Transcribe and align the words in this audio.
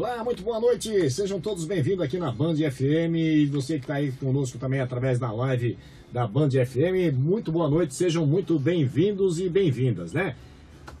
Olá, 0.00 0.24
muito 0.24 0.42
boa 0.42 0.58
noite. 0.58 1.10
Sejam 1.10 1.38
todos 1.38 1.66
bem-vindos 1.66 2.02
aqui 2.02 2.16
na 2.16 2.32
Band 2.32 2.54
FM. 2.54 3.16
E 3.16 3.44
você 3.44 3.74
que 3.74 3.84
está 3.84 3.96
aí 3.96 4.10
conosco 4.12 4.56
também 4.56 4.80
através 4.80 5.18
da 5.18 5.30
live 5.30 5.76
da 6.10 6.26
Band 6.26 6.48
FM, 6.48 7.12
muito 7.14 7.52
boa 7.52 7.68
noite. 7.68 7.94
Sejam 7.94 8.24
muito 8.24 8.58
bem-vindos 8.58 9.38
e 9.38 9.46
bem-vindas, 9.46 10.14
né? 10.14 10.36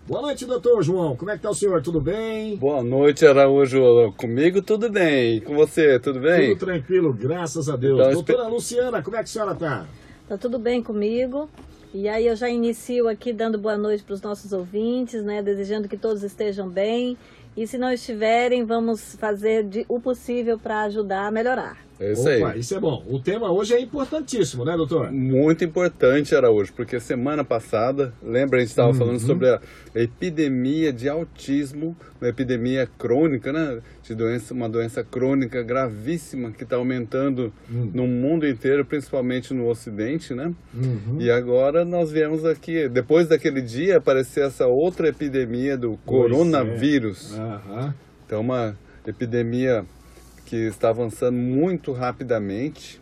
Boa 0.06 0.20
noite, 0.20 0.44
doutor 0.44 0.82
João. 0.82 1.16
Como 1.16 1.30
é 1.30 1.36
que 1.38 1.42
tá 1.42 1.48
o 1.48 1.54
senhor? 1.54 1.80
Tudo 1.80 1.98
bem? 1.98 2.56
Boa 2.56 2.82
noite, 2.82 3.24
Araújo. 3.24 4.12
Comigo 4.18 4.60
tudo 4.60 4.90
bem. 4.90 5.40
Com 5.40 5.54
você, 5.54 5.98
tudo 5.98 6.20
bem? 6.20 6.50
Tudo 6.50 6.66
tranquilo, 6.66 7.14
graças 7.14 7.70
a 7.70 7.76
Deus. 7.76 8.00
Então, 8.00 8.12
Doutora 8.12 8.48
Luciana, 8.48 9.02
como 9.02 9.16
é 9.16 9.20
que 9.20 9.24
a 9.24 9.32
senhora 9.32 9.54
tá? 9.54 9.86
Tá 10.28 10.36
tudo 10.36 10.58
bem 10.58 10.82
comigo. 10.82 11.48
E 11.94 12.06
aí 12.06 12.26
eu 12.26 12.36
já 12.36 12.50
inicio 12.50 13.08
aqui 13.08 13.32
dando 13.32 13.56
boa 13.56 13.78
noite 13.78 14.04
para 14.04 14.12
os 14.12 14.20
nossos 14.20 14.52
ouvintes, 14.52 15.24
né? 15.24 15.42
Desejando 15.42 15.88
que 15.88 15.96
todos 15.96 16.22
estejam 16.22 16.68
bem. 16.68 17.16
E 17.56 17.66
se 17.66 17.76
não 17.76 17.92
estiverem, 17.92 18.64
vamos 18.64 19.16
fazer 19.16 19.64
de- 19.64 19.84
o 19.88 20.00
possível 20.00 20.58
para 20.58 20.82
ajudar 20.82 21.26
a 21.26 21.30
melhorar. 21.30 21.78
É 21.98 22.12
isso 22.12 22.22
Opa, 22.22 22.52
aí. 22.52 22.60
isso 22.60 22.74
é 22.74 22.80
bom. 22.80 23.04
O 23.10 23.20
tema 23.20 23.52
hoje 23.52 23.74
é 23.74 23.80
importantíssimo, 23.80 24.64
né, 24.64 24.74
doutor? 24.74 25.12
Muito 25.12 25.62
importante, 25.62 26.34
Araújo, 26.34 26.72
porque 26.72 26.98
semana 26.98 27.44
passada, 27.44 28.14
lembra, 28.22 28.56
a 28.56 28.60
gente 28.60 28.70
estava 28.70 28.94
falando 28.94 29.18
sobre 29.20 29.50
a 29.50 29.60
epidemia 29.94 30.94
de 30.94 31.10
autismo, 31.10 31.94
uma 32.18 32.28
epidemia 32.30 32.88
crônica, 32.98 33.52
né? 33.52 33.80
De 34.02 34.14
doença, 34.14 34.54
uma 34.54 34.68
doença 34.68 35.04
crônica 35.04 35.62
gravíssima 35.62 36.50
que 36.52 36.64
está 36.64 36.76
aumentando 36.76 37.52
no 37.68 38.06
mundo 38.06 38.46
inteiro, 38.48 38.82
principalmente 38.84 39.52
no 39.52 39.68
Ocidente, 39.68 40.32
né? 40.34 40.52
Uhum. 40.74 41.18
E 41.20 41.30
agora 41.30 41.84
nós 41.84 42.10
viemos 42.10 42.44
aqui, 42.46 42.88
depois 42.88 43.28
daquele 43.28 43.60
dia, 43.60 43.98
aparecer 43.98 44.44
essa 44.44 44.66
outra 44.66 45.08
epidemia 45.08 45.76
do 45.76 45.98
Pois 46.06 47.38
é. 47.38 47.39
Aham. 47.40 47.94
Então, 48.26 48.40
uma 48.40 48.76
epidemia 49.06 49.84
que 50.46 50.56
está 50.56 50.90
avançando 50.90 51.36
muito 51.36 51.92
rapidamente. 51.92 53.00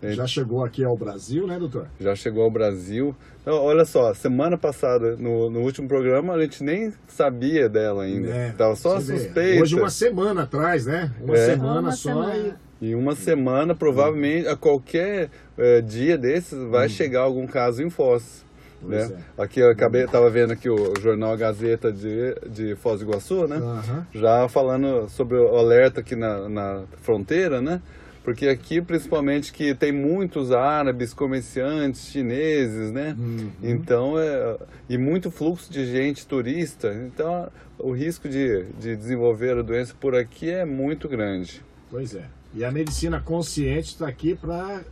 É. 0.00 0.12
Já 0.12 0.26
chegou 0.26 0.64
aqui 0.64 0.84
ao 0.84 0.96
Brasil, 0.96 1.46
né, 1.46 1.58
doutor? 1.58 1.88
Já 1.98 2.14
chegou 2.14 2.44
ao 2.44 2.50
Brasil. 2.50 3.14
Então, 3.42 3.54
olha 3.56 3.84
só, 3.84 4.14
semana 4.14 4.56
passada, 4.56 5.16
no, 5.16 5.50
no 5.50 5.60
último 5.60 5.88
programa, 5.88 6.34
a 6.34 6.40
gente 6.42 6.62
nem 6.62 6.92
sabia 7.08 7.68
dela 7.68 8.04
ainda. 8.04 8.28
É, 8.28 8.48
Estava 8.50 8.76
só 8.76 9.00
suspeita. 9.00 9.62
Hoje, 9.62 9.74
uma 9.74 9.90
semana 9.90 10.42
atrás, 10.42 10.86
né? 10.86 11.12
Uma 11.20 11.34
É. 11.36 11.46
semana 11.46 11.80
Uma 11.80 11.92
só 11.92 12.10
semana. 12.10 12.60
E 12.80 12.94
uma 12.94 13.16
semana, 13.16 13.74
provavelmente, 13.74 14.46
a 14.46 14.54
qualquer 14.54 15.30
eh, 15.56 15.80
dia 15.80 16.16
desses, 16.16 16.56
vai 16.70 16.88
chegar 16.88 17.22
algum 17.22 17.44
caso 17.44 17.82
em 17.82 17.90
Foz. 17.90 18.44
Pois 18.80 19.10
Né? 19.10 19.18
é. 19.38 19.42
Aqui 19.42 19.60
eu 19.60 19.70
acabei, 19.70 20.04
estava 20.04 20.28
vendo 20.30 20.52
aqui 20.52 20.68
o 20.68 20.92
jornal 21.00 21.36
Gazeta 21.36 21.92
de, 21.92 22.34
de 22.48 22.76
Foz 22.76 23.00
do 23.00 23.06
Iguaçu, 23.06 23.46
né? 23.48 23.56
Aham. 23.56 24.06
já 24.14 24.48
falando 24.48 25.08
sobre 25.08 25.36
o 25.36 25.56
alerta 25.56 26.00
aqui 26.00 26.14
na, 26.14 26.48
na 26.48 26.82
fronteira, 27.02 27.60
né? 27.60 27.80
Porque 28.24 28.46
aqui, 28.46 28.82
principalmente, 28.82 29.50
que 29.52 29.74
tem 29.74 29.90
muitos 29.90 30.52
árabes, 30.52 31.14
comerciantes, 31.14 32.08
chineses, 32.10 32.92
né? 32.92 33.16
Uhum. 33.18 33.50
Então, 33.62 34.18
é, 34.18 34.58
e 34.86 34.98
muito 34.98 35.30
fluxo 35.30 35.72
de 35.72 35.86
gente 35.86 36.26
turista. 36.26 36.92
Então, 36.92 37.48
o 37.78 37.90
risco 37.92 38.28
de, 38.28 38.64
de 38.78 38.94
desenvolver 38.96 39.56
a 39.56 39.62
doença 39.62 39.94
por 39.98 40.14
aqui 40.14 40.50
é 40.50 40.66
muito 40.66 41.08
grande. 41.08 41.62
Pois 41.90 42.14
é. 42.14 42.24
E 42.54 42.64
a 42.64 42.70
medicina 42.70 43.18
consciente 43.18 43.88
está 43.94 44.06
aqui 44.06 44.34
para 44.34 44.82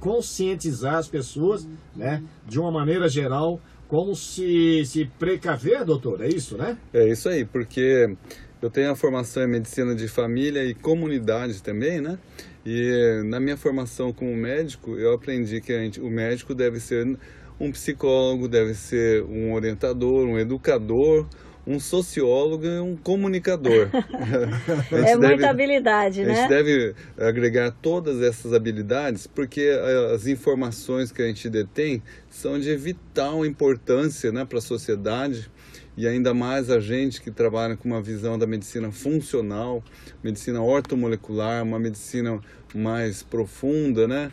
conscientizar 0.00 0.96
as 0.96 1.08
pessoas, 1.08 1.68
né? 1.94 2.22
De 2.46 2.58
uma 2.58 2.70
maneira 2.70 3.08
geral, 3.08 3.60
como 3.88 4.16
se, 4.16 4.84
se 4.86 5.04
precaver, 5.18 5.84
doutor. 5.84 6.22
É 6.22 6.28
isso, 6.28 6.56
né? 6.56 6.78
É 6.92 7.06
isso 7.08 7.28
aí, 7.28 7.44
porque 7.44 8.16
eu 8.62 8.70
tenho 8.70 8.90
a 8.90 8.96
formação 8.96 9.42
em 9.42 9.48
medicina 9.48 9.94
de 9.94 10.08
família 10.08 10.64
e 10.64 10.72
comunidade 10.72 11.62
também, 11.62 12.00
né? 12.00 12.18
E 12.64 13.22
na 13.26 13.40
minha 13.40 13.56
formação 13.56 14.12
como 14.12 14.34
médico, 14.34 14.96
eu 14.96 15.12
aprendi 15.12 15.60
que 15.60 15.76
gente, 15.76 16.00
o 16.00 16.08
médico 16.08 16.54
deve 16.54 16.78
ser 16.80 17.18
um 17.58 17.70
psicólogo, 17.70 18.48
deve 18.48 18.74
ser 18.74 19.22
um 19.24 19.52
orientador, 19.52 20.26
um 20.26 20.38
educador, 20.38 21.26
um 21.66 21.78
sociólogo 21.78 22.66
e 22.66 22.80
um 22.80 22.96
comunicador. 22.96 23.88
É 24.92 25.16
muita 25.16 25.28
deve- 25.36 25.44
habilidade, 25.46 26.20
a 26.20 26.24
gente 26.24 26.40
né? 26.40 26.48
deve 26.48 26.94
agregar 27.18 27.70
todas 27.82 28.20
essas 28.20 28.52
habilidades 28.52 29.26
porque 29.26 29.60
eh, 29.62 30.14
as 30.14 30.26
informações 30.26 31.10
que 31.12 31.22
a 31.22 31.26
gente 31.26 31.48
detém 31.48 32.02
são 32.28 32.58
de 32.58 32.74
vital 32.76 33.44
importância 33.46 34.30
né, 34.32 34.44
para 34.44 34.58
a 34.58 34.62
sociedade 34.62 35.50
e 35.96 36.06
ainda 36.06 36.32
mais 36.32 36.70
a 36.70 36.80
gente 36.80 37.20
que 37.20 37.30
trabalha 37.30 37.76
com 37.76 37.88
uma 37.88 38.00
visão 38.00 38.38
da 38.38 38.46
medicina 38.46 38.90
funcional, 38.90 39.82
medicina 40.22 40.60
ortomolecular, 40.62 41.62
uma 41.62 41.78
medicina 41.78 42.40
mais 42.74 43.22
profunda, 43.22 44.08
né, 44.08 44.32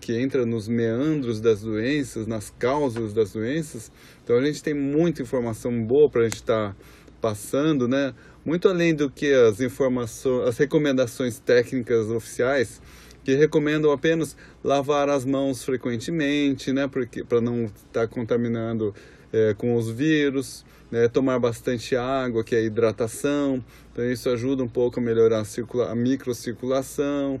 que 0.00 0.18
entra 0.18 0.44
nos 0.44 0.66
meandros 0.66 1.40
das 1.40 1.62
doenças, 1.62 2.26
nas 2.26 2.50
causas 2.50 3.12
das 3.12 3.32
doenças. 3.32 3.92
Então 4.24 4.36
a 4.36 4.44
gente 4.44 4.62
tem 4.62 4.74
muita 4.74 5.22
informação 5.22 5.84
boa 5.84 6.10
para 6.10 6.22
a 6.22 6.24
gente 6.24 6.36
estar 6.36 6.76
passando, 7.20 7.86
né? 7.86 8.12
Muito 8.44 8.68
além 8.68 8.94
do 8.94 9.08
que 9.08 9.32
as 9.32 9.60
informações, 9.60 10.48
as 10.48 10.58
recomendações 10.58 11.38
técnicas 11.38 12.10
oficiais 12.10 12.82
que 13.24 13.36
recomendam 13.36 13.92
apenas 13.92 14.36
lavar 14.64 15.08
as 15.08 15.24
mãos 15.24 15.64
frequentemente, 15.64 16.72
né? 16.72 16.88
Porque 16.88 17.22
para 17.22 17.40
não 17.40 17.64
estar 17.64 18.08
contaminando 18.08 18.92
eh, 19.32 19.54
com 19.56 19.76
os 19.76 19.88
vírus, 19.88 20.64
né? 20.90 21.08
tomar 21.08 21.38
bastante 21.38 21.96
água, 21.96 22.44
que 22.44 22.54
é 22.54 22.58
a 22.58 22.62
hidratação. 22.62 23.64
Então 23.90 24.04
isso 24.04 24.28
ajuda 24.28 24.62
um 24.62 24.68
pouco 24.68 25.00
a 25.00 25.02
melhorar 25.02 25.42
a, 25.42 25.90
a 25.90 25.94
microcirculação. 25.94 27.40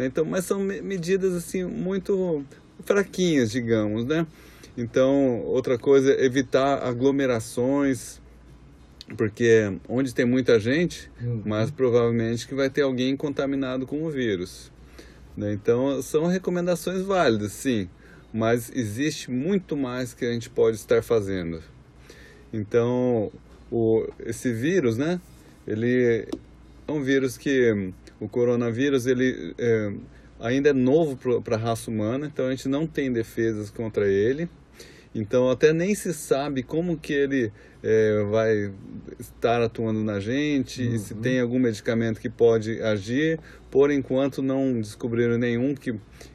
Né? 0.00 0.06
Então, 0.06 0.24
mas 0.24 0.46
são 0.46 0.60
me- 0.60 0.80
medidas 0.80 1.34
assim 1.34 1.62
muito 1.64 2.42
fraquinhas, 2.86 3.50
digamos, 3.50 4.06
né? 4.06 4.26
Então, 4.78 5.40
outra 5.42 5.76
coisa 5.78 6.10
é 6.14 6.24
evitar 6.24 6.82
aglomerações, 6.82 8.18
porque 9.14 9.70
onde 9.86 10.14
tem 10.14 10.24
muita 10.24 10.58
gente, 10.58 11.10
Uhum. 11.20 11.42
mas 11.44 11.70
provavelmente 11.70 12.48
que 12.48 12.54
vai 12.54 12.70
ter 12.70 12.80
alguém 12.82 13.14
contaminado 13.14 13.86
com 13.86 14.02
o 14.04 14.10
vírus. 14.10 14.72
né? 15.36 15.52
Então, 15.52 16.00
são 16.02 16.26
recomendações 16.26 17.02
válidas, 17.02 17.52
sim, 17.52 17.88
mas 18.32 18.70
existe 18.74 19.30
muito 19.30 19.76
mais 19.76 20.12
que 20.14 20.24
a 20.24 20.32
gente 20.32 20.48
pode 20.50 20.76
estar 20.76 21.02
fazendo. 21.02 21.62
Então, 22.52 23.30
o, 23.70 24.06
esse 24.24 24.52
vírus, 24.52 24.96
né? 24.98 25.20
Ele 25.66 26.26
é 26.88 26.92
um 26.92 27.02
vírus 27.02 27.36
que 27.38 27.92
o 28.20 28.28
coronavírus 28.28 29.06
ele 29.06 29.54
é, 29.58 29.92
ainda 30.38 30.68
é 30.68 30.72
novo 30.72 31.18
para 31.42 31.56
a 31.56 31.58
raça 31.58 31.90
humana, 31.90 32.30
então 32.32 32.46
a 32.46 32.50
gente 32.50 32.68
não 32.68 32.86
tem 32.86 33.10
defesas 33.12 33.70
contra 33.70 34.06
ele. 34.06 34.48
Então 35.12 35.50
até 35.50 35.72
nem 35.72 35.94
se 35.94 36.12
sabe 36.12 36.62
como 36.62 36.96
que 36.96 37.12
ele 37.12 37.52
é, 37.82 38.22
vai 38.30 38.72
estar 39.18 39.62
atuando 39.62 40.04
na 40.04 40.20
gente, 40.20 40.82
e 40.82 40.98
se 40.98 41.14
tem 41.14 41.40
algum 41.40 41.58
medicamento 41.58 42.20
que 42.20 42.28
pode 42.28 42.80
agir. 42.82 43.40
Por 43.70 43.90
enquanto 43.90 44.42
não 44.42 44.80
descobriram 44.80 45.38
nenhum 45.38 45.74
que, 45.74 45.94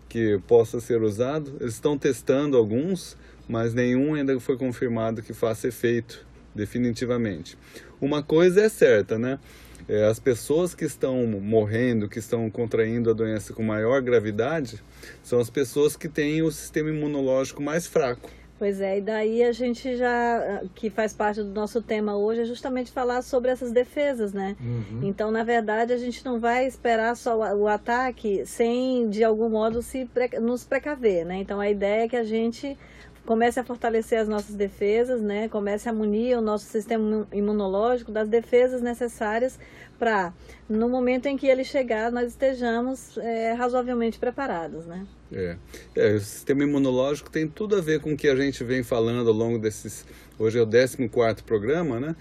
que 0.09 0.39
possa 0.47 0.79
ser 0.79 1.01
usado. 1.01 1.55
Eles 1.59 1.75
estão 1.75 1.97
testando 1.97 2.57
alguns, 2.57 3.15
mas 3.47 3.73
nenhum 3.73 4.13
ainda 4.13 4.37
foi 4.39 4.57
confirmado 4.57 5.21
que 5.21 5.33
faça 5.33 5.67
efeito 5.67 6.25
definitivamente. 6.53 7.57
Uma 7.99 8.23
coisa 8.23 8.61
é 8.61 8.69
certa, 8.69 9.19
né? 9.19 9.39
É, 9.87 10.05
as 10.05 10.19
pessoas 10.19 10.73
que 10.73 10.85
estão 10.85 11.25
morrendo, 11.27 12.09
que 12.09 12.19
estão 12.19 12.49
contraindo 12.49 13.09
a 13.09 13.13
doença 13.13 13.53
com 13.53 13.61
maior 13.61 14.01
gravidade, 14.01 14.81
são 15.23 15.39
as 15.39 15.49
pessoas 15.49 15.95
que 15.95 16.09
têm 16.09 16.41
o 16.41 16.51
sistema 16.51 16.89
imunológico 16.89 17.61
mais 17.61 17.85
fraco. 17.85 18.29
Pois 18.57 18.79
é, 18.79 18.99
e 18.99 19.01
daí 19.01 19.43
a 19.43 19.51
gente 19.51 19.97
já, 19.97 20.61
que 20.73 20.89
faz 20.89 21.11
parte 21.11 21.43
do 21.43 21.49
nosso 21.49 21.81
tema 21.81 22.15
hoje, 22.15 22.41
é 22.41 22.45
justamente 22.45 22.89
falar 22.89 23.21
sobre 23.21 23.51
essas 23.51 23.69
defesas, 23.69 24.31
né? 24.31 24.55
Uhum. 24.61 25.01
Então, 25.03 25.29
na 25.29 25.43
verdade, 25.43 25.91
a 25.91 25.97
gente 25.97 26.23
não 26.23 26.39
vai 26.39 26.65
esperar 26.65 27.17
só 27.17 27.37
o, 27.53 27.67
ataque 27.67 28.45
sem, 28.45 29.09
de 29.09 29.25
algum 29.25 29.49
modo, 29.49 29.81
se 29.81 30.05
pre- 30.05 30.39
nos 30.39 30.63
precaver, 30.63 31.25
né? 31.25 31.35
Então, 31.35 31.59
a 31.59 31.69
ideia 31.69 32.05
é 32.05 32.07
que 32.07 32.15
a 32.15 32.23
gente 32.23 32.77
comece 33.25 33.59
a 33.59 33.63
fortalecer 33.63 34.19
as 34.19 34.27
nossas 34.27 34.55
defesas, 34.55 35.21
né? 35.21 35.47
Comece 35.49 35.89
a 35.89 35.93
munir 35.93 36.37
o 36.37 36.41
nosso 36.41 36.65
sistema 36.65 37.27
imunológico 37.33 38.11
das 38.11 38.27
defesas 38.29 38.81
necessárias 38.81 39.57
para, 39.97 40.33
no 40.69 40.89
momento 40.89 41.25
em 41.25 41.37
que 41.37 41.47
ele 41.47 41.63
chegar, 41.63 42.11
nós 42.11 42.27
estejamos 42.27 43.17
é, 43.17 43.53
razoavelmente 43.53 44.19
preparados, 44.19 44.85
né? 44.85 45.05
É. 45.33 45.55
é, 45.95 46.13
o 46.13 46.19
sistema 46.19 46.63
imunológico 46.63 47.29
tem 47.31 47.47
tudo 47.47 47.75
a 47.75 47.81
ver 47.81 47.99
com 47.99 48.13
o 48.13 48.17
que 48.17 48.27
a 48.27 48.35
gente 48.35 48.63
vem 48.63 48.83
falando 48.83 49.27
ao 49.27 49.33
longo 49.33 49.57
desses. 49.57 50.05
Hoje 50.37 50.59
é 50.59 50.61
o 50.61 50.65
14 50.67 51.43
programa, 51.43 51.99
né? 51.99 52.15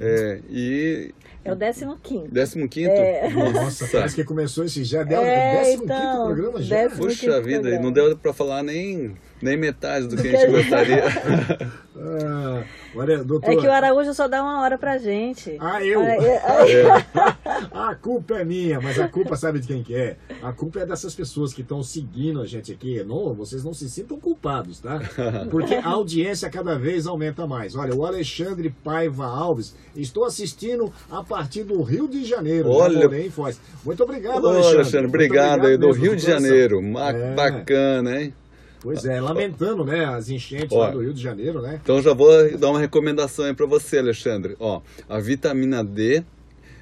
É, 0.00 0.40
e. 0.50 1.14
É 1.42 1.52
o 1.52 1.56
15 1.56 2.68
15? 2.68 2.90
É. 2.90 3.30
Nossa, 3.30 3.88
parece 3.88 4.14
que 4.14 4.24
começou 4.24 4.64
esse 4.64 4.84
já. 4.84 5.02
Deu 5.04 5.22
É, 5.22 5.60
15 5.64 5.84
então, 5.84 6.26
programa 6.26 6.60
já. 6.62 6.76
décimo- 6.82 7.06
Puxa 7.06 7.20
quinto 7.20 7.42
vida, 7.42 7.58
e 7.58 7.60
programa. 7.60 7.82
não 7.84 7.92
deu 7.92 8.16
para 8.18 8.32
falar 8.34 8.62
nem 8.62 9.16
nem 9.42 9.56
metade 9.56 10.06
do 10.08 10.16
que 10.16 10.28
a 10.28 10.30
gente 10.36 10.50
gostaria. 10.50 11.04
Ah, 12.02 12.62
olha, 12.94 13.22
doutor... 13.22 13.52
É 13.52 13.56
que 13.56 13.66
o 13.66 13.70
Araújo 13.70 14.14
só 14.14 14.26
dá 14.26 14.42
uma 14.42 14.62
hora 14.62 14.78
pra 14.78 14.96
gente. 14.96 15.54
Ah, 15.60 15.84
eu? 15.84 16.00
Ah, 16.08 16.66
é- 16.66 17.90
a 17.90 17.94
culpa 17.94 18.36
é 18.38 18.44
minha, 18.44 18.80
mas 18.80 18.98
a 18.98 19.06
culpa 19.06 19.36
sabe 19.36 19.58
de 19.60 19.66
quem 19.66 19.82
que 19.82 19.94
é? 19.94 20.16
A 20.42 20.50
culpa 20.50 20.80
é 20.80 20.86
dessas 20.86 21.14
pessoas 21.14 21.52
que 21.52 21.60
estão 21.60 21.82
seguindo 21.82 22.40
a 22.40 22.46
gente 22.46 22.72
aqui. 22.72 23.02
Não, 23.04 23.34
vocês 23.34 23.62
não 23.62 23.74
se 23.74 23.90
sintam 23.90 24.18
culpados, 24.18 24.80
tá? 24.80 24.98
Porque 25.50 25.74
a 25.74 25.88
audiência 25.88 26.48
cada 26.48 26.78
vez 26.78 27.06
aumenta 27.06 27.46
mais. 27.46 27.76
Olha, 27.76 27.94
o 27.94 28.06
Alexandre 28.06 28.70
Paiva 28.82 29.26
Alves, 29.26 29.74
estou 29.94 30.24
assistindo 30.24 30.90
a 31.10 31.22
partir 31.22 31.64
do 31.64 31.82
Rio 31.82 32.08
de 32.08 32.24
Janeiro. 32.24 32.70
Olha- 32.70 32.94
já 32.94 33.00
morei 33.02 33.26
em 33.26 33.30
Foz. 33.30 33.60
Muito 33.84 34.02
obrigado, 34.02 34.42
Ô, 34.44 34.48
Alexandre. 34.48 34.76
Alexandre, 34.76 35.02
Muito 35.08 35.14
obrigado 35.16 35.66
aí 35.66 35.76
do 35.76 35.88
mesmo, 35.88 36.02
Rio 36.02 36.16
de. 36.16 36.22
Janeiro. 36.22 36.80
É. 36.98 37.34
Bacana, 37.34 38.22
hein? 38.22 38.34
Pois 38.80 39.04
é, 39.04 39.20
lamentando, 39.20 39.84
né, 39.84 40.06
as 40.06 40.30
enchentes 40.30 40.72
Ó. 40.72 40.80
lá 40.80 40.90
do 40.90 41.00
Rio 41.00 41.12
de 41.12 41.22
Janeiro, 41.22 41.60
né? 41.60 41.78
Então 41.82 42.00
já 42.00 42.14
vou 42.14 42.30
dar 42.58 42.70
uma 42.70 42.80
recomendação 42.80 43.44
aí 43.44 43.54
para 43.54 43.66
você, 43.66 43.98
Alexandre. 43.98 44.56
Ó, 44.58 44.80
a 45.08 45.20
vitamina 45.20 45.84
D, 45.84 46.24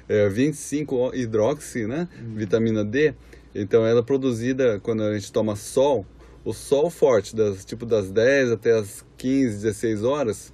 é, 0.07 0.29
25 0.29 1.11
hidroxi, 1.13 1.85
né? 1.85 2.07
Vitamina 2.35 2.85
D. 2.85 3.13
Então 3.53 3.85
ela 3.85 3.99
é 3.99 4.03
produzida 4.03 4.79
quando 4.79 5.03
a 5.03 5.13
gente 5.13 5.31
toma 5.31 5.55
sol, 5.55 6.05
o 6.45 6.53
sol 6.53 6.89
forte, 6.89 7.35
das, 7.35 7.65
tipo 7.65 7.85
das 7.85 8.09
10 8.09 8.51
até 8.51 8.71
as 8.71 9.05
15, 9.17 9.61
16 9.61 10.03
horas, 10.03 10.53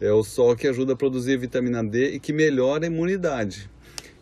é 0.00 0.10
o 0.12 0.24
sol 0.24 0.56
que 0.56 0.66
ajuda 0.66 0.94
a 0.94 0.96
produzir 0.96 1.36
vitamina 1.36 1.84
D 1.84 2.12
e 2.12 2.20
que 2.20 2.32
melhora 2.32 2.84
a 2.84 2.86
imunidade. 2.86 3.70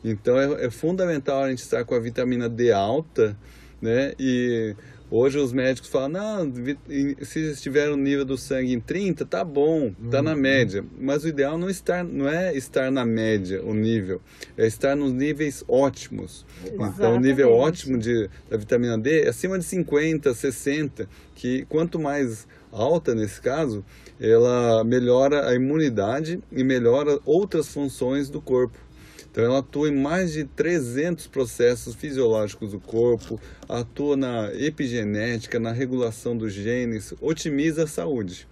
Então 0.04 0.38
é, 0.38 0.66
é 0.66 0.70
fundamental 0.70 1.44
a 1.44 1.50
gente 1.50 1.60
estar 1.60 1.84
com 1.84 1.94
a 1.94 2.00
vitamina 2.00 2.48
D 2.48 2.72
alta, 2.72 3.36
né? 3.80 4.12
E 4.18 4.74
hoje 5.14 5.38
os 5.38 5.52
médicos 5.52 5.88
falam, 5.88 6.08
não, 6.08 6.52
se 7.22 7.52
estiver 7.52 7.88
o 7.90 7.96
nível 7.96 8.24
do 8.24 8.36
sangue 8.36 8.72
em 8.72 8.80
30, 8.80 9.24
tá 9.24 9.44
bom, 9.44 9.92
tá 10.10 10.20
na 10.20 10.34
média. 10.34 10.84
Mas 10.98 11.24
o 11.24 11.28
ideal 11.28 11.56
não, 11.56 11.70
estar, 11.70 12.02
não 12.02 12.28
é 12.28 12.54
estar 12.56 12.90
na 12.90 13.04
média 13.04 13.62
o 13.62 13.72
nível, 13.72 14.20
é 14.56 14.66
estar 14.66 14.96
nos 14.96 15.12
níveis 15.12 15.64
ótimos. 15.68 16.44
Então 16.64 17.16
o 17.16 17.20
nível 17.20 17.48
Exatamente. 17.48 17.68
ótimo 17.68 17.98
de, 17.98 18.28
da 18.50 18.56
vitamina 18.56 18.98
D 18.98 19.22
é 19.22 19.28
acima 19.28 19.58
de 19.58 19.64
50, 19.64 20.34
60, 20.34 21.08
que 21.34 21.64
quanto 21.66 21.98
mais 21.98 22.46
alta 22.72 23.14
nesse 23.14 23.40
caso, 23.40 23.84
ela 24.20 24.82
melhora 24.82 25.48
a 25.48 25.54
imunidade 25.54 26.40
e 26.50 26.64
melhora 26.64 27.20
outras 27.24 27.68
funções 27.68 28.28
do 28.28 28.40
corpo. 28.40 28.76
Então 29.34 29.42
ela 29.42 29.58
atua 29.58 29.88
em 29.88 29.96
mais 29.96 30.32
de 30.32 30.44
300 30.44 31.26
processos 31.26 31.96
fisiológicos 31.96 32.70
do 32.70 32.78
corpo, 32.78 33.40
atua 33.68 34.16
na 34.16 34.54
epigenética, 34.54 35.58
na 35.58 35.72
regulação 35.72 36.36
dos 36.36 36.52
genes, 36.52 37.12
otimiza 37.20 37.82
a 37.82 37.86
saúde. 37.88 38.46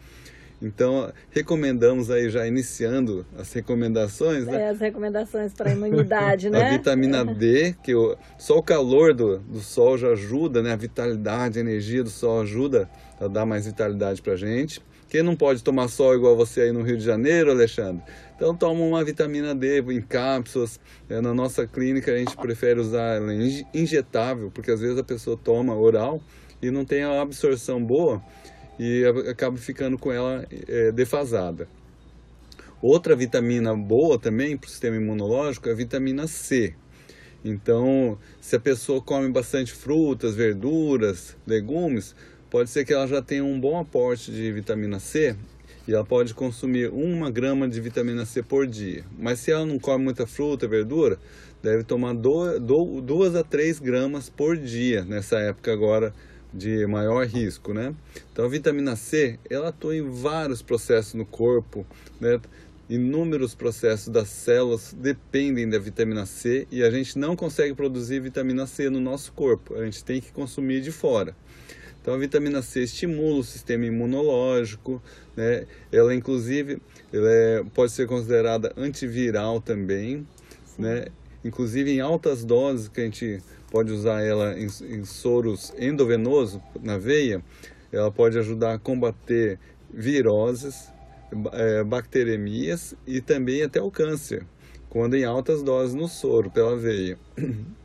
Então 0.61 1.12
recomendamos 1.31 2.11
aí 2.11 2.29
já 2.29 2.49
iniciando 2.49 3.25
as 3.38 3.52
recomendações, 3.52 4.44
né? 4.44 4.62
É, 4.62 4.69
as 4.70 4.81
recomendações 4.81 5.52
para 5.52 5.70
a 5.70 5.73
imunidade, 5.73 6.49
A 6.49 6.50
né? 6.50 6.70
vitamina 6.73 7.25
D, 7.25 7.76
que 7.81 7.94
o, 7.94 8.17
só 8.37 8.58
o 8.58 8.62
calor 8.62 9.14
do, 9.14 9.38
do 9.38 9.61
sol 9.61 9.96
já 9.96 10.08
ajuda, 10.08 10.62
né? 10.62 10.73
A 10.73 10.76
vitalidade, 10.76 11.58
a 11.58 11.61
energia 11.61 12.02
do 12.02 12.11
sol 12.11 12.40
ajuda 12.40 12.90
a 13.20 13.28
dar 13.28 13.46
mais 13.46 13.67
vitalidade 13.67 14.20
pra 14.20 14.35
gente. 14.35 14.82
Quem 15.12 15.23
não 15.23 15.37
pode 15.37 15.62
tomar 15.62 15.88
sol 15.88 16.14
igual 16.14 16.35
você 16.35 16.62
aí 16.62 16.73
no 16.73 16.81
Rio 16.81 16.97
de 16.97 17.05
Janeiro, 17.05 17.50
Alexandre? 17.50 18.03
Então 18.35 18.56
toma 18.56 18.81
uma 18.81 19.05
vitamina 19.05 19.55
D 19.55 19.82
em 19.93 20.00
cápsulas. 20.00 20.81
É, 21.06 21.20
na 21.20 21.35
nossa 21.35 21.67
clínica 21.67 22.14
a 22.14 22.17
gente 22.17 22.35
prefere 22.35 22.81
usar 22.81 23.17
ela 23.17 23.35
inje- 23.35 23.67
injetável, 23.75 24.50
porque 24.50 24.70
às 24.70 24.81
vezes 24.81 24.97
a 24.97 25.05
pessoa 25.05 25.37
toma 25.37 25.76
oral 25.76 26.19
e 26.62 26.70
não 26.70 26.82
tem 26.87 27.03
a 27.03 27.20
absorção 27.20 27.85
boa 27.85 28.23
e 28.79 29.05
acaba 29.29 29.59
ficando 29.59 29.99
com 29.99 30.11
ela 30.11 30.47
é, 30.67 30.91
defasada. 30.91 31.69
Outra 32.81 33.14
vitamina 33.14 33.76
boa 33.76 34.19
também 34.19 34.56
para 34.56 34.67
o 34.67 34.70
sistema 34.70 34.97
imunológico 34.97 35.69
é 35.69 35.73
a 35.73 35.75
vitamina 35.75 36.26
C. 36.26 36.75
Então, 37.44 38.19
se 38.41 38.56
a 38.56 38.61
pessoa 38.61 39.03
come 39.03 39.29
bastante 39.29 39.73
frutas, 39.73 40.35
verduras, 40.35 41.37
legumes, 41.47 42.17
pode 42.52 42.69
ser 42.69 42.84
que 42.84 42.93
ela 42.93 43.06
já 43.06 43.22
tenha 43.22 43.43
um 43.43 43.58
bom 43.58 43.81
aporte 43.81 44.31
de 44.31 44.52
vitamina 44.52 45.00
C 45.00 45.34
e 45.88 45.94
ela 45.94 46.04
pode 46.04 46.34
consumir 46.34 46.90
uma 46.90 47.31
grama 47.31 47.66
de 47.66 47.81
vitamina 47.81 48.26
C 48.26 48.43
por 48.43 48.66
dia. 48.66 49.06
Mas 49.19 49.40
se 49.40 49.50
ela 49.50 49.64
não 49.64 49.78
come 49.78 50.04
muita 50.04 50.26
fruta, 50.26 50.69
verdura, 50.69 51.19
deve 51.62 51.82
tomar 51.82 52.14
duas 52.14 53.34
a 53.34 53.43
três 53.43 53.78
gramas 53.78 54.28
por 54.28 54.54
dia 54.54 55.02
nessa 55.02 55.38
época 55.38 55.72
agora 55.72 56.12
de 56.52 56.87
maior 56.87 57.26
risco, 57.26 57.72
né? 57.72 57.94
Então 58.31 58.44
a 58.44 58.49
vitamina 58.49 58.96
C, 58.96 59.38
ela 59.49 59.70
atua 59.70 59.96
em 59.96 60.06
vários 60.06 60.60
processos 60.60 61.14
no 61.14 61.25
corpo, 61.25 61.87
né? 62.20 62.38
Inúmeros 62.87 63.54
processos 63.54 64.08
das 64.08 64.28
células 64.28 64.94
dependem 64.94 65.70
da 65.70 65.78
vitamina 65.78 66.26
C 66.26 66.69
e 66.70 66.82
a 66.82 66.90
gente 66.90 67.19
não 67.19 67.34
consegue 67.34 67.72
produzir 67.72 68.20
vitamina 68.20 68.66
C 68.66 68.90
no 68.90 69.00
nosso 69.00 69.32
corpo, 69.32 69.75
a 69.75 69.87
gente 69.87 70.04
tem 70.04 70.20
que 70.20 70.31
consumir 70.32 70.82
de 70.82 70.93
fora. 70.93 71.34
Então 72.02 72.14
a 72.14 72.19
vitamina 72.19 72.60
C 72.62 72.82
estimula 72.82 73.38
o 73.38 73.44
sistema 73.44 73.87
imunológico, 73.87 75.00
né? 75.37 75.66
Ela 75.93 76.12
inclusive 76.12 76.82
ela 77.12 77.31
é- 77.31 77.64
pode 77.72 77.93
ser 77.93 78.08
considerada 78.08 78.72
antiviral 78.76 79.60
também, 79.60 80.26
né? 80.76 81.06
Inclusive 81.44 81.93
em 81.93 82.00
altas 82.00 82.44
doses 82.44 82.88
que 82.88 83.00
a 83.00 83.04
gente 83.04 83.40
pode 83.70 83.93
usar 83.93 84.20
ela 84.20 84.58
em, 84.58 84.66
em 84.66 85.04
soros 85.04 85.72
endovenoso 85.78 86.60
na 86.82 86.99
veia, 86.99 87.43
ela 87.93 88.10
pode 88.10 88.37
ajudar 88.37 88.75
a 88.75 88.78
combater 88.78 89.58
viroses, 89.88 90.88
eh, 91.52 91.84
bacteremias 91.84 92.94
e 93.06 93.20
também 93.20 93.62
até 93.62 93.81
o 93.81 93.90
câncer, 93.90 94.44
quando 94.90 95.14
em 95.14 95.25
altas 95.25 95.62
doses 95.62 95.94
no 95.94 96.08
soro 96.08 96.50
pela 96.50 96.76
veia. 96.76 97.16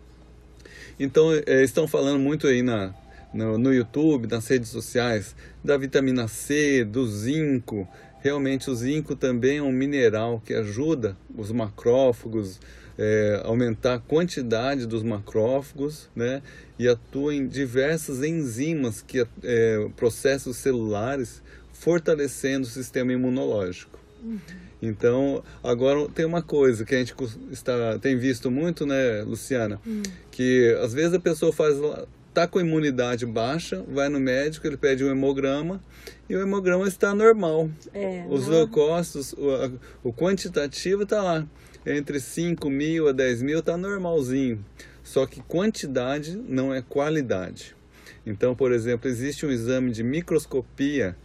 Então, 0.99 1.31
eh, 1.31 1.63
estão 1.63 1.87
falando 1.87 2.17
muito 2.19 2.47
aí 2.47 2.63
na, 2.63 2.91
no, 3.37 3.57
no 3.57 3.73
YouTube, 3.73 4.27
nas 4.27 4.47
redes 4.47 4.69
sociais, 4.69 5.35
da 5.63 5.77
vitamina 5.77 6.27
C, 6.27 6.83
do 6.83 7.07
zinco. 7.07 7.87
Realmente, 8.19 8.69
o 8.69 8.75
zinco 8.75 9.15
também 9.15 9.59
é 9.59 9.61
um 9.61 9.71
mineral 9.71 10.41
que 10.43 10.53
ajuda 10.53 11.15
os 11.35 11.51
macrófagos, 11.51 12.59
eh, 12.97 13.39
aumentar 13.45 13.93
a 13.93 13.99
quantidade 13.99 14.87
dos 14.87 15.03
macrófagos, 15.03 16.09
né? 16.15 16.41
E 16.79 16.87
atua 16.87 17.35
em 17.35 17.47
diversas 17.47 18.23
enzimas, 18.23 19.01
que, 19.01 19.25
eh, 19.43 19.87
processos 19.95 20.57
celulares, 20.57 21.43
fortalecendo 21.71 22.65
o 22.65 22.69
sistema 22.69 23.13
imunológico. 23.13 23.99
Então, 24.81 25.43
agora 25.63 26.07
tem 26.09 26.25
uma 26.25 26.41
coisa 26.41 26.85
que 26.85 26.93
a 26.93 26.99
gente 26.99 27.13
está, 27.51 27.97
tem 27.99 28.17
visto 28.17 28.51
muito, 28.51 28.85
né, 28.85 29.21
Luciana? 29.23 29.79
Que 30.31 30.75
às 30.81 30.93
vezes 30.93 31.13
a 31.13 31.19
pessoa 31.19 31.51
faz 31.51 31.77
lá- 32.41 32.45
tá 32.45 32.47
com 32.47 32.59
imunidade 32.59 33.25
baixa, 33.25 33.83
vai 33.87 34.09
no 34.09 34.19
médico, 34.19 34.67
ele 34.67 34.77
pede 34.77 35.03
um 35.03 35.09
hemograma 35.09 35.81
e 36.29 36.35
o 36.35 36.41
hemograma 36.41 36.87
está 36.87 37.13
normal. 37.15 37.69
É, 37.93 38.25
Os 38.29 38.47
leucócitos, 38.47 39.33
o, 39.33 40.09
o 40.09 40.13
quantitativo 40.13 41.03
está 41.03 41.21
lá. 41.21 41.47
Entre 41.85 42.19
5 42.19 42.69
mil 42.69 43.07
a 43.07 43.11
10 43.11 43.41
mil 43.41 43.59
está 43.59 43.77
normalzinho. 43.77 44.63
Só 45.03 45.25
que 45.25 45.41
quantidade 45.41 46.35
não 46.35 46.73
é 46.73 46.81
qualidade. 46.81 47.75
Então, 48.25 48.53
por 48.53 48.71
exemplo, 48.73 49.09
existe 49.09 49.45
um 49.45 49.49
exame 49.51 49.91
de 49.91 50.03
microscopia 50.03 51.15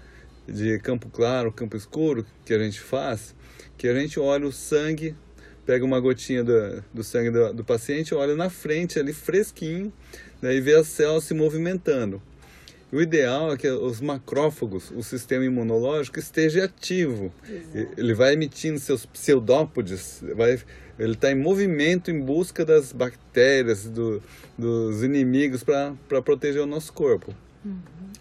de 0.47 0.78
campo 0.78 1.09
claro, 1.11 1.50
campo 1.52 1.76
escuro, 1.76 2.25
que 2.45 2.54
a 2.54 2.59
gente 2.59 2.81
faz, 2.81 3.35
que 3.76 3.88
a 3.88 3.95
gente 3.95 4.21
olha 4.21 4.47
o 4.47 4.52
sangue, 4.52 5.16
pega 5.64 5.85
uma 5.85 6.00
gotinha 6.00 6.42
do, 6.42 6.83
do 6.92 7.04
sangue 7.04 7.31
do, 7.31 7.52
do 7.52 7.64
paciente, 7.64 8.14
olha 8.14 8.35
na 8.35 8.50
frente 8.50 8.99
ali 8.99 9.12
fresquinho, 9.12 9.92
né, 10.40 10.54
e 10.54 10.61
vê 10.61 10.75
as 10.75 10.88
células 10.88 11.25
se 11.25 11.35
movimentando. 11.35 12.21
O 12.90 13.00
ideal 13.00 13.52
é 13.52 13.57
que 13.57 13.71
os 13.71 14.02
macrófagos, 14.02 14.90
o 14.90 15.02
sistema 15.02 15.45
imunológico, 15.45 16.19
esteja 16.19 16.64
ativo. 16.64 17.33
Ele 17.97 18.12
vai 18.12 18.35
emitindo 18.35 18.78
seus 18.78 19.07
pseudópodes, 19.07 20.23
vai, 20.37 20.61
ele 20.99 21.14
está 21.14 21.31
em 21.33 21.35
movimento 21.35 22.11
em 22.11 22.21
busca 22.21 22.66
das 22.66 22.92
bactérias, 22.92 23.87
do- 23.88 24.23
dos 24.59 25.02
inimigos 25.02 25.64
para 25.64 26.21
proteger 26.23 26.61
o 26.61 26.66
nosso 26.66 26.92
corpo. 26.92 27.35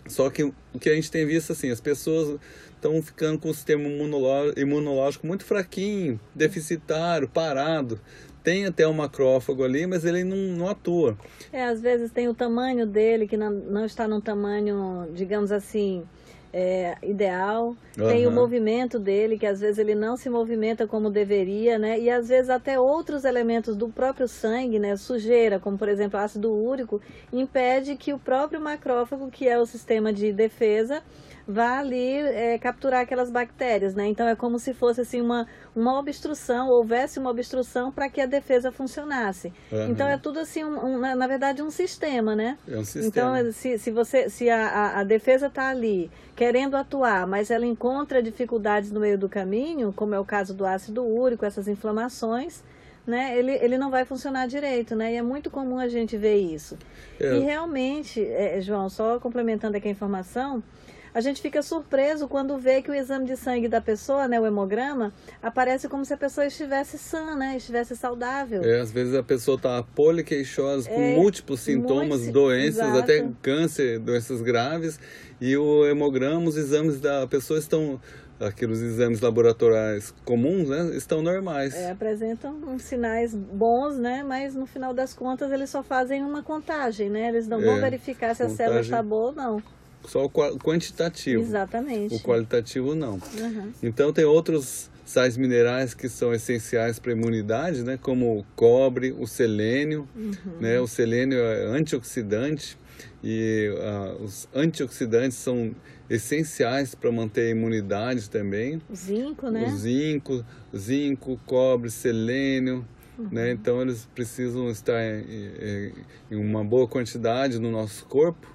Só 0.07 0.29
que 0.29 0.43
o 0.43 0.53
que 0.79 0.89
a 0.89 0.95
gente 0.95 1.11
tem 1.11 1.25
visto 1.25 1.51
assim, 1.51 1.69
as 1.69 1.81
pessoas 1.81 2.39
estão 2.81 2.99
ficando 3.01 3.37
com 3.37 3.49
o 3.49 3.53
sistema 3.53 3.83
imunoló- 3.87 4.51
imunológico 4.57 5.27
muito 5.27 5.45
fraquinho, 5.45 6.19
deficitário, 6.33 7.29
parado. 7.29 7.99
Tem 8.43 8.65
até 8.65 8.87
um 8.87 8.93
macrófago 8.93 9.63
ali, 9.63 9.85
mas 9.85 10.03
ele 10.03 10.23
não, 10.23 10.35
não 10.35 10.67
atua. 10.67 11.15
É, 11.53 11.63
às 11.63 11.79
vezes 11.79 12.11
tem 12.11 12.27
o 12.27 12.33
tamanho 12.33 12.87
dele, 12.87 13.27
que 13.27 13.37
não, 13.37 13.51
não 13.51 13.85
está 13.85 14.07
num 14.07 14.19
tamanho, 14.19 15.07
digamos 15.13 15.51
assim, 15.51 16.03
é, 16.51 16.97
ideal. 17.03 17.75
Tem 17.95 18.25
o 18.25 18.31
movimento 18.31 18.97
dele, 18.97 19.37
que 19.37 19.45
às 19.45 19.59
vezes 19.59 19.77
ele 19.77 19.93
não 19.93 20.17
se 20.17 20.27
movimenta 20.27 20.87
como 20.87 21.11
deveria, 21.11 21.77
né? 21.77 21.99
E 21.99 22.09
às 22.09 22.29
vezes 22.29 22.49
até 22.49 22.79
outros 22.79 23.25
elementos 23.25 23.75
do 23.75 23.89
próprio 23.89 24.27
sangue, 24.27 24.79
né? 24.79 24.97
Sujeira, 24.97 25.59
como 25.59 25.77
por 25.77 25.87
exemplo 25.87 26.19
ácido 26.19 26.51
úrico, 26.51 26.99
impede 27.31 27.95
que 27.95 28.11
o 28.11 28.17
próprio 28.17 28.59
macrófago, 28.59 29.29
que 29.29 29.47
é 29.47 29.59
o 29.59 29.67
sistema 29.67 30.11
de 30.11 30.33
defesa, 30.33 31.03
vá 31.47 31.79
ali 31.79 32.17
é, 32.17 32.57
capturar 32.57 33.01
aquelas 33.01 33.29
bactérias, 33.29 33.95
né? 33.95 34.07
Então 34.07 34.27
é 34.27 34.35
como 34.35 34.59
se 34.59 34.73
fosse 34.73 35.01
assim 35.01 35.21
uma, 35.21 35.47
uma 35.75 35.99
obstrução, 35.99 36.69
houvesse 36.69 37.19
uma 37.19 37.29
obstrução 37.29 37.91
para 37.91 38.09
que 38.09 38.21
a 38.21 38.25
defesa 38.25 38.71
funcionasse. 38.71 39.53
Uhum. 39.71 39.91
Então 39.91 40.07
é 40.07 40.17
tudo 40.17 40.39
assim, 40.39 40.63
um, 40.63 40.85
um, 40.85 41.15
na 41.15 41.27
verdade, 41.27 41.61
um 41.61 41.71
sistema, 41.71 42.35
né? 42.35 42.57
É 42.67 42.77
um 42.77 42.83
sistema. 42.83 43.07
Então 43.39 43.51
se, 43.51 43.77
se 43.77 43.91
você, 43.91 44.29
se 44.29 44.49
a, 44.49 44.67
a, 44.67 44.99
a 44.99 45.03
defesa 45.03 45.47
está 45.47 45.69
ali 45.69 46.09
querendo 46.35 46.75
atuar, 46.75 47.27
mas 47.27 47.51
ela 47.51 47.65
encontra 47.65 48.21
dificuldades 48.21 48.91
no 48.91 48.99
meio 48.99 49.17
do 49.17 49.29
caminho, 49.29 49.93
como 49.93 50.15
é 50.15 50.19
o 50.19 50.25
caso 50.25 50.53
do 50.53 50.65
ácido 50.65 51.03
úrico, 51.03 51.45
essas 51.45 51.67
inflamações, 51.67 52.63
né, 53.05 53.37
ele, 53.37 53.51
ele 53.53 53.77
não 53.77 53.89
vai 53.89 54.05
funcionar 54.05 54.47
direito, 54.47 54.95
né? 54.95 55.13
E 55.13 55.15
é 55.15 55.21
muito 55.21 55.49
comum 55.49 55.77
a 55.79 55.87
gente 55.87 56.17
ver 56.17 56.37
isso. 56.37 56.77
É. 57.19 57.35
E 57.35 57.39
realmente, 57.39 58.23
é, 58.23 58.61
João, 58.61 58.89
só 58.89 59.19
complementando 59.19 59.75
aqui 59.77 59.87
a 59.87 59.91
informação, 59.91 60.63
a 61.13 61.21
gente 61.21 61.41
fica 61.41 61.61
surpreso 61.61 62.27
quando 62.27 62.57
vê 62.57 62.81
que 62.81 62.89
o 62.89 62.93
exame 62.93 63.25
de 63.25 63.35
sangue 63.35 63.67
da 63.67 63.81
pessoa, 63.81 64.27
né, 64.27 64.39
o 64.39 64.45
hemograma, 64.45 65.13
aparece 65.41 65.87
como 65.87 66.05
se 66.05 66.13
a 66.13 66.17
pessoa 66.17 66.45
estivesse 66.45 66.97
sã, 66.97 67.35
né, 67.35 67.57
estivesse 67.57 67.95
saudável. 67.95 68.63
É, 68.63 68.79
às 68.79 68.91
vezes 68.91 69.13
a 69.13 69.23
pessoa 69.23 69.55
está 69.57 69.83
poliqueixosa, 69.83 70.89
com 70.89 71.01
é, 71.01 71.15
múltiplos 71.15 71.59
sintomas, 71.59 72.27
doenças, 72.27 72.87
exato. 72.87 72.99
até 72.99 73.27
câncer, 73.41 73.99
doenças 73.99 74.41
graves, 74.41 74.99
e 75.39 75.57
o 75.57 75.85
hemograma, 75.85 76.47
os 76.47 76.55
exames 76.55 76.99
da 76.99 77.27
pessoa 77.27 77.59
estão 77.59 77.99
aqueles 78.39 78.79
exames 78.79 79.21
laboratoriais 79.21 80.13
comuns, 80.25 80.69
né, 80.69 80.95
estão 80.95 81.21
normais. 81.21 81.75
É, 81.75 81.91
apresentam 81.91 82.79
sinais 82.79 83.35
bons, 83.35 83.97
né, 83.97 84.23
mas 84.23 84.55
no 84.55 84.65
final 84.65 84.93
das 84.93 85.13
contas 85.13 85.51
eles 85.51 85.69
só 85.69 85.83
fazem 85.83 86.23
uma 86.23 86.41
contagem, 86.41 87.09
né, 87.09 87.27
eles 87.27 87.47
não 87.47 87.61
é, 87.61 87.65
vão 87.65 87.79
verificar 87.79 88.35
se 88.35 88.43
a 88.43 88.49
célula 88.49 88.81
está 88.81 89.03
boa 89.03 89.27
ou 89.27 89.33
não. 89.33 89.63
Só 90.07 90.25
o 90.25 90.29
quantitativo. 90.29 91.41
Exatamente. 91.41 92.15
O 92.15 92.19
qualitativo 92.19 92.95
não. 92.95 93.13
Uhum. 93.13 93.71
Então 93.81 94.11
tem 94.11 94.25
outros 94.25 94.89
sais 95.05 95.35
minerais 95.35 95.93
que 95.93 96.07
são 96.07 96.33
essenciais 96.33 96.97
para 96.97 97.11
a 97.11 97.15
imunidade, 97.15 97.83
né, 97.83 97.99
como 98.01 98.39
o 98.39 98.45
cobre, 98.55 99.11
o 99.11 99.27
selênio, 99.27 100.07
uhum. 100.15 100.33
né, 100.59 100.79
o 100.79 100.87
selênio 100.87 101.37
é 101.37 101.65
antioxidante 101.65 102.77
e 103.23 103.69
uh, 103.77 104.23
os 104.23 104.47
antioxidantes 104.53 105.37
são 105.37 105.75
essenciais 106.09 106.95
para 106.95 107.11
manter 107.11 107.47
a 107.47 107.49
imunidade 107.49 108.29
também. 108.29 108.81
O 108.89 108.95
zinco, 108.95 109.49
né? 109.49 109.65
O 109.65 109.77
zinco, 109.77 110.45
zinco, 110.75 111.39
cobre, 111.45 111.89
selênio, 111.89 112.85
uhum. 113.17 113.29
né? 113.31 113.51
Então 113.51 113.81
eles 113.81 114.07
precisam 114.13 114.69
estar 114.69 115.01
em, 115.01 115.93
em, 116.29 116.35
uma 116.35 116.63
boa 116.63 116.87
quantidade 116.87 117.59
no 117.59 117.71
nosso 117.71 118.05
corpo. 118.05 118.47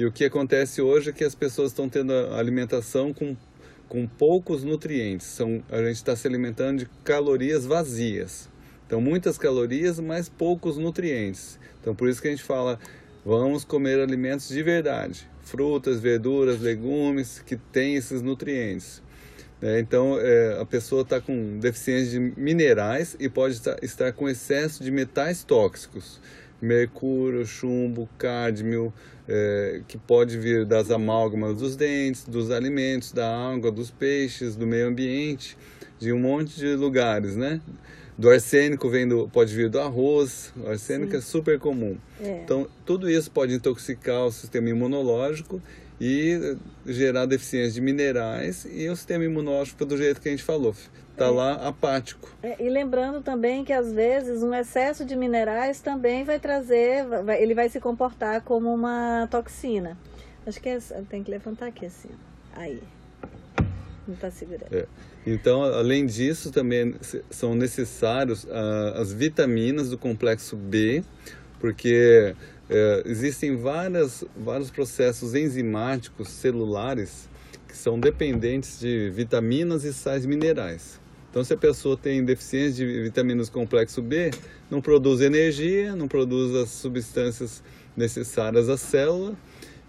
E 0.00 0.06
o 0.06 0.10
que 0.10 0.24
acontece 0.24 0.80
hoje 0.80 1.10
é 1.10 1.12
que 1.12 1.22
as 1.22 1.34
pessoas 1.34 1.72
estão 1.72 1.86
tendo 1.86 2.14
alimentação 2.32 3.12
com, 3.12 3.36
com 3.86 4.06
poucos 4.06 4.64
nutrientes. 4.64 5.26
São, 5.26 5.62
a 5.68 5.76
gente 5.76 5.96
está 5.96 6.16
se 6.16 6.26
alimentando 6.26 6.78
de 6.78 6.86
calorias 7.04 7.66
vazias. 7.66 8.48
Então 8.86 8.98
muitas 8.98 9.36
calorias, 9.36 10.00
mas 10.00 10.26
poucos 10.26 10.78
nutrientes. 10.78 11.58
Então 11.78 11.94
por 11.94 12.08
isso 12.08 12.22
que 12.22 12.28
a 12.28 12.30
gente 12.30 12.42
fala, 12.42 12.80
vamos 13.26 13.62
comer 13.62 14.00
alimentos 14.00 14.48
de 14.48 14.62
verdade 14.62 15.28
frutas, 15.42 16.00
verduras, 16.00 16.62
legumes 16.62 17.42
que 17.44 17.56
têm 17.56 17.96
esses 17.96 18.22
nutrientes. 18.22 19.02
É, 19.60 19.80
então, 19.80 20.18
é, 20.18 20.58
a 20.58 20.64
pessoa 20.64 21.02
está 21.02 21.20
com 21.20 21.58
deficiência 21.58 22.18
de 22.18 22.40
minerais 22.40 23.16
e 23.20 23.28
pode 23.28 23.56
estar, 23.56 23.76
estar 23.82 24.12
com 24.12 24.26
excesso 24.26 24.82
de 24.82 24.90
metais 24.90 25.44
tóxicos, 25.44 26.18
mercúrio, 26.60 27.46
chumbo, 27.46 28.08
cádmio, 28.18 28.92
é, 29.28 29.82
que 29.86 29.96
pode 29.96 30.38
vir 30.38 30.64
das 30.64 30.90
amálgamas 30.90 31.56
dos 31.56 31.76
dentes, 31.76 32.24
dos 32.24 32.50
alimentos, 32.50 33.12
da 33.12 33.28
água, 33.28 33.70
dos 33.70 33.90
peixes, 33.90 34.56
do 34.56 34.66
meio 34.66 34.88
ambiente, 34.88 35.56
de 35.98 36.12
um 36.12 36.18
monte 36.18 36.56
de 36.56 36.74
lugares, 36.74 37.36
né? 37.36 37.60
Do 38.18 38.28
arsênico 38.28 38.90
vem 38.90 39.08
do, 39.08 39.28
pode 39.28 39.54
vir 39.54 39.70
do 39.70 39.80
arroz, 39.80 40.52
o 40.56 40.68
arsênico 40.68 41.12
Sim. 41.12 41.18
é 41.18 41.20
super 41.20 41.58
comum. 41.58 41.96
É. 42.20 42.42
Então, 42.42 42.68
tudo 42.84 43.08
isso 43.08 43.30
pode 43.30 43.54
intoxicar 43.54 44.26
o 44.26 44.32
sistema 44.32 44.68
imunológico 44.68 45.62
e 46.00 46.56
gerar 46.86 47.26
deficiência 47.26 47.72
de 47.72 47.80
minerais 47.80 48.66
e 48.70 48.88
o 48.88 48.96
sistema 48.96 49.24
imunológico 49.24 49.84
do 49.84 49.96
jeito 49.96 50.20
que 50.20 50.28
a 50.28 50.30
gente 50.32 50.42
falou, 50.42 50.74
está 51.20 51.26
é. 51.26 51.30
lá 51.30 51.52
apático. 51.68 52.34
É, 52.42 52.56
e 52.64 52.68
lembrando 52.70 53.20
também 53.20 53.64
que 53.64 53.72
às 53.72 53.92
vezes 53.92 54.42
um 54.42 54.54
excesso 54.54 55.04
de 55.04 55.14
minerais 55.14 55.80
também 55.80 56.24
vai 56.24 56.40
trazer, 56.40 57.04
vai, 57.24 57.42
ele 57.42 57.54
vai 57.54 57.68
se 57.68 57.78
comportar 57.78 58.40
como 58.40 58.72
uma 58.72 59.28
toxina. 59.30 59.98
Acho 60.46 60.60
que 60.60 60.70
é, 60.70 60.78
tem 61.08 61.22
que 61.22 61.30
levantar 61.30 61.66
aqui 61.66 61.84
assim, 61.84 62.08
aí. 62.54 62.82
Não 64.08 64.14
está 64.14 64.30
segurando. 64.30 64.74
É. 64.74 64.86
Então, 65.26 65.62
além 65.62 66.06
disso, 66.06 66.50
também 66.50 66.94
são 67.28 67.54
necessários 67.54 68.46
ah, 68.50 68.94
as 68.96 69.12
vitaminas 69.12 69.90
do 69.90 69.98
complexo 69.98 70.56
B, 70.56 71.04
porque 71.60 72.34
é, 72.70 73.02
existem 73.04 73.54
várias, 73.54 74.24
vários 74.34 74.70
processos 74.70 75.34
enzimáticos 75.34 76.30
celulares 76.30 77.28
que 77.68 77.76
são 77.76 78.00
dependentes 78.00 78.80
de 78.80 79.10
vitaminas 79.10 79.84
e 79.84 79.92
sais 79.92 80.24
minerais. 80.24 80.99
Então, 81.30 81.44
se 81.44 81.54
a 81.54 81.56
pessoa 81.56 81.96
tem 81.96 82.24
deficiência 82.24 82.84
de 82.84 83.02
vitaminas 83.02 83.48
complexo 83.48 84.02
B, 84.02 84.32
não 84.68 84.80
produz 84.80 85.20
energia, 85.20 85.94
não 85.94 86.08
produz 86.08 86.54
as 86.56 86.70
substâncias 86.70 87.62
necessárias 87.96 88.68
à 88.68 88.76
célula 88.76 89.34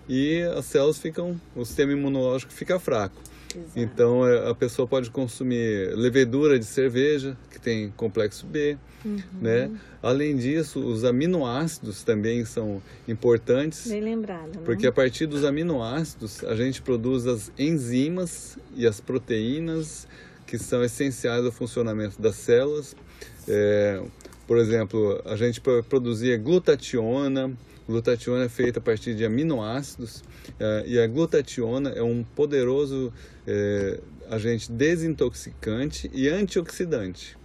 e 0.07 0.41
as 0.55 0.65
células 0.65 1.00
ficam, 1.00 1.39
o 1.55 1.65
sistema 1.65 1.93
imunológico 1.93 2.53
fica 2.53 2.79
fraco. 2.79 3.15
Exato. 3.55 3.71
Então 3.75 4.27
é, 4.27 4.50
a 4.50 4.55
pessoa 4.55 4.88
pode 4.88 5.10
consumir 5.10 5.93
levedura 5.95 6.57
de 6.57 6.65
cerveja, 6.65 7.38
que 7.50 7.60
tem 7.60 7.89
complexo 7.98 8.45
B, 8.45 8.77
uhum. 9.03 9.19
né? 9.41 9.71
Além 10.01 10.38
disso, 10.38 10.79
os 10.79 11.03
aminoácidos 11.03 12.03
também 12.03 12.45
são 12.45 12.81
importantes. 13.07 13.88
Bem 13.88 14.01
lembrado. 14.01 14.55
Né? 14.55 14.62
Porque 14.63 14.88
a 14.88 14.91
partir 14.91 15.25
dos 15.25 15.43
aminoácidos 15.43 16.43
a 16.43 16.55
gente 16.55 16.81
produz 16.81 17.27
as 17.27 17.51
enzimas 17.57 18.57
e 18.75 18.88
as 18.88 19.01
proteínas 19.01 20.07
que 20.51 20.60
são 20.60 20.84
essenciais 20.84 21.46
ao 21.46 21.51
funcionamento 21.51 22.22
das 22.22 22.36
células. 22.36 22.93
É, 23.48 24.03
por 24.46 24.58
exemplo, 24.58 25.22
a 25.24 25.38
gente 25.38 25.62
produzia 25.62 26.38
glutationa, 26.38 27.55
Glutationa 27.88 28.46
é 28.46 28.50
feita 28.50 28.79
a 28.79 28.81
partir 28.81 29.15
de 29.15 29.25
aminoácidos 29.25 30.24
eh, 30.60 30.84
e 30.86 31.00
a 31.00 31.08
glutationa 31.08 31.89
é 31.89 32.01
um 32.01 32.24
poderoso 32.24 33.12
eh, 33.46 34.00
agente 34.29 34.72
desintoxicante 34.72 36.10
e 36.13 36.29
antioxidante. 36.29 37.38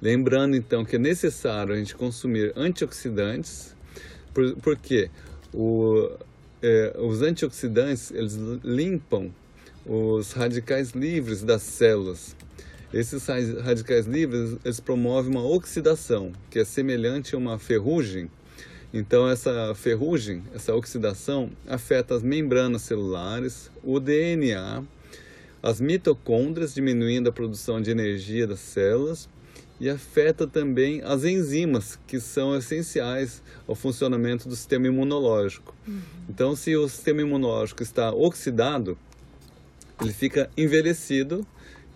Lembrando 0.00 0.54
então 0.54 0.84
que 0.84 0.96
é 0.96 0.98
necessário 0.98 1.74
a 1.74 1.76
gente 1.76 1.96
consumir 1.96 2.52
antioxidantes, 2.54 3.74
por, 4.32 4.54
porque 4.56 5.10
o, 5.52 6.10
eh, 6.62 6.94
os 6.98 7.22
antioxidantes 7.22 8.12
eles 8.12 8.36
limpam 8.62 9.32
os 9.86 10.32
radicais 10.32 10.90
livres 10.90 11.42
das 11.42 11.62
células. 11.62 12.36
Esses 12.92 13.26
radicais 13.26 14.06
livres 14.06 14.56
eles 14.64 14.80
promovem 14.80 15.30
uma 15.30 15.44
oxidação, 15.44 16.32
que 16.50 16.58
é 16.58 16.64
semelhante 16.64 17.34
a 17.34 17.38
uma 17.38 17.58
ferrugem 17.58 18.30
então, 18.96 19.28
essa 19.28 19.74
ferrugem, 19.74 20.44
essa 20.54 20.72
oxidação, 20.72 21.50
afeta 21.66 22.14
as 22.14 22.22
membranas 22.22 22.82
celulares, 22.82 23.68
o 23.82 23.98
DNA, 23.98 24.84
as 25.60 25.80
mitocôndrias, 25.80 26.72
diminuindo 26.72 27.28
a 27.28 27.32
produção 27.32 27.82
de 27.82 27.90
energia 27.90 28.46
das 28.46 28.60
células, 28.60 29.28
e 29.80 29.90
afeta 29.90 30.46
também 30.46 31.02
as 31.02 31.24
enzimas, 31.24 31.98
que 32.06 32.20
são 32.20 32.56
essenciais 32.56 33.42
ao 33.66 33.74
funcionamento 33.74 34.48
do 34.48 34.54
sistema 34.54 34.86
imunológico. 34.86 35.74
Uhum. 35.88 36.00
Então, 36.28 36.54
se 36.54 36.76
o 36.76 36.88
sistema 36.88 37.20
imunológico 37.20 37.82
está 37.82 38.12
oxidado, 38.12 38.96
ele 40.00 40.12
fica 40.12 40.50
envelhecido 40.56 41.46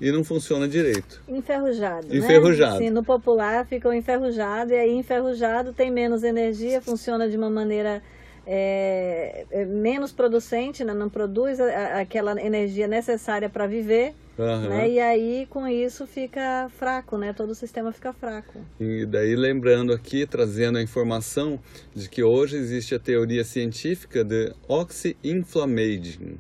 e 0.01 0.13
não 0.13 0.23
funciona 0.23 0.69
direito. 0.69 1.21
Enferrujado. 1.29 2.09
Né? 2.09 2.17
Enferrujado. 2.17 2.81
Né? 2.81 2.91
No 2.91 3.05
popular 3.05 3.67
fica 3.67 3.95
enferrujado, 3.95 4.73
e 4.73 4.77
aí 4.77 4.95
enferrujado 4.95 5.73
tem 5.73 5.91
menos 5.91 6.23
energia, 6.23 6.81
funciona 6.81 7.29
de 7.29 7.37
uma 7.37 7.51
maneira 7.51 8.03
é, 8.47 9.45
é 9.51 9.65
menos 9.67 10.13
producente, 10.13 10.83
né? 10.83 10.95
não 10.95 11.11
produz 11.11 11.61
a, 11.61 12.01
aquela 12.01 12.41
energia 12.41 12.87
necessária 12.87 13.49
para 13.49 13.67
viver. 13.67 14.15
Uhum. 14.39 14.69
Né? 14.69 14.91
E 14.91 15.01
aí, 15.01 15.47
com 15.51 15.67
isso, 15.67 16.07
fica 16.07 16.71
fraco, 16.79 17.19
né? 17.19 17.33
Todo 17.33 17.51
o 17.51 17.55
sistema 17.57 17.93
fica 17.93 18.13
fraco. 18.13 18.61
E 18.79 19.05
daí, 19.05 19.35
lembrando 19.35 19.93
aqui, 19.93 20.25
trazendo 20.25 20.79
a 20.79 20.83
informação 20.83 21.59
de 21.93 22.09
que 22.09 22.23
hoje 22.23 22.57
existe 22.57 22.95
a 22.95 23.01
teoria 23.01 23.43
científica 23.43 24.23
de 24.23 24.55
oxy-inflammaging, 24.69 26.39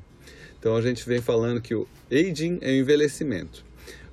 então 0.58 0.76
a 0.76 0.82
gente 0.82 1.06
vem 1.08 1.20
falando 1.20 1.60
que 1.60 1.74
o 1.74 1.86
aging 2.10 2.58
é 2.60 2.70
o 2.70 2.74
envelhecimento. 2.74 3.64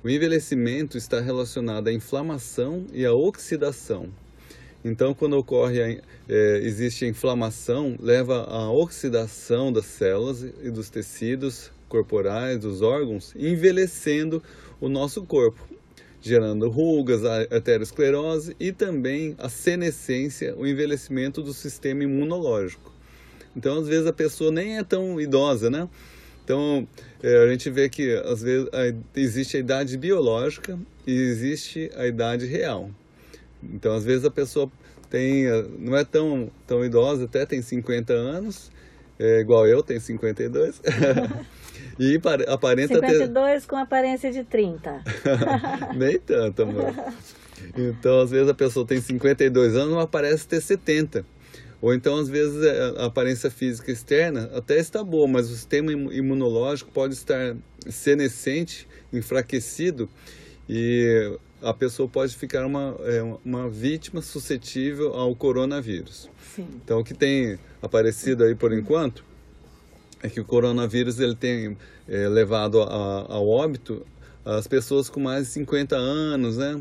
O 0.02 0.08
envelhecimento 0.08 0.96
está 0.96 1.20
relacionado 1.20 1.88
à 1.88 1.92
inflamação 1.92 2.86
e 2.92 3.04
à 3.04 3.12
oxidação. 3.12 4.08
Então, 4.84 5.12
quando 5.12 5.36
ocorre, 5.36 5.82
a, 5.82 5.88
é, 6.28 6.60
existe 6.62 7.04
a 7.04 7.08
inflamação, 7.08 7.96
leva 7.98 8.44
à 8.44 8.70
oxidação 8.70 9.72
das 9.72 9.86
células 9.86 10.42
e 10.62 10.70
dos 10.70 10.88
tecidos 10.88 11.72
corporais, 11.88 12.60
dos 12.60 12.82
órgãos, 12.82 13.34
envelhecendo 13.34 14.40
o 14.80 14.88
nosso 14.88 15.24
corpo, 15.24 15.66
gerando 16.20 16.68
rugas, 16.68 17.24
aterosclerose 17.24 18.54
e 18.60 18.70
também 18.70 19.34
a 19.38 19.48
senescência, 19.48 20.54
o 20.56 20.64
envelhecimento 20.64 21.42
do 21.42 21.52
sistema 21.52 22.04
imunológico. 22.04 22.92
Então, 23.56 23.80
às 23.80 23.88
vezes, 23.88 24.06
a 24.06 24.12
pessoa 24.12 24.52
nem 24.52 24.78
é 24.78 24.84
tão 24.84 25.20
idosa, 25.20 25.68
né? 25.68 25.88
Então, 26.46 26.86
é, 27.20 27.42
a 27.42 27.48
gente 27.48 27.68
vê 27.70 27.88
que 27.88 28.14
às 28.24 28.40
vezes 28.40 28.68
a, 28.72 29.18
existe 29.18 29.56
a 29.56 29.60
idade 29.60 29.98
biológica 29.98 30.78
e 31.04 31.12
existe 31.12 31.90
a 31.96 32.06
idade 32.06 32.46
real. 32.46 32.88
Então, 33.60 33.92
às 33.96 34.04
vezes 34.04 34.24
a 34.24 34.30
pessoa 34.30 34.70
tem, 35.10 35.46
eh, 35.46 35.66
não 35.76 35.96
é 35.96 36.04
tão, 36.04 36.48
tão 36.64 36.84
idosa, 36.84 37.24
até 37.24 37.44
tem 37.44 37.60
50 37.60 38.12
anos, 38.12 38.70
é, 39.18 39.40
igual 39.40 39.66
eu, 39.66 39.82
tenho 39.82 40.00
52. 40.00 40.80
e 41.98 42.20
aparenta 42.46 42.94
52 42.94 43.62
ter... 43.62 43.68
com 43.68 43.76
aparência 43.76 44.30
de 44.30 44.44
30. 44.44 45.02
Nem 45.98 46.16
tanto, 46.20 46.62
amor. 46.62 46.94
Então, 47.76 48.20
às 48.20 48.30
vezes 48.30 48.48
a 48.48 48.54
pessoa 48.54 48.86
tem 48.86 49.00
52 49.00 49.74
anos, 49.74 49.94
mas 49.96 50.08
parece 50.08 50.46
ter 50.46 50.60
70. 50.60 51.24
Ou 51.80 51.94
então, 51.94 52.18
às 52.18 52.28
vezes, 52.28 52.62
é, 52.62 52.94
a 52.98 53.06
aparência 53.06 53.50
física 53.50 53.90
externa 53.92 54.50
até 54.54 54.78
está 54.78 55.04
boa, 55.04 55.28
mas 55.28 55.50
o 55.50 55.54
sistema 55.54 55.92
imunológico 55.92 56.90
pode 56.90 57.14
estar 57.14 57.56
senescente, 57.88 58.88
enfraquecido, 59.12 60.08
e 60.68 61.38
a 61.62 61.72
pessoa 61.72 62.08
pode 62.08 62.34
ficar 62.36 62.64
uma, 62.66 62.96
é, 63.00 63.22
uma 63.44 63.68
vítima 63.68 64.22
suscetível 64.22 65.14
ao 65.14 65.34
coronavírus. 65.34 66.28
Sim. 66.54 66.66
Então, 66.82 67.00
o 67.00 67.04
que 67.04 67.14
tem 67.14 67.58
aparecido 67.82 68.44
aí 68.44 68.54
por 68.54 68.72
enquanto 68.72 69.24
é 70.22 70.28
que 70.28 70.40
o 70.40 70.44
coronavírus 70.44 71.20
ele 71.20 71.34
tem 71.34 71.76
é, 72.08 72.28
levado 72.28 72.82
a, 72.82 73.26
ao 73.28 73.48
óbito 73.48 74.04
as 74.44 74.66
pessoas 74.66 75.10
com 75.10 75.18
mais 75.18 75.46
de 75.46 75.52
50 75.54 75.96
anos, 75.96 76.56
né? 76.56 76.80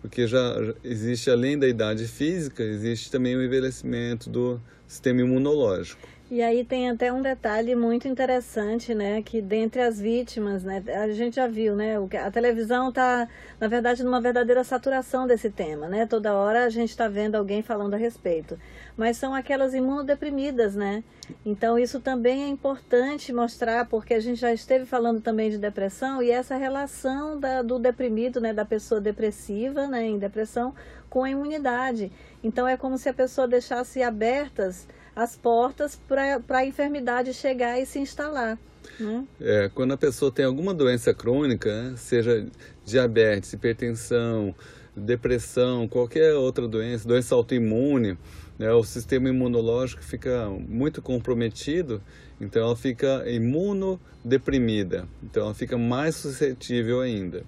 Porque 0.00 0.26
já 0.26 0.54
existe 0.84 1.30
além 1.30 1.58
da 1.58 1.66
idade 1.66 2.06
física, 2.06 2.62
existe 2.62 3.10
também 3.10 3.36
o 3.36 3.42
envelhecimento 3.42 4.30
do 4.30 4.60
sistema 4.86 5.20
imunológico. 5.20 6.17
E 6.30 6.42
aí 6.42 6.62
tem 6.62 6.90
até 6.90 7.10
um 7.10 7.22
detalhe 7.22 7.74
muito 7.74 8.06
interessante, 8.06 8.94
né, 8.94 9.22
que 9.22 9.40
dentre 9.40 9.80
as 9.80 9.98
vítimas, 9.98 10.62
né, 10.62 10.84
a 11.02 11.08
gente 11.08 11.36
já 11.36 11.46
viu, 11.46 11.74
né, 11.74 11.94
a 12.22 12.30
televisão 12.30 12.90
está, 12.90 13.26
na 13.58 13.66
verdade, 13.66 14.04
numa 14.04 14.20
verdadeira 14.20 14.62
saturação 14.62 15.26
desse 15.26 15.48
tema, 15.48 15.88
né, 15.88 16.04
toda 16.04 16.34
hora 16.34 16.66
a 16.66 16.68
gente 16.68 16.90
está 16.90 17.08
vendo 17.08 17.34
alguém 17.36 17.62
falando 17.62 17.94
a 17.94 17.96
respeito, 17.96 18.58
mas 18.94 19.16
são 19.16 19.34
aquelas 19.34 19.72
imunodeprimidas, 19.72 20.74
né, 20.74 21.02
então 21.46 21.78
isso 21.78 21.98
também 21.98 22.44
é 22.44 22.48
importante 22.48 23.32
mostrar, 23.32 23.86
porque 23.88 24.12
a 24.12 24.20
gente 24.20 24.38
já 24.38 24.52
esteve 24.52 24.84
falando 24.84 25.22
também 25.22 25.48
de 25.48 25.56
depressão 25.56 26.22
e 26.22 26.30
essa 26.30 26.56
relação 26.56 27.40
da, 27.40 27.62
do 27.62 27.78
deprimido, 27.78 28.38
né, 28.38 28.52
da 28.52 28.66
pessoa 28.66 29.00
depressiva, 29.00 29.86
né, 29.86 30.04
em 30.04 30.18
depressão, 30.18 30.74
com 31.08 31.24
a 31.24 31.30
imunidade, 31.30 32.12
então 32.44 32.68
é 32.68 32.76
como 32.76 32.98
se 32.98 33.08
a 33.08 33.14
pessoa 33.14 33.48
deixasse 33.48 34.02
abertas 34.02 34.86
as 35.18 35.36
portas 35.36 36.00
para 36.06 36.40
a 36.48 36.64
enfermidade 36.64 37.34
chegar 37.34 37.76
e 37.80 37.84
se 37.84 37.98
instalar. 37.98 38.56
Né? 39.00 39.24
É, 39.40 39.68
quando 39.74 39.92
a 39.92 39.96
pessoa 39.96 40.30
tem 40.30 40.44
alguma 40.44 40.72
doença 40.72 41.12
crônica, 41.12 41.92
seja 41.96 42.46
diabetes, 42.84 43.52
hipertensão, 43.52 44.54
depressão, 44.94 45.88
qualquer 45.88 46.34
outra 46.34 46.68
doença, 46.68 47.08
doença 47.08 47.34
autoimune, 47.34 48.16
né, 48.56 48.72
o 48.72 48.84
sistema 48.84 49.28
imunológico 49.28 50.04
fica 50.04 50.48
muito 50.50 51.02
comprometido, 51.02 52.00
então 52.40 52.62
ela 52.62 52.76
fica 52.76 53.28
imunodeprimida, 53.28 55.08
então 55.20 55.46
ela 55.46 55.54
fica 55.54 55.76
mais 55.76 56.14
suscetível 56.14 57.00
ainda. 57.00 57.42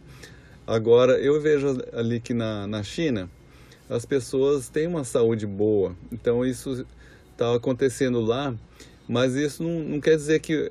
Agora, 0.67 1.13
eu 1.21 1.41
vejo 1.41 1.79
ali 1.93 2.19
que 2.19 2.35
na, 2.35 2.67
na 2.67 2.83
China, 2.83 3.31
as 3.89 4.05
pessoas 4.05 4.69
têm 4.69 4.89
uma 4.89 5.05
saúde 5.05 5.47
boa, 5.47 5.97
então 6.11 6.45
isso 6.45 6.85
está 7.41 7.55
acontecendo 7.55 8.21
lá, 8.21 8.55
mas 9.09 9.35
isso 9.35 9.63
não, 9.63 9.81
não 9.81 10.01
quer 10.01 10.15
dizer 10.17 10.41
que 10.41 10.71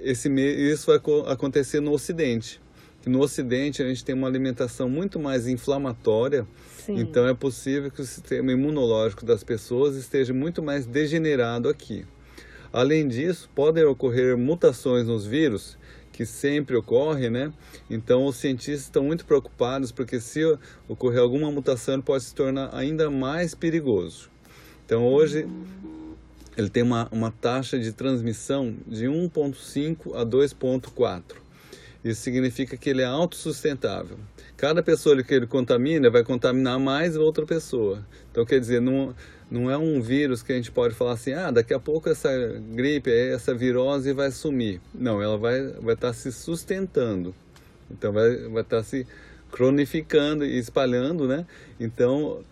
esse, 0.00 0.30
isso 0.30 0.86
vai 0.86 0.96
acontecer 1.30 1.80
no 1.80 1.92
Ocidente. 1.92 2.58
No 3.06 3.20
Ocidente 3.20 3.82
a 3.82 3.86
gente 3.86 4.02
tem 4.02 4.14
uma 4.14 4.26
alimentação 4.26 4.88
muito 4.88 5.18
mais 5.18 5.46
inflamatória, 5.46 6.46
Sim. 6.78 6.98
então 6.98 7.28
é 7.28 7.34
possível 7.34 7.90
que 7.90 8.00
o 8.00 8.06
sistema 8.06 8.50
imunológico 8.50 9.26
das 9.26 9.44
pessoas 9.44 9.94
esteja 9.94 10.32
muito 10.32 10.62
mais 10.62 10.86
degenerado 10.86 11.68
aqui. 11.68 12.06
Além 12.72 13.06
disso, 13.06 13.50
podem 13.54 13.84
ocorrer 13.84 14.38
mutações 14.38 15.06
nos 15.06 15.26
vírus, 15.26 15.76
que 16.10 16.24
sempre 16.24 16.76
ocorre, 16.76 17.28
né? 17.28 17.52
Então 17.90 18.24
os 18.24 18.36
cientistas 18.36 18.84
estão 18.84 19.04
muito 19.04 19.26
preocupados 19.26 19.92
porque 19.92 20.18
se 20.18 20.40
ocorrer 20.88 21.20
alguma 21.20 21.52
mutação 21.52 21.94
ele 21.94 22.02
pode 22.02 22.24
se 22.24 22.34
tornar 22.34 22.74
ainda 22.74 23.10
mais 23.10 23.54
perigoso. 23.54 24.33
Então 24.84 25.06
hoje 25.06 25.46
ele 26.56 26.68
tem 26.68 26.82
uma, 26.82 27.08
uma 27.10 27.30
taxa 27.30 27.78
de 27.78 27.92
transmissão 27.92 28.74
de 28.86 29.06
1,5 29.06 30.14
a 30.14 30.24
2,4. 30.24 31.22
Isso 32.04 32.20
significa 32.20 32.76
que 32.76 32.90
ele 32.90 33.00
é 33.00 33.06
autossustentável. 33.06 34.18
Cada 34.56 34.82
pessoa 34.82 35.20
que 35.22 35.34
ele 35.34 35.46
contamina 35.46 36.10
vai 36.10 36.22
contaminar 36.22 36.78
mais 36.78 37.16
outra 37.16 37.46
pessoa. 37.46 38.06
Então, 38.30 38.44
quer 38.44 38.60
dizer, 38.60 38.80
não, 38.80 39.14
não 39.50 39.70
é 39.70 39.78
um 39.78 40.02
vírus 40.02 40.42
que 40.42 40.52
a 40.52 40.54
gente 40.54 40.70
pode 40.70 40.94
falar 40.94 41.12
assim, 41.12 41.32
ah, 41.32 41.50
daqui 41.50 41.72
a 41.72 41.80
pouco 41.80 42.08
essa 42.10 42.30
gripe, 42.72 43.10
essa 43.10 43.54
virose 43.54 44.12
vai 44.12 44.30
sumir. 44.30 44.82
Não, 44.94 45.22
ela 45.22 45.38
vai 45.38 45.60
estar 45.60 45.80
vai 45.80 45.96
tá 45.96 46.12
se 46.12 46.30
sustentando. 46.30 47.34
Então, 47.90 48.12
vai, 48.12 48.36
vai 48.48 48.62
estar 48.62 48.78
tá 48.78 48.82
se 48.82 49.06
cronificando 49.50 50.44
e 50.44 50.58
espalhando, 50.58 51.26
né? 51.26 51.46
Então, 51.80 52.44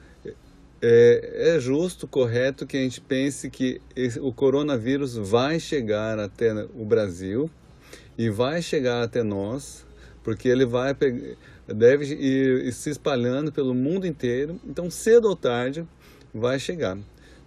é, 0.85 1.55
é, 1.55 1.61
justo, 1.61 2.09
correto 2.09 2.66
que 2.66 2.77
a 2.77 2.81
gente 2.81 3.01
pense 3.01 3.49
que 3.49 3.81
esse, 3.95 4.18
o 4.18 4.33
coronavírus 4.33 5.14
vai 5.16 5.61
chegar 5.61 6.18
até 6.18 6.53
o 6.75 6.85
Brasil 6.85 7.49
e 8.18 8.29
vai 8.29 8.61
chegar 8.61 9.01
até 9.01 9.23
nós, 9.23 9.87
porque 10.25 10.49
ele 10.49 10.66
vai 10.66 10.92
deve 11.68 12.12
ir, 12.12 12.73
se 12.73 12.90
espalhando 12.90 13.53
pelo 13.53 13.73
mundo 13.73 14.09
inteiro. 14.09 14.61
Então, 14.66 14.90
cedo 14.90 15.29
ou 15.29 15.37
tarde, 15.37 15.87
vai 16.35 16.59
chegar. 16.59 16.99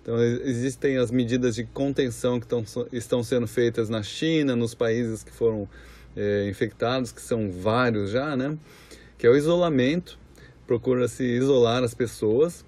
Então, 0.01 0.17
existem 0.23 0.97
as 0.97 1.11
medidas 1.11 1.55
de 1.55 1.65
contenção 1.65 2.39
que 2.39 2.45
estão, 2.45 2.63
estão 2.93 3.21
sendo 3.21 3.47
feitas 3.47 3.89
na 3.89 4.01
China, 4.01 4.55
nos 4.55 4.73
países 4.73 5.25
que 5.25 5.31
foram 5.31 5.67
é, 6.15 6.47
infectados, 6.47 7.11
que 7.11 7.21
são 7.21 7.51
vários 7.51 8.11
já, 8.11 8.37
né? 8.37 8.57
Que 9.17 9.27
é 9.27 9.29
o 9.29 9.35
isolamento. 9.35 10.17
Procura-se 10.65 11.23
isolar 11.23 11.83
as 11.83 11.93
pessoas 11.93 12.63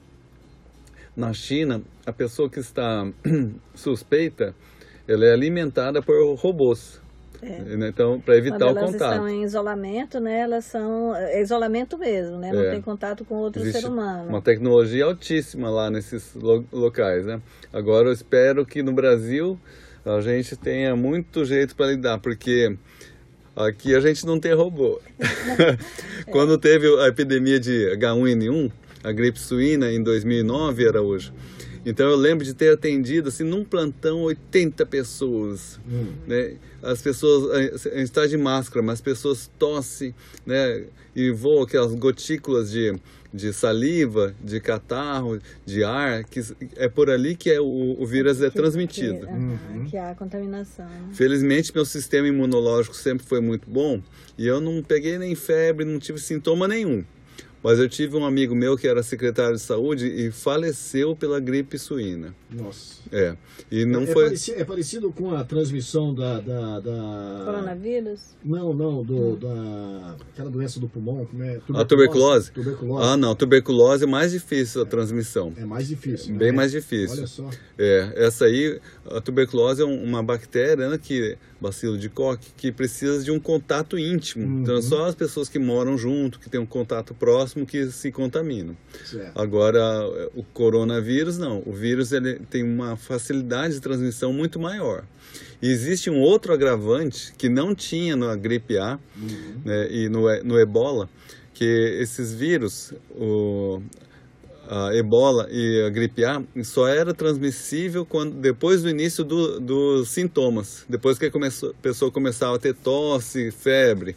na 1.17 1.33
China, 1.33 1.81
a 2.05 2.13
pessoa 2.13 2.47
que 2.47 2.59
está 2.59 3.11
suspeita, 3.73 4.53
ela 5.07 5.25
é 5.25 5.33
alimentada 5.33 5.99
por 5.99 6.35
robôs. 6.35 7.01
É. 7.41 7.59
Né? 7.59 7.89
Então, 7.89 8.19
para 8.19 8.37
evitar 8.37 8.59
Quando 8.59 8.77
o 8.77 8.79
contato. 8.81 9.01
elas 9.01 9.11
estão 9.13 9.29
em 9.29 9.43
isolamento, 9.43 10.19
né? 10.19 10.39
Elas 10.39 10.65
são 10.65 11.15
é 11.15 11.41
isolamento 11.41 11.97
mesmo, 11.97 12.37
né? 12.37 12.51
Não 12.51 12.63
é. 12.63 12.71
tem 12.71 12.81
contato 12.81 13.25
com 13.25 13.35
outro 13.35 13.61
Existe 13.61 13.81
ser 13.81 13.87
humano. 13.87 14.29
Uma 14.29 14.41
tecnologia 14.41 15.05
altíssima 15.05 15.69
lá 15.69 15.89
nesses 15.89 16.33
lo 16.35 16.63
locais, 16.71 17.25
né? 17.25 17.41
Agora 17.73 18.09
eu 18.09 18.13
espero 18.13 18.65
que 18.65 18.81
no 18.83 18.93
Brasil 18.93 19.59
a 20.05 20.21
gente 20.21 20.55
tenha 20.55 20.95
muito 20.95 21.45
jeito 21.45 21.75
para 21.75 21.87
lidar, 21.87 22.19
porque 22.19 22.75
aqui 23.55 23.95
a 23.95 23.99
gente 23.99 24.25
não 24.25 24.39
tem 24.39 24.53
robô. 24.53 24.99
Quando 26.31 26.57
teve 26.57 26.87
a 27.01 27.07
epidemia 27.07 27.59
de 27.59 27.95
H1N1, 27.97 28.71
a 29.07 29.11
gripe 29.13 29.39
suína 29.39 29.89
em 29.91 30.03
2009 30.03 30.85
era 30.85 31.01
hoje. 31.01 31.31
Então 31.85 32.09
eu 32.09 32.17
lembro 32.17 32.43
de 32.43 32.53
ter 32.53 32.73
atendido 32.73 33.29
assim 33.29 33.45
num 33.45 33.63
plantão 33.63 34.23
80 34.23 34.85
pessoas, 34.85 35.79
hum. 35.89 36.11
né? 36.27 36.55
As 36.83 37.01
pessoas 37.01 37.49
a 37.49 37.61
gente 37.61 38.01
está 38.01 38.27
de 38.27 38.35
máscara, 38.35 38.81
mas 38.83 38.95
as 38.95 39.01
pessoas 39.01 39.49
tossem, 39.57 40.13
né? 40.45 40.83
E 41.15 41.31
voam 41.31 41.63
aquelas 41.63 41.95
gotículas 41.95 42.69
de, 42.69 42.93
de 43.33 43.53
saliva, 43.53 44.35
de 44.43 44.59
catarro, 44.59 45.39
de 45.65 45.85
ar, 45.85 46.25
que 46.25 46.41
é 46.75 46.89
por 46.89 47.09
ali 47.09 47.37
que 47.37 47.49
é 47.49 47.61
o, 47.61 47.95
o 47.97 48.05
vírus 48.05 48.41
é 48.41 48.49
transmitido. 48.49 49.25
Que, 49.25 49.31
uhum. 49.31 49.85
que 49.89 49.95
há 49.95 50.13
contaminação. 50.13 50.85
Né? 50.85 51.13
Felizmente 51.13 51.71
meu 51.73 51.85
sistema 51.85 52.27
imunológico 52.27 52.97
sempre 52.97 53.25
foi 53.25 53.39
muito 53.39 53.69
bom 53.69 54.01
e 54.37 54.45
eu 54.45 54.59
não 54.59 54.83
peguei 54.83 55.17
nem 55.17 55.33
febre, 55.35 55.85
não 55.85 55.99
tive 55.99 56.19
sintoma 56.19 56.67
nenhum. 56.67 57.05
Mas 57.63 57.79
eu 57.79 57.89
tive 57.89 58.15
um 58.15 58.25
amigo 58.25 58.55
meu 58.55 58.77
que 58.77 58.87
era 58.87 59.01
secretário 59.01 59.55
de 59.55 59.61
saúde 59.61 60.07
e 60.07 60.31
faleceu 60.31 61.15
pela 61.15 61.39
gripe 61.39 61.77
suína. 61.77 62.33
Nossa. 62.49 62.97
É. 63.11 63.35
E 63.71 63.85
não 63.85 64.03
é, 64.03 64.07
foi. 64.07 64.25
Parecido, 64.25 64.61
é 64.61 64.63
parecido 64.63 65.11
com 65.11 65.35
a 65.35 65.43
transmissão 65.43 66.13
da. 66.13 66.39
da, 66.39 66.79
da... 66.79 67.41
Coronavírus? 67.45 68.35
Não, 68.43 68.73
não, 68.73 69.03
do, 69.03 69.35
da. 69.35 70.15
aquela 70.33 70.49
doença 70.49 70.79
do 70.79 70.87
pulmão, 70.87 71.25
como 71.25 71.43
é? 71.43 71.59
A 71.73 71.83
tuberculose? 71.83 72.51
Tuberculose. 72.51 73.07
Ah, 73.07 73.17
não, 73.17 73.35
tuberculose 73.35 74.03
é 74.03 74.07
mais 74.07 74.31
difícil 74.31 74.81
a 74.81 74.85
transmissão. 74.85 75.53
É 75.57 75.65
mais 75.65 75.87
difícil. 75.87 76.35
Bem 76.35 76.51
né? 76.51 76.57
mais 76.57 76.71
difícil. 76.71 77.17
Olha 77.17 77.27
só. 77.27 77.49
É, 77.77 78.13
essa 78.15 78.45
aí, 78.45 78.79
a 79.09 79.19
tuberculose 79.21 79.81
é 79.81 79.85
uma 79.85 80.23
bactéria, 80.23 80.89
né, 80.89 80.97
que, 80.97 81.37
bacilo 81.59 81.97
de 81.97 82.09
Koch, 82.09 82.39
que 82.55 82.71
precisa 82.71 83.23
de 83.23 83.31
um 83.31 83.39
contato 83.39 83.97
íntimo. 83.97 84.45
Uhum. 84.45 84.61
Então, 84.61 84.81
só 84.81 85.05
as 85.05 85.15
pessoas 85.15 85.49
que 85.49 85.59
moram 85.59 85.97
junto, 85.97 86.39
que 86.39 86.49
têm 86.49 86.59
um 86.59 86.65
contato 86.65 87.13
próximo, 87.13 87.46
que 87.65 87.87
se 87.91 88.11
contaminam. 88.11 88.75
Certo. 89.05 89.39
Agora, 89.39 89.79
o 90.35 90.43
coronavírus, 90.43 91.37
não. 91.37 91.61
O 91.65 91.71
vírus 91.73 92.11
ele 92.11 92.39
tem 92.49 92.63
uma 92.63 92.95
facilidade 92.97 93.75
de 93.75 93.81
transmissão 93.81 94.31
muito 94.33 94.59
maior. 94.59 95.03
E 95.61 95.67
existe 95.69 96.09
um 96.09 96.19
outro 96.19 96.53
agravante 96.53 97.33
que 97.37 97.49
não 97.49 97.73
tinha 97.75 98.15
na 98.15 98.35
gripe 98.35 98.77
A 98.77 98.99
Uhum. 99.15 99.61
né, 99.65 99.87
e 99.91 100.09
no, 100.09 100.21
no 100.43 100.59
ebola, 100.59 101.09
que 101.53 101.65
esses 101.99 102.33
vírus, 102.33 102.93
o, 103.11 103.81
a 104.69 104.93
ebola 104.95 105.47
e 105.49 105.83
a 105.85 105.89
gripe 105.89 106.23
A, 106.23 106.43
só 106.63 106.87
era 106.87 107.13
transmissível 107.13 108.05
quando, 108.05 108.33
depois 108.35 108.83
do 108.83 108.89
início 108.89 109.23
do- 109.23 109.59
dos 109.59 110.09
sintomas, 110.09 110.85
depois 110.87 111.17
que 111.17 111.25
a 111.25 111.31
pessoa 111.81 112.11
começava 112.11 112.55
a 112.55 112.59
ter 112.59 112.75
tosse, 112.75 113.49
febre. 113.51 114.15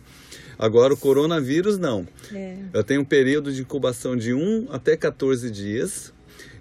Agora, 0.60 0.92
o 0.92 0.96
coronavírus, 0.96 1.78
não. 1.78 2.06
É. 2.30 2.58
Eu 2.74 2.84
tenho 2.84 3.00
um 3.00 3.04
período 3.04 3.50
de 3.50 3.62
incubação 3.62 4.14
de 4.14 4.34
1 4.34 4.66
até 4.70 4.94
14 4.94 5.50
dias. 5.50 6.12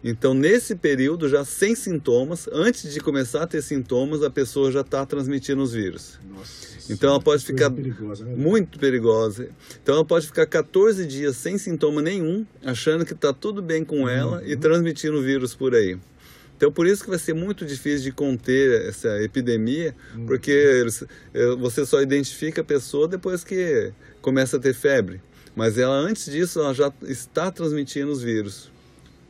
Então, 0.02 0.34
nesse 0.34 0.74
período, 0.74 1.28
já 1.28 1.44
sem 1.44 1.76
sintomas, 1.76 2.48
antes 2.50 2.94
de 2.94 3.02
começar 3.02 3.44
a 3.44 3.48
ter 3.48 3.62
sintomas, 3.62 4.24
a 4.24 4.30
pessoa 4.30 4.72
já 4.72 4.80
está 4.80 5.06
transmitindo 5.06 5.62
os 5.62 5.74
vírus. 5.74 6.18
Nossa. 6.34 6.70
Então, 6.90 7.10
ela 7.10 7.20
pode 7.20 7.44
ficar 7.44 7.70
perigosa, 7.70 8.24
né? 8.24 8.34
muito 8.38 8.80
perigosa. 8.80 9.50
Então, 9.84 9.96
ela 9.96 10.06
pode 10.06 10.28
ficar 10.28 10.46
14 10.46 11.06
dias 11.06 11.36
sem 11.36 11.58
sintoma 11.58 12.02
nenhum, 12.02 12.46
achando 12.64 13.06
que 13.06 13.12
está 13.12 13.34
tudo 13.34 13.62
bem 13.62 13.84
com 13.84 14.08
ela 14.08 14.42
e 14.46 14.56
transmitindo 14.56 15.18
o 15.18 15.22
vírus 15.22 15.54
por 15.54 15.76
aí. 15.76 16.00
Então, 16.60 16.70
por 16.74 16.86
isso 16.86 17.06
que 17.06 17.10
vai 17.10 17.18
ser 17.18 17.34
muito 17.34 17.66
difícil 17.66 18.02
de 18.02 18.12
conter 18.12 18.86
essa 18.90 19.24
epidemia, 19.24 19.96
porque 20.28 20.52
eles- 20.52 21.06
eh, 21.34 21.56
você 21.58 21.86
só 21.86 22.02
identifica 22.02 22.60
a 22.60 22.64
pessoa 22.66 23.08
depois 23.08 23.46
que 23.46 23.94
começa 24.22 24.58
a 24.58 24.60
ter 24.60 24.74
febre. 24.74 25.22
Mas 25.56 25.78
ela, 25.78 25.96
antes 25.96 26.26
disso, 26.30 26.60
ela 26.60 26.74
já 26.74 26.92
está 27.04 27.50
transmitindo 27.50 28.12
os 28.12 28.22
vírus. 28.22 28.70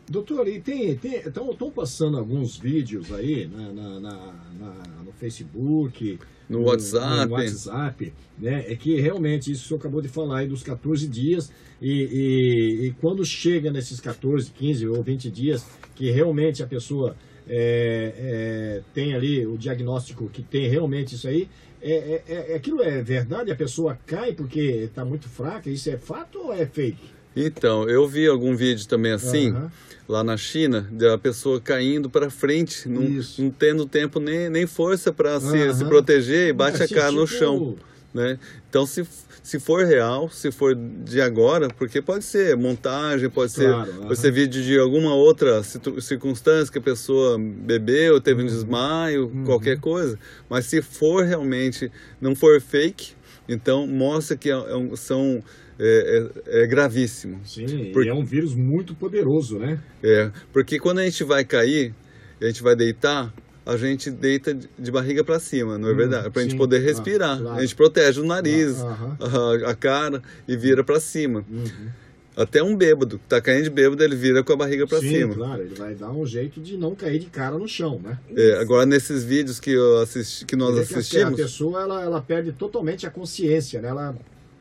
Doutor, 0.10 0.48
e 0.48 0.60
tem. 0.60 0.94
Estão 0.94 1.54
passando 1.70 2.18
alguns 2.18 2.58
vídeos 2.58 3.14
aí 3.14 3.48
na, 3.48 3.72
na- 3.74 4.00
na- 4.00 4.34
na- 4.60 5.04
no 5.06 5.12
Facebook. 5.20 6.20
No 6.50 6.64
WhatsApp. 6.64 7.28
No 7.28 7.34
WhatsApp, 7.34 8.14
né? 8.38 8.66
É 8.68 8.76
que 8.76 9.00
realmente 9.00 9.52
isso 9.52 9.66
o 9.66 9.68
senhor 9.68 9.80
acabou 9.80 10.02
de 10.02 10.08
falar 10.08 10.40
aí 10.40 10.48
dos 10.48 10.64
14 10.64 11.08
dias. 11.08 11.52
E, 11.82 11.92
e- 11.92 12.86
e 12.88 12.92
quando 13.00 13.24
chega 13.24 13.72
nesses 13.72 14.00
14, 14.00 14.52
15 14.52 14.88
ou 14.88 15.02
20 15.04 15.30
dias, 15.30 15.66
que 15.96 16.10
realmente 16.12 16.64
a 16.64 16.68
pessoa 16.68 17.16
é, 17.48 18.14
é, 18.18 18.82
tem 18.94 19.14
ali 19.14 19.46
o 19.46 19.58
diagnóstico 19.58 20.30
que 20.30 20.42
tem 20.44 20.68
realmente 20.68 21.16
isso 21.16 21.28
aí. 21.28 21.48
É, 21.82 22.22
é, 22.28 22.52
é- 22.52 22.56
aquilo 22.56 22.82
é 22.84 23.02
verdade? 23.02 23.52
A 23.52 23.56
pessoa 23.56 23.98
cai 24.06 24.34
porque 24.34 24.60
está 24.60 25.06
muito 25.06 25.28
fraca? 25.30 25.70
Isso 25.70 25.90
é 25.90 25.98
fato 25.98 26.40
ou 26.40 26.54
é 26.54 26.66
fake? 26.66 27.19
Então, 27.36 27.88
eu 27.90 28.08
vi 28.08 28.28
algum 28.28 28.56
vídeo 28.56 28.88
também 28.88 29.12
assim, 29.12 29.52
Aham. 29.52 29.72
lá 30.08 30.24
na 30.24 30.36
China, 30.36 30.88
da 30.92 31.18
pessoa 31.18 31.62
caindo 31.62 32.10
para 32.10 32.30
frente, 32.30 32.90
não, 32.90 33.04
não 33.38 33.50
tendo 33.52 33.86
tempo 33.86 34.20
nem, 34.20 34.50
nem 34.50 34.66
força 34.66 35.14
para 35.14 35.40
se, 35.40 35.56
Aham. 35.58 35.74
se 35.74 35.86
proteger 35.86 36.50
e 36.50 36.54
bate 36.54 36.82
É, 36.82 36.86
a 36.86 36.90
cara 36.90 37.12
no 37.12 37.26
tipo- 37.26 37.40
chão. 37.40 37.76
Né? 38.12 38.40
Então, 38.68 38.88
se, 38.88 39.06
se 39.44 39.60
for 39.60 39.86
real, 39.86 40.32
se 40.32 40.52
for 40.52 40.74
de 40.76 41.22
agora, 41.22 41.68
porque 41.70 42.02
pode 42.02 42.24
ser 42.26 42.58
montagem, 42.58 43.30
pode 43.30 43.54
Claro, 43.54 43.86
ser, 43.86 43.98
aham. 44.00 44.08
pode 44.08 44.20
ser 44.20 44.32
vídeo 44.32 44.64
de 44.64 44.80
alguma 44.80 45.14
outra 45.14 45.62
circunstância 46.02 46.72
que 46.72 46.80
a 46.80 46.82
pessoa 46.82 47.38
bebeu, 47.40 48.20
teve 48.20 48.42
um 48.42 48.46
Uhum. 48.46 48.50
desmaio, 48.52 49.32
qualquer 49.46 49.80
coisa. 49.80 50.18
Mas 50.50 50.66
se 50.66 50.82
for 50.82 51.24
realmente, 51.24 51.92
não 52.20 52.36
for 52.36 52.60
fake, 52.60 53.12
então 53.48 53.86
mostra 53.86 54.36
que 54.36 54.50
é 54.50 54.58
um- 54.76 54.96
são 54.96 55.44
é, 55.80 56.30
é- 56.48 56.64
é 56.64 56.68
gravíssimo. 56.68 57.40
Sim, 57.46 57.92
Por- 57.94 58.06
e 58.06 58.10
é 58.10 58.14
um 58.14 58.24
vírus 58.26 58.54
muito 58.56 58.94
poderoso, 58.94 59.58
né? 59.58 59.80
É, 60.04 60.30
porque 60.52 60.78
quando 60.80 61.00
a 61.00 61.06
gente 61.06 61.24
vai 61.24 61.44
cair, 61.46 61.94
a 62.42 62.46
gente 62.46 62.62
vai 62.62 62.76
deitar, 62.76 63.34
a 63.66 63.78
gente 63.78 64.10
deita 64.12 64.54
de- 64.54 64.92
barriga 64.92 65.24
para 65.24 65.40
cima, 65.40 65.78
não 65.78 65.90
é 65.90 65.94
Hum, 65.94 65.96
verdade? 65.96 66.30
Para 66.32 66.42
a 66.42 66.44
gente 66.44 66.52
sim. 66.54 66.58
poder 66.58 66.78
Ah, 66.78 66.82
respirar. 66.82 67.40
claro. 67.40 67.58
A 67.58 67.62
gente 67.62 67.76
protege 67.76 68.20
o 68.20 68.26
nariz, 68.26 68.80
Ah, 68.82 69.16
a, 69.20 69.72
a 69.72 69.76
cara 69.76 70.22
e 70.48 70.56
vira 70.58 70.84
para 70.84 71.00
cima. 71.00 71.46
Uhum. 71.50 71.90
Até 72.38 72.64
um 72.64 72.74
bêbado, 72.76 73.20
que 73.20 73.26
tá 73.28 73.42
caindo 73.42 73.64
de 73.66 73.70
bêbado, 73.70 74.02
ele 74.02 74.16
vira 74.16 74.42
com 74.44 74.54
a 74.54 74.56
barriga 74.56 74.88
para 74.88 75.00
Sim, 75.02 75.10
cima. 75.10 75.36
claro, 75.36 75.62
ele 75.62 75.76
vai 75.76 75.94
dar 75.94 76.10
um 76.12 76.26
jeito 76.26 76.62
de 76.62 76.78
não 76.78 76.96
cair 76.96 77.20
de 77.20 77.26
cara 77.26 77.58
no 77.58 77.68
chão, 77.68 78.00
né? 78.02 78.18
É, 78.34 78.54
agora 78.62 78.86
nesses 78.86 79.26
vídeos 79.26 79.60
que, 79.60 79.72
eu 79.72 79.98
assisti, 79.98 80.46
que 80.46 80.56
nós 80.56 80.70
dizer 80.74 80.88
que 80.88 80.94
a- 80.94 80.98
assistimos, 81.00 81.34
A 81.34 81.44
pessoa 81.44 81.82
ela, 81.82 82.02
ela 82.02 82.22
perde 82.22 82.54
totalmente 82.54 83.06
a 83.06 83.12
consciência, 83.12 83.82
né? 83.82 83.90
Ela, 83.90 84.16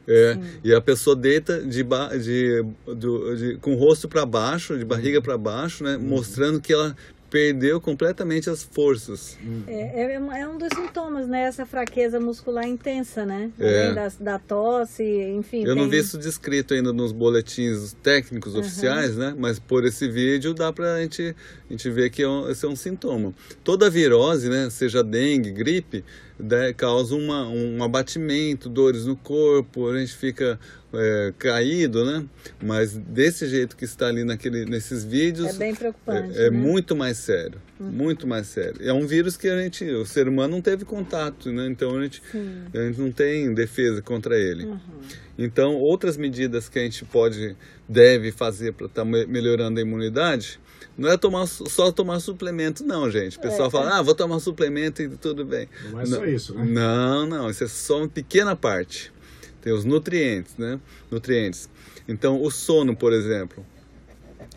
é, 0.08 0.38
e 0.64 0.74
a 0.74 0.80
pessoa 0.80 1.14
deita 1.14 1.60
de, 1.60 1.82
ba- 1.84 2.16
de, 2.16 2.64
do- 2.86 3.36
de- 3.36 3.56
com 3.58 3.74
o 3.74 3.76
rosto 3.76 4.08
para 4.08 4.24
baixo, 4.24 4.74
de 4.76 4.82
Uhum. 4.82 4.88
barriga 4.88 5.20
para 5.20 5.36
baixo, 5.36 5.84
né, 5.84 5.98
mostrando 5.98 6.60
que 6.60 6.72
ela 6.72 6.96
perdeu 7.30 7.80
completamente 7.80 8.48
as 8.48 8.62
forças. 8.62 9.36
É, 9.66 10.02
é, 10.02 10.14
é 10.14 10.48
um 10.48 10.56
dos 10.58 10.68
sintomas, 10.74 11.28
né? 11.28 11.42
Essa 11.42 11.66
fraqueza 11.66 12.18
muscular 12.18 12.66
intensa, 12.66 13.24
né? 13.26 13.50
É. 13.58 13.92
Da, 13.92 14.08
da 14.20 14.38
tosse, 14.38 15.02
enfim. 15.04 15.64
Eu 15.64 15.74
não 15.76 15.82
tem- 15.82 15.92
vi 15.92 15.98
isso 15.98 16.18
descrito 16.18 16.74
ainda 16.74 16.92
nos 16.92 17.12
boletins 17.12 17.94
técnicos 18.02 18.54
oficiais, 18.54 19.16
né? 19.16 19.34
Mas 19.38 19.58
por 19.58 19.84
esse 19.84 20.08
vídeo 20.08 20.54
dá 20.54 20.72
pra 20.72 21.00
gente, 21.00 21.34
a 21.68 21.72
gente 21.72 21.90
ver 21.90 22.10
que 22.10 22.22
é 22.22 22.28
um- 22.28 22.48
esse 22.50 22.64
é 22.64 22.68
um 22.68 22.76
sintoma. 22.76 23.34
Toda 23.62 23.90
virose, 23.90 24.48
né? 24.48 24.68
Seja 24.70 25.02
dengue, 25.04 25.50
gripe, 25.50 26.04
né, 26.38 26.72
causa 26.72 27.14
uma, 27.16 27.48
um 27.48 27.82
abatimento, 27.82 28.68
dores 28.68 29.04
no 29.04 29.16
corpo, 29.16 29.88
a 29.90 29.98
gente 29.98 30.14
fica 30.16 30.58
é, 30.92 31.32
caído, 31.38 32.04
né? 32.04 32.24
Mas 32.62 32.96
desse 32.96 33.46
jeito 33.46 33.76
que 33.76 33.84
está 33.84 34.06
ali 34.06 34.24
naquele, 34.24 34.64
nesses 34.64 35.04
vídeos... 35.04 35.48
É 35.48 35.52
bem 35.52 35.74
preocupante. 35.74 36.38
É, 36.38 36.46
é 36.46 36.50
né? 36.50 36.56
muito 36.56 36.96
mais 36.96 37.18
sério, 37.18 37.60
muito 37.78 38.26
mais 38.26 38.46
sério. 38.46 38.76
É 38.80 38.92
um 38.92 39.06
vírus 39.06 39.36
que 39.36 39.48
a 39.48 39.60
gente, 39.60 39.84
o 39.84 40.06
ser 40.06 40.28
humano 40.28 40.54
não 40.54 40.62
teve 40.62 40.84
contato, 40.84 41.52
né? 41.52 41.66
Então 41.66 41.96
a 41.96 42.02
gente, 42.02 42.22
Sim. 42.32 42.64
a 42.72 42.78
gente 42.78 43.00
não 43.00 43.12
tem 43.12 43.52
defesa 43.52 44.00
contra 44.02 44.38
ele. 44.38 44.64
Uhum. 44.66 44.78
Então, 45.38 45.74
outras 45.76 46.16
medidas 46.16 46.68
que 46.68 46.78
a 46.78 46.82
gente 46.82 47.04
pode, 47.04 47.56
deve 47.88 48.32
fazer 48.32 48.72
para 48.72 48.86
estar 48.86 49.04
melhorando 49.04 49.78
a 49.78 49.82
imunidade, 49.82 50.58
não 50.96 51.08
é 51.08 51.16
tomar, 51.16 51.46
só 51.46 51.92
tomar 51.92 52.18
suplemento, 52.18 52.84
não, 52.84 53.08
gente. 53.08 53.38
O 53.38 53.40
pessoal 53.40 53.68
É. 53.68 53.70
fala, 53.70 53.98
ah, 53.98 54.02
vou 54.02 54.16
tomar 54.16 54.40
suplemento 54.40 55.00
e 55.00 55.08
tudo 55.08 55.44
bem. 55.44 55.68
não 55.92 56.00
é 56.00 56.06
só 56.06 56.26
isso, 56.26 56.54
né? 56.54 56.64
Não, 56.64 57.24
não, 57.26 57.48
isso 57.48 57.62
é 57.62 57.68
só 57.68 57.98
uma 57.98 58.08
pequena 58.08 58.56
parte. 58.56 59.12
Tem 59.60 59.72
os 59.72 59.84
nutrientes, 59.84 60.56
né? 60.56 60.80
Nutrientes. 61.10 61.68
Então, 62.06 62.42
o 62.42 62.50
sono, 62.50 62.96
por 62.96 63.12
exemplo. 63.12 63.64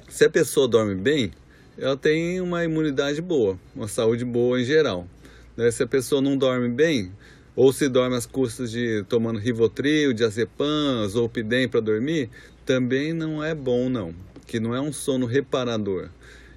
Se 0.08 0.26
a 0.26 0.30
pessoa 0.30 0.68
dorme 0.68 0.96
bem, 0.96 1.32
ela 1.78 1.98
tem 1.98 2.40
uma 2.42 2.64
imunidade 2.64 3.22
boa, 3.22 3.58
uma 3.76 3.88
saúde 3.88 4.26
boa 4.26 4.60
em 4.60 4.64
geral. 4.64 5.08
né? 5.56 5.72
Se 5.72 5.84
a 5.84 5.88
pessoa 5.88 6.22
não 6.22 6.38
dorme 6.38 6.70
bem, 6.70 7.12
ou 7.56 7.74
se 7.74 7.90
dorme 7.90 8.16
às 8.16 8.26
custas 8.26 8.72
de 8.72 9.04
tomando 9.10 9.40
Rivotril, 9.40 10.14
diazepam, 10.14 11.08
Zolpidem 11.08 11.68
para 11.68 11.80
dormir, 11.80 12.30
também 12.66 13.14
não 13.14 13.44
é 13.44 13.54
bom 13.54 13.90
não, 13.90 14.14
que 14.46 14.60
não 14.60 14.76
é 14.76 14.82
um 14.82 14.94
sono 14.94 15.26
reparador. 15.26 16.10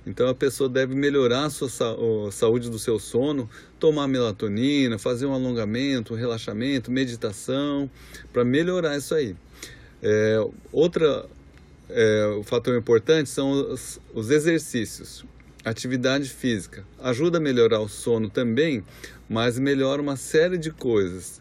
Então 0.07 0.29
a 0.29 0.35
pessoa 0.35 0.69
deve 0.69 0.95
melhorar 0.95 1.45
a 1.47 1.51
sua 1.51 1.69
o- 1.97 2.31
saúde 2.31 2.69
do 2.69 2.79
seu 2.79 2.99
sono, 2.99 3.49
tomar 3.81 4.07
melatonina, 4.07 4.99
fazer 4.99 5.27
um 5.27 5.33
alongamento, 5.33 6.12
um 6.14 6.17
relaxamento, 6.17 6.90
meditação, 6.90 7.90
para 8.33 8.45
melhorar 8.45 8.97
isso 8.97 9.14
aí. 9.14 9.35
É, 10.03 10.38
outra 10.71 11.27
é, 11.88 12.40
fator 12.45 12.77
importante 12.77 13.31
são 13.31 13.51
os, 13.53 13.99
os 14.12 14.31
exercícios. 14.31 15.25
Atividade 15.64 16.29
física 16.29 16.85
ajuda 17.03 17.38
a 17.38 17.40
melhorar 17.40 17.81
o 17.81 17.88
sono 17.88 18.29
também, 18.29 18.85
mas 19.29 19.59
melhora 19.59 20.03
uma 20.03 20.17
série 20.17 20.59
de 20.59 20.71
coisas. 20.71 21.40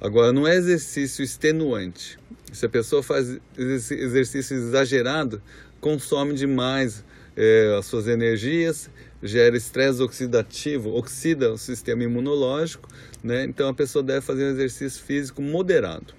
Agora, 0.00 0.32
não 0.32 0.46
é 0.46 0.54
exercício 0.54 1.24
extenuante. 1.24 2.16
Se 2.52 2.64
a 2.64 2.68
pessoa 2.68 3.02
faz 3.02 3.38
exerc- 3.58 4.00
exercício 4.00 4.56
exagerado, 4.56 5.42
consome 5.80 6.34
demais 6.34 7.02
é, 7.36 7.76
as 7.78 7.86
suas 7.86 8.08
energias, 8.08 8.90
gera 9.22 9.56
estresse 9.56 10.02
oxidativo, 10.02 10.94
oxida 10.94 11.52
o 11.52 11.58
sistema 11.58 12.02
imunológico, 12.04 12.88
né? 13.22 13.44
Então 13.44 13.68
a 13.68 13.74
pessoa 13.74 14.02
deve 14.02 14.20
fazer 14.20 14.44
um 14.44 14.50
exercício 14.50 15.02
físico 15.02 15.42
moderado. 15.42 16.14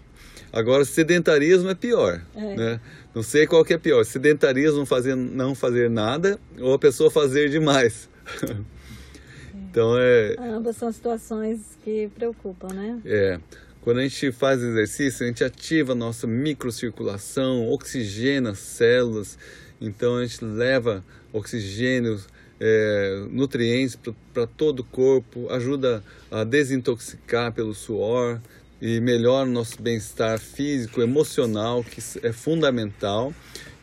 Agora, 0.51 0.86
sedentarismo 0.86 1.69
é 1.69 1.75
pior, 1.75 2.21
É. 2.36 2.56
né? 2.56 2.80
Não 3.13 3.23
sei 3.23 3.45
qual 3.47 3.65
que 3.65 3.73
é 3.73 3.77
pior, 3.77 4.03
sedentarismo 4.06 4.86
fazer, 4.86 5.15
não 5.15 5.53
fazer 5.56 5.89
nada 5.89 6.39
ou 6.60 6.73
a 6.73 6.80
pessoa 6.80 7.10
fazer 7.12 7.49
demais. 7.49 8.10
então 9.53 9.97
é, 9.97 10.36
Ambas 10.39 10.77
são 10.77 10.91
situações 10.91 11.60
que 11.84 12.10
preocupam, 12.15 12.67
né? 12.73 12.99
é, 13.06 13.39
quando 13.82 13.99
a 13.99 14.03
gente 14.03 14.32
faz 14.32 14.62
exercício, 14.62 15.23
a 15.23 15.27
gente 15.27 15.43
ativa 15.43 15.93
a 15.93 15.95
nossa 15.95 16.27
microcirculação, 16.27 17.69
oxigena 17.69 18.51
as 18.51 18.60
células, 18.60 19.38
então 19.79 20.17
a 20.17 20.25
gente 20.25 20.43
leva 20.43 21.03
oxigênio, 21.31 22.19
é, 22.59 23.25
nutrientes 23.29 23.97
para 24.33 24.47
todo 24.47 24.79
o 24.79 24.83
corpo, 24.83 25.47
ajuda 25.51 26.03
a 26.31 26.43
desintoxicar 26.43 27.51
pelo 27.53 27.73
suor 27.73 28.41
e 28.81 28.99
melhora 28.99 29.47
o 29.47 29.51
nosso 29.51 29.81
bem-estar 29.81 30.39
físico, 30.39 31.01
emocional, 31.01 31.83
que 31.83 32.01
é 32.25 32.31
fundamental. 32.31 33.33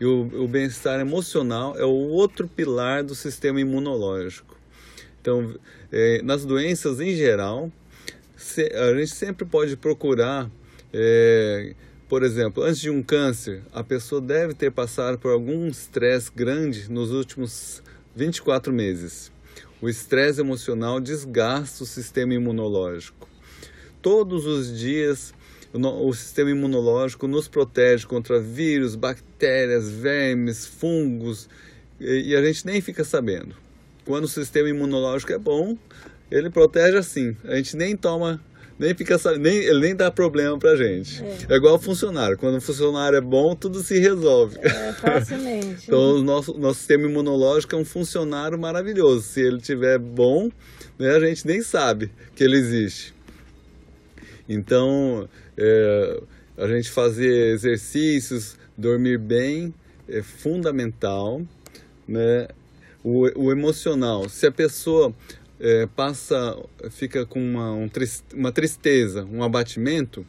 E 0.00 0.04
o, 0.04 0.44
o 0.44 0.48
bem-estar 0.48 1.00
emocional 1.00 1.76
é 1.78 1.84
o 1.84 1.88
outro 1.90 2.48
pilar 2.48 3.02
do 3.04 3.14
sistema 3.14 3.60
imunológico. 3.60 4.56
Então, 5.20 5.54
é, 5.92 6.20
nas 6.22 6.44
doenças 6.44 7.00
em 7.00 7.14
geral, 7.14 7.70
se- 8.36 8.72
a 8.74 8.94
gente 8.94 9.14
sempre 9.14 9.44
pode 9.46 9.76
procurar, 9.76 10.50
é, 10.92 11.74
por 12.08 12.22
exemplo, 12.22 12.62
antes 12.62 12.80
de 12.80 12.90
um 12.90 13.02
câncer, 13.02 13.62
a 13.72 13.82
pessoa 13.82 14.20
deve 14.20 14.54
ter 14.54 14.70
passado 14.70 15.18
por 15.18 15.32
algum 15.32 15.66
estresse 15.66 16.30
grande 16.34 16.90
nos 16.90 17.10
últimos 17.10 17.82
24 18.14 18.72
meses. 18.72 19.32
O 19.80 19.88
estresse 19.88 20.40
emocional 20.40 21.00
desgasta 21.00 21.82
o 21.82 21.86
sistema 21.86 22.34
imunológico. 22.34 23.28
Todos 24.00 24.46
os 24.46 24.78
dias, 24.78 25.34
o 25.72 26.12
sistema 26.12 26.50
imunológico 26.50 27.26
nos 27.26 27.48
protege 27.48 28.06
contra 28.06 28.40
vírus, 28.40 28.94
bactérias, 28.94 29.90
vermes, 29.90 30.66
fungos, 30.66 31.48
e 31.98 32.34
a 32.36 32.42
gente 32.44 32.66
nem 32.66 32.80
fica 32.80 33.02
sabendo. 33.02 33.56
Quando 34.04 34.24
o 34.24 34.28
sistema 34.28 34.68
imunológico 34.68 35.32
é 35.32 35.38
bom, 35.38 35.76
ele 36.30 36.50
protege 36.50 36.98
assim. 36.98 37.36
A 37.44 37.56
gente 37.56 37.76
nem 37.76 37.96
toma, 37.96 38.40
nem 38.78 38.94
fica 38.94 39.16
nem 39.38 39.56
ele 39.56 39.80
nem 39.80 39.94
dá 39.94 40.10
problema 40.10 40.58
pra 40.58 40.74
gente. 40.76 41.22
É, 41.48 41.54
igual 41.54 41.78
funcionário. 41.78 42.36
Quando 42.36 42.56
o 42.56 42.60
funcionário 42.60 43.16
é 43.16 43.20
bom, 43.20 43.54
tudo 43.54 43.80
se 43.80 43.98
resolve. 43.98 44.58
É, 44.60 44.92
facilmente. 44.92 45.84
Então, 45.86 46.16
o 46.16 46.22
nosso, 46.22 46.58
nosso 46.58 46.78
sistema 46.78 47.06
imunológico 47.08 47.74
é 47.74 47.78
um 47.78 47.84
funcionário 47.84 48.58
maravilhoso. 48.58 49.22
Se 49.22 49.40
ele 49.40 49.58
estiver 49.58 49.98
bom, 49.98 50.50
né, 50.98 51.10
a 51.10 51.20
gente 51.20 51.46
nem 51.46 51.62
sabe 51.62 52.10
que 52.34 52.42
ele 52.42 52.56
existe. 52.56 53.14
Então, 54.48 55.28
é, 55.56 56.20
a 56.56 56.66
gente 56.68 56.90
fazer 56.90 57.52
exercícios, 57.52 58.56
dormir 58.76 59.18
bem 59.18 59.74
é 60.08 60.22
fundamental. 60.22 61.42
Né? 62.06 62.48
O, 63.02 63.46
o 63.46 63.52
emocional, 63.52 64.28
se 64.28 64.46
a 64.46 64.52
pessoa 64.52 65.14
é, 65.60 65.86
passa, 65.86 66.56
fica 66.90 67.24
com 67.24 67.40
uma, 67.40 67.72
um 67.72 67.88
uma 68.34 68.52
tristeza, 68.52 69.24
um 69.24 69.42
abatimento, 69.42 70.26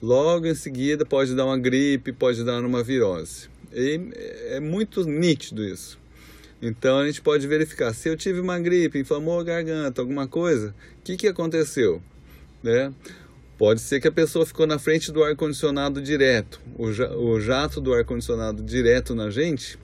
logo 0.00 0.46
em 0.46 0.54
seguida 0.54 1.04
pode 1.04 1.34
dar 1.34 1.46
uma 1.46 1.58
gripe, 1.58 2.12
pode 2.12 2.44
dar 2.44 2.64
uma 2.64 2.82
virose. 2.82 3.48
E 3.72 4.00
é 4.48 4.60
muito 4.60 5.04
nítido 5.04 5.64
isso. 5.64 5.98
Então 6.60 6.98
a 6.98 7.06
gente 7.06 7.20
pode 7.20 7.46
verificar 7.46 7.92
se 7.92 8.08
eu 8.08 8.16
tive 8.16 8.40
uma 8.40 8.58
gripe, 8.58 8.98
inflamou 8.98 9.40
a 9.40 9.44
garganta, 9.44 10.00
alguma 10.00 10.26
coisa, 10.26 10.74
o 10.98 11.02
que, 11.02 11.16
que 11.16 11.28
aconteceu? 11.28 12.00
Né? 12.62 12.92
Pode 13.58 13.80
ser 13.80 14.00
que 14.00 14.08
a 14.08 14.12
pessoa 14.12 14.44
ficou 14.44 14.66
na 14.66 14.78
frente 14.78 15.10
do 15.10 15.22
ar-condicionado 15.22 16.00
direto. 16.02 16.60
O 16.76 17.40
jato 17.40 17.80
do 17.80 17.94
ar-condicionado 17.94 18.62
direto 18.62 19.14
na 19.14 19.30
gente, 19.30 19.78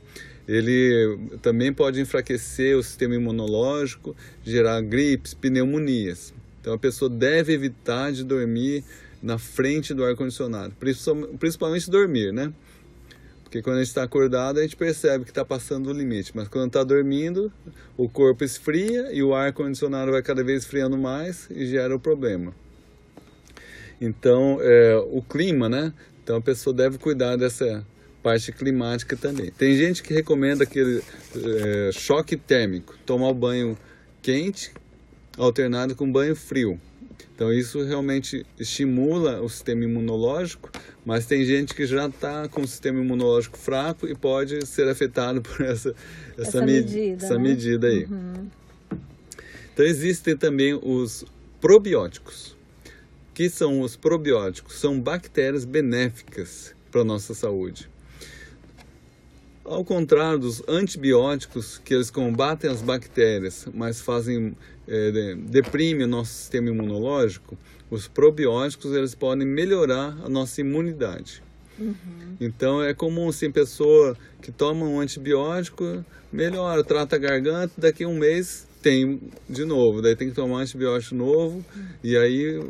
ele 0.46 1.18
também 1.40 1.72
pode 1.72 2.00
enfraquecer 2.00 2.76
o 2.76 2.83
sistema 2.83 3.14
imunológico, 3.14 4.16
gerar 4.44 4.81
gripes, 4.81 5.35
pneumonias. 5.35 6.35
Então 6.61 6.74
a 6.74 6.78
pessoa 6.78 7.09
deve 7.09 7.52
evitar 7.52 8.12
de 8.12 8.24
dormir 8.24 8.85
na 9.22 9.38
frente 9.38 9.94
do 9.94 10.05
ar-condicionado, 10.05 10.74
principalmente 11.38 11.90
dormir, 11.90 12.33
né? 12.33 12.52
Porque 13.52 13.61
quando 13.61 13.76
a 13.76 13.78
gente 13.81 13.88
está 13.88 14.02
acordado, 14.02 14.59
a 14.59 14.62
gente 14.62 14.76
percebe 14.76 15.24
que 15.24 15.31
está 15.31 15.44
passando 15.44 15.90
o 15.90 15.92
limite. 15.92 16.33
Mas 16.35 16.48
quando 16.48 16.68
está 16.68 16.83
dormindo, 16.83 17.52
o 17.98 18.09
corpo 18.09 18.42
esfria 18.42 19.12
e 19.12 19.22
o 19.22 19.35
ar-condicionado 19.35 20.11
vai 20.11 20.22
cada 20.22 20.42
vez 20.42 20.62
esfriando 20.62 20.96
mais 20.96 21.50
e 21.50 21.66
gera 21.66 21.94
o 21.94 22.00
problema. 22.00 22.55
Então, 24.00 24.59
é, 24.61 24.96
o 24.96 25.20
clima, 25.20 25.68
né? 25.68 25.92
Então 26.24 26.37
a 26.37 26.40
pessoa 26.40 26.74
deve 26.74 26.96
cuidar 26.98 27.37
dessa 27.37 27.87
parte 28.22 28.52
climática 28.52 29.16
também. 29.16 29.50
Tem 29.50 29.76
gente 29.76 30.02
que 30.02 30.14
recomenda 30.14 30.64
aquele 30.64 31.02
é, 31.37 31.90
choque 31.92 32.37
térmico, 32.37 32.96
tomar 33.04 33.28
o 33.28 33.35
banho 33.35 33.76
quente 34.20 34.72
alternado 35.37 35.94
com 35.96 36.11
banho 36.11 36.37
frio. 36.37 36.80
Então 37.35 37.52
isso 37.52 37.82
realmente 37.82 38.46
estimula 38.58 39.40
o 39.40 39.48
sistema 39.48 39.85
imunológico, 39.85 40.70
mas 41.04 41.26
tem 41.26 41.44
gente 41.44 41.74
que 41.74 41.87
já 41.87 42.06
está 42.06 42.48
com 42.48 42.61
o 42.61 42.66
sistema 42.68 43.00
imunológico 43.00 43.58
fraco 43.58 44.06
e 44.06 44.14
pode 44.14 44.64
ser 44.66 44.87
afetado 44.88 45.40
por 45.42 45.61
essa, 45.64 45.94
essa, 46.38 46.42
Essa 46.42 46.61
me- 46.61 46.72
medida, 46.72 47.24
essa 47.24 47.35
né? 47.35 47.42
medida 47.42 47.87
aí. 47.88 48.04
Uhum. 48.04 48.46
Então 49.72 49.85
existem 49.87 50.37
também 50.37 50.78
os 50.80 51.24
probióticos. 51.61 52.52
O 53.30 53.35
que 53.35 53.48
são 53.48 53.80
os 53.80 53.96
probióticos? 53.96 54.78
São 54.78 55.00
bactérias 55.00 55.64
benéficas 55.64 56.74
para 56.90 57.00
a 57.00 57.04
nossa 57.04 57.32
saúde. 57.35 57.88
Ao 59.64 59.85
contrário 59.85 60.40
dos 60.40 60.62
antibióticos, 60.68 61.79
que 61.85 61.94
eles 61.94 62.11
combatem 62.11 62.68
as 62.68 62.83
bactérias, 62.83 63.66
mas 63.72 64.01
fazem 64.01 64.57
eh, 64.88 65.11
de- 65.12 65.35
deprimem 65.37 66.05
o 66.05 66.09
nosso 66.09 66.33
sistema 66.33 66.68
imunológico, 66.68 67.57
os 67.88 68.09
probióticos 68.09 68.92
eles 68.92 69.14
podem 69.14 69.46
melhorar 69.46 70.16
a 70.25 70.29
nossa 70.29 70.61
imunidade. 70.61 71.42
Então 72.40 72.83
é 72.83 72.92
comum 72.92 73.29
assim, 73.29 73.51
pessoa 73.51 74.16
que 74.40 74.51
toma 74.51 74.85
um 74.85 74.98
antibiótico, 75.01 76.05
melhora, 76.33 76.83
trata 76.83 77.16
a 77.16 77.18
garganta, 77.18 77.72
daqui 77.79 78.03
a 78.05 78.09
um 78.09 78.18
mês 78.18 78.66
tem 78.83 79.21
de 79.49 79.64
novo, 79.64 80.03
daí 80.03 80.16
tem 80.16 80.29
que 80.29 80.35
tomar 80.35 80.57
um 80.57 80.59
antibiótico 80.59 81.14
novo 81.14 81.64
e 82.03 82.16
aí 82.16 82.61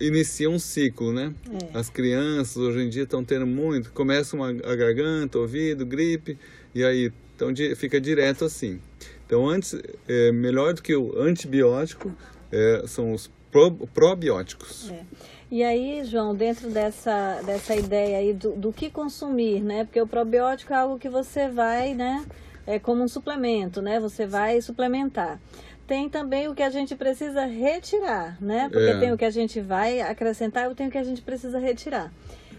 inicia 0.00 0.50
um 0.50 0.58
ciclo, 0.58 1.12
né? 1.12 1.32
É. 1.50 1.78
As 1.78 1.88
crianças 1.88 2.56
hoje 2.56 2.80
em 2.80 2.88
dia 2.88 3.04
estão 3.04 3.24
tendo 3.24 3.46
muito, 3.46 3.90
começam 3.92 4.42
a, 4.42 4.48
a 4.48 4.76
garganta, 4.76 5.38
ouvido, 5.38 5.86
gripe 5.86 6.38
e 6.74 6.84
aí 6.84 7.12
então 7.34 7.48
fica 7.76 8.00
direto 8.00 8.44
assim. 8.44 8.80
Então 9.26 9.48
antes, 9.48 9.78
é, 10.08 10.32
melhor 10.32 10.74
do 10.74 10.82
que 10.82 10.94
o 10.94 11.18
antibiótico 11.20 12.12
é, 12.50 12.82
são 12.86 13.12
os 13.12 13.30
pro- 13.50 13.86
probióticos. 13.94 14.90
É. 14.90 15.02
E 15.50 15.62
aí, 15.62 16.04
João, 16.04 16.34
dentro 16.34 16.68
dessa, 16.68 17.40
dessa 17.40 17.74
ideia 17.74 18.18
aí 18.18 18.34
do, 18.34 18.52
do 18.52 18.70
que 18.70 18.90
consumir, 18.90 19.62
né? 19.62 19.84
Porque 19.84 20.00
o 20.00 20.06
probiótico 20.06 20.74
é 20.74 20.76
algo 20.76 20.98
que 20.98 21.08
você 21.08 21.48
vai, 21.48 21.94
né? 21.94 22.26
É 22.68 22.78
como 22.78 23.02
um 23.02 23.08
suplemento, 23.08 23.80
né? 23.80 23.98
Você 23.98 24.26
vai 24.26 24.60
suplementar. 24.60 25.40
Tem 25.86 26.06
também 26.08 26.48
o 26.48 26.54
que 26.54 26.62
a 26.62 26.68
gente 26.68 26.94
precisa 26.94 27.46
retirar, 27.46 28.36
né? 28.42 28.68
Porque 28.70 28.90
É. 28.90 28.98
tem 29.00 29.10
o 29.12 29.16
que 29.16 29.24
a 29.24 29.30
gente 29.30 29.58
vai 29.60 30.02
acrescentar 30.02 30.70
e 30.70 30.74
tem 30.74 30.88
o 30.88 30.90
que 30.90 30.98
a 30.98 31.02
gente 31.02 31.22
precisa 31.22 31.58
retirar. 31.58 32.12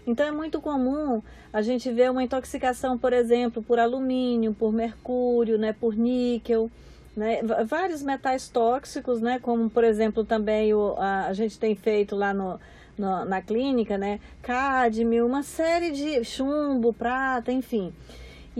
Então 0.04 0.26
é 0.26 0.32
muito 0.32 0.60
comum 0.60 1.22
a 1.52 1.62
gente 1.62 1.90
ver 1.92 2.10
uma 2.10 2.24
intoxicação, 2.24 2.98
por 2.98 3.12
exemplo, 3.12 3.62
por 3.62 3.78
alumínio, 3.78 4.52
por 4.52 4.72
mercúrio, 4.72 5.56
né? 5.58 5.72
Por 5.72 5.94
níquel 5.94 6.68
né, 7.16 7.40
vários 7.66 8.02
metais 8.02 8.48
tóxicos, 8.48 9.20
né, 9.20 9.38
como 9.42 9.68
por 9.68 9.82
exemplo 9.82 10.24
também 10.24 10.72
o, 10.72 10.94
a, 10.96 11.26
a 11.26 11.32
gente 11.32 11.58
tem 11.58 11.74
feito 11.74 12.14
lá 12.14 12.32
no, 12.32 12.58
no- 12.96 13.24
na 13.24 13.42
clínica, 13.42 13.98
né, 13.98 14.20
cádmio, 14.40 15.26
uma 15.26 15.42
série 15.42 15.90
de 15.90 16.24
chumbo, 16.24 16.92
prata, 16.92 17.50
enfim. 17.52 17.92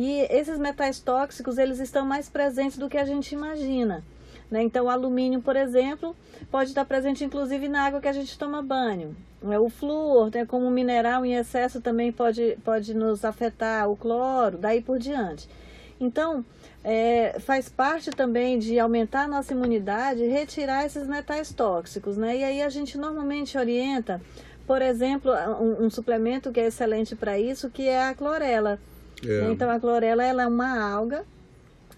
E 0.03 0.27
esses 0.31 0.59
metais 0.59 0.99
tóxicos, 0.99 1.59
eles 1.59 1.79
estão 1.79 2.07
mais 2.07 2.27
presentes 2.27 2.79
do 2.79 2.89
que 2.89 2.97
a 2.97 3.05
gente 3.05 3.35
imagina. 3.35 4.03
Né? 4.51 4.63
Então, 4.63 4.87
o 4.87 4.89
alumínio, 4.89 5.43
por 5.43 5.57
exemplo, 5.57 6.17
pode 6.51 6.71
estar 6.71 6.87
presente 6.87 7.23
inclusive 7.23 7.69
na 7.69 7.85
água 7.85 8.01
que 8.01 8.09
a 8.09 8.13
gente 8.15 8.39
toma 8.39 8.63
banho. 8.63 9.15
né? 9.43 9.59
O 9.59 9.69
flúor, 9.69 10.31
né, 10.35 10.47
como 10.47 10.71
mineral 10.71 11.23
em 11.27 11.35
excesso, 11.35 11.83
também 11.83 12.11
pode, 12.11 12.57
pode 12.65 12.95
nos 12.95 13.27
afetar, 13.27 13.91
o 13.91 13.97
cloro, 13.97 14.57
daí 14.57 14.81
por 14.81 14.99
diante. 14.99 15.47
Então, 16.01 16.43
é, 16.83 17.37
faz 17.39 17.69
parte 17.69 18.11
também 18.11 18.59
de 18.59 18.79
aumentar 18.79 19.25
a 19.25 19.29
nossa 19.29 19.53
imunidade 19.53 20.27
retirar 20.27 20.87
esses 20.87 21.07
metais 21.07 21.53
tóxicos, 21.53 22.17
né? 22.17 22.39
E 22.39 22.43
aí 22.43 22.63
a 22.63 22.71
gente 22.71 22.97
normalmente 22.97 23.59
orienta, 23.59 24.19
por 24.67 24.81
exemplo, 24.81 25.31
um, 25.61 25.85
um 25.85 25.91
suplemento 25.91 26.51
que 26.51 26.59
é 26.59 26.69
excelente 26.69 27.15
para 27.15 27.39
isso, 27.39 27.69
que 27.69 27.87
é 27.87 28.05
a 28.05 28.15
clorela. 28.15 28.81
É. 29.27 29.51
Então, 29.51 29.71
a 29.71 29.79
clorela 29.79 30.25
ela 30.25 30.43
é 30.43 30.47
uma 30.47 30.81
alga, 30.81 31.25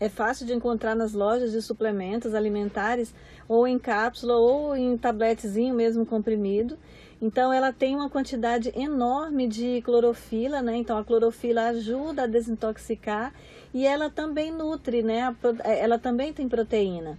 é 0.01 0.09
fácil 0.09 0.47
de 0.47 0.53
encontrar 0.53 0.95
nas 0.97 1.13
lojas 1.13 1.53
de 1.53 1.63
suplementos 1.63 2.35
alimentares, 2.35 3.15
ou 3.49 3.67
em 3.67 3.79
cápsula, 3.79 4.37
ou 4.37 4.77
em 4.77 4.97
tabletezinho 4.97 5.75
mesmo 5.75 6.05
comprimido. 6.05 6.77
Então 7.23 7.53
ela 7.53 7.73
tem 7.73 7.95
uma 7.95 8.11
quantidade 8.11 8.73
enorme 8.75 9.47
de 9.47 9.81
clorofila, 9.83 10.61
né? 10.61 10.75
Então 10.75 10.99
a 10.99 11.05
clorofila 11.05 11.69
ajuda 11.69 12.25
a 12.25 12.27
desintoxicar 12.27 13.33
e 13.73 13.87
ela 13.87 14.11
também 14.11 14.51
nutre, 14.51 15.05
né? 15.05 15.33
Ela 15.63 16.01
também 16.01 16.33
tem 16.33 16.49
proteína. 16.49 17.17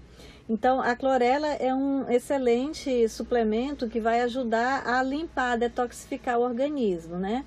Então 0.50 0.82
a 0.82 0.94
clorela 0.94 1.48
é 1.48 1.74
um 1.74 2.10
excelente 2.10 3.08
suplemento 3.08 3.88
que 3.88 4.02
vai 4.02 4.20
ajudar 4.24 4.86
a 4.86 5.02
limpar, 5.02 5.54
a 5.54 5.56
detoxificar 5.56 6.38
o 6.38 6.44
organismo, 6.44 7.16
né? 7.16 7.46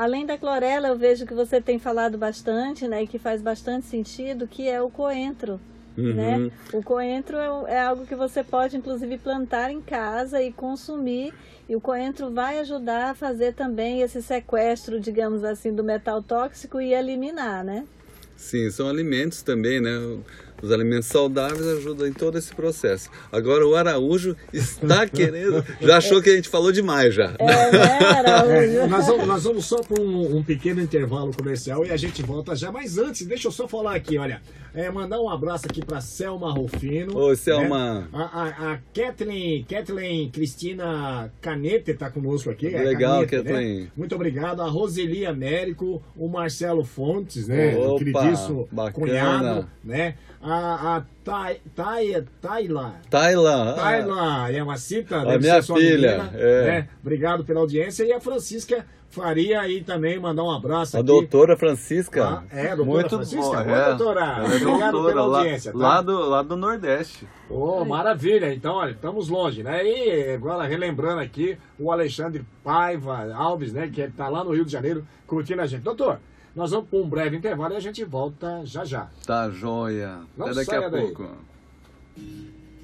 Além 0.00 0.24
da 0.24 0.38
clorela, 0.38 0.88
eu 0.88 0.96
vejo 0.96 1.26
que 1.26 1.34
você 1.34 1.60
tem 1.60 1.78
falado 1.78 2.16
bastante, 2.16 2.88
né, 2.88 3.02
e 3.02 3.06
que 3.06 3.18
faz 3.18 3.42
bastante 3.42 3.84
sentido, 3.84 4.48
que 4.48 4.66
é 4.66 4.80
o 4.80 4.88
coentro. 4.88 5.60
Uhum. 5.94 6.14
Né? 6.14 6.50
O 6.72 6.82
coentro 6.82 7.36
é, 7.36 7.74
é, 7.74 7.82
algo 7.82 8.06
que 8.06 8.14
você 8.14 8.42
pode, 8.42 8.78
inclusive, 8.78 9.18
plantar 9.18 9.70
em 9.70 9.82
casa 9.82 10.42
e 10.42 10.50
consumir. 10.50 11.34
E 11.68 11.76
o 11.76 11.82
coentro 11.82 12.30
vai 12.30 12.60
ajudar 12.60 13.10
a 13.10 13.14
fazer 13.14 13.52
também 13.52 14.00
esse 14.00 14.22
sequestro, 14.22 14.98
digamos 14.98 15.44
assim, 15.44 15.70
do 15.70 15.84
metal 15.84 16.22
tóxico 16.22 16.80
e 16.80 16.94
eliminar, 16.94 17.62
né? 17.62 17.84
Sim, 18.34 18.70
são 18.70 18.88
alimentos 18.88 19.42
também, 19.42 19.82
né? 19.82 19.90
Os 20.62 20.70
alimentos 20.72 21.08
saudáveis 21.08 21.66
ajudam 21.66 22.06
em 22.06 22.12
todo 22.12 22.36
esse 22.38 22.54
processo. 22.54 23.10
Agora 23.32 23.66
o 23.66 23.74
Araújo 23.74 24.36
está 24.52 25.06
querendo, 25.08 25.64
já 25.80 25.98
achou 25.98 26.22
que 26.22 26.30
a 26.30 26.36
gente 26.36 26.48
falou 26.48 26.72
demais 26.72 27.14
já. 27.14 27.34
É, 27.38 27.72
né, 27.72 27.98
Araújo? 28.02 28.78
É, 28.78 28.86
nós, 28.88 29.06
vamos, 29.06 29.26
nós 29.26 29.44
vamos 29.44 29.64
só 29.64 29.82
para 29.82 30.00
um, 30.00 30.36
um, 30.36 30.42
pequeno 30.42 30.80
intervalo 30.80 31.32
comercial 31.34 31.84
e 31.84 31.90
a 31.90 31.96
gente 31.96 32.22
volta 32.22 32.54
já. 32.54 32.70
Mas 32.70 32.98
antes, 32.98 33.26
deixa 33.26 33.48
eu 33.48 33.52
só 33.52 33.66
falar 33.66 33.94
aqui, 33.94 34.18
olha. 34.18 34.40
É, 34.72 34.88
mandar 34.88 35.20
um 35.20 35.28
abraço 35.28 35.66
aqui 35.66 35.84
para 35.84 36.00
Selma 36.00 36.52
Rufino. 36.52 37.16
Oi, 37.16 37.34
Selma. 37.34 38.02
Né? 38.02 38.08
A, 38.12 38.22
a, 38.22 38.72
a 38.72 38.78
Kathleen, 38.94 39.64
Kathleen 39.64 40.30
Cristina 40.30 41.32
Canete 41.40 41.90
está 41.90 42.08
conosco 42.08 42.50
aqui. 42.50 42.72
É 42.72 42.82
Legal, 42.82 43.26
Canete, 43.26 43.36
né? 43.36 43.42
Kathleen. 43.42 43.80
Né? 43.80 43.88
Muito 43.96 44.14
obrigado. 44.14 44.62
A 44.62 44.66
Roseli 44.66 45.26
Américo, 45.26 46.00
o 46.16 46.28
Marcelo 46.28 46.84
Fontes, 46.84 47.48
né? 47.48 47.76
Opa, 47.76 47.88
o 47.88 47.98
queridíssimo 47.98 48.68
bacana. 48.70 48.92
cunhado, 48.92 49.70
né? 49.82 50.14
A, 50.42 50.96
a 50.96 51.02
Taila. 51.24 52.24
Taila. 52.40 53.74
Taila, 53.74 54.50
é 54.50 54.62
uma 54.62 54.76
cita. 54.76 55.16
A 55.18 55.38
minha 55.38 55.62
filha. 55.62 56.24
Menina, 56.24 56.30
é. 56.34 56.66
né? 56.66 56.88
Obrigado 57.00 57.44
pela 57.44 57.60
audiência. 57.60 58.04
E 58.04 58.12
a 58.12 58.20
Francisca 58.20 58.84
Faria 59.10 59.60
aí 59.60 59.82
também, 59.82 60.20
mandar 60.20 60.44
um 60.44 60.50
abraço 60.52 60.96
a 60.96 61.00
aqui. 61.00 61.06
doutora 61.08 61.56
Francisca. 61.56 62.24
Ah, 62.24 62.44
é, 62.48 62.76
doutora 62.76 62.84
Muito 62.84 63.08
Francisca? 63.08 63.40
Boa, 63.40 63.62
é. 63.62 63.86
doutora. 63.88 64.20
É 64.20 64.44
Obrigado 64.44 64.92
doutora, 64.92 65.14
pela 65.14 65.38
audiência. 65.38 65.72
Lá, 65.74 65.78
tá? 65.80 65.88
lá, 65.88 66.02
do, 66.02 66.28
lá 66.28 66.42
do 66.42 66.56
Nordeste. 66.56 67.28
Oh, 67.48 67.84
maravilha. 67.84 68.54
Então, 68.54 68.74
olha, 68.74 68.92
estamos 68.92 69.28
longe, 69.28 69.64
né? 69.64 69.84
E 69.84 70.32
agora, 70.32 70.64
relembrando 70.64 71.20
aqui, 71.20 71.58
o 71.76 71.90
Alexandre 71.90 72.46
Paiva 72.62 73.34
Alves, 73.34 73.72
né? 73.72 73.90
Que 73.92 74.02
está 74.02 74.28
lá 74.28 74.44
no 74.44 74.52
Rio 74.52 74.64
de 74.64 74.70
Janeiro, 74.70 75.04
curtindo 75.26 75.60
a 75.60 75.66
gente. 75.66 75.82
Doutor, 75.82 76.20
nós 76.54 76.70
vamos 76.70 76.88
para 76.88 76.98
um 76.98 77.08
breve 77.08 77.36
intervalo 77.36 77.74
e 77.74 77.76
a 77.76 77.80
gente 77.80 78.04
volta 78.04 78.62
já 78.64 78.84
já. 78.84 79.08
Tá 79.26 79.50
joia. 79.50 80.18
Até 80.38 80.54
daqui 80.54 80.74
a 80.74 80.88
daí. 80.88 81.02
pouco. 81.02 81.28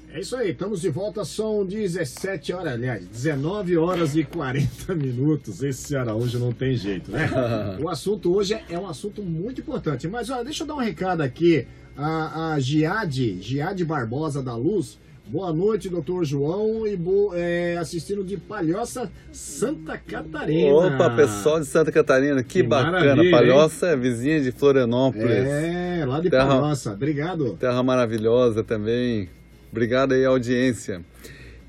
É 0.09 0.21
isso 0.21 0.35
aí, 0.35 0.51
estamos 0.51 0.81
de 0.81 0.89
volta, 0.89 1.23
são 1.25 1.65
17 1.65 2.53
horas, 2.53 2.73
aliás, 2.73 3.05
19 3.05 3.77
horas 3.77 4.15
e 4.15 4.23
40 4.23 4.95
minutos. 4.95 5.61
Esse 5.61 5.95
Araújo 5.95 6.39
não 6.39 6.53
tem 6.53 6.75
jeito, 6.75 7.11
né? 7.11 7.29
o 7.79 7.89
assunto 7.89 8.33
hoje 8.33 8.53
é, 8.53 8.63
é 8.69 8.79
um 8.79 8.87
assunto 8.87 9.21
muito 9.21 9.61
importante. 9.61 10.07
Mas 10.07 10.29
olha, 10.29 10.45
deixa 10.45 10.63
eu 10.63 10.67
dar 10.67 10.75
um 10.75 10.79
recado 10.79 11.21
aqui. 11.21 11.67
A, 11.95 12.53
a 12.53 12.59
Giade, 12.59 13.41
Giade 13.41 13.83
Barbosa 13.83 14.41
da 14.41 14.55
Luz, 14.55 14.97
Boa 15.29 15.51
noite, 15.51 15.89
doutor 15.89 16.23
João, 16.23 16.87
e 16.87 16.95
bo, 16.95 17.31
é, 17.33 17.75
assistindo 17.75 18.23
de 18.23 18.37
Palhoça, 18.37 19.11
Santa 19.29 19.97
Catarina. 19.97 20.73
Opa, 20.73 21.09
pessoal 21.09 21.59
de 21.59 21.65
Santa 21.65 21.91
Catarina, 21.91 22.41
que, 22.41 22.61
que 22.61 22.63
bacana. 22.63 23.21
Palhoça 23.29 23.87
é 23.87 23.97
vizinha 23.97 24.39
de 24.39 24.53
Florianópolis. 24.53 25.27
É, 25.27 26.05
lá 26.07 26.21
de 26.21 26.29
terra, 26.29 26.47
Palhoça. 26.47 26.93
Obrigado. 26.93 27.57
Terra 27.59 27.83
maravilhosa 27.83 28.63
também. 28.63 29.27
Obrigado 29.69 30.13
aí, 30.13 30.23
audiência. 30.23 31.01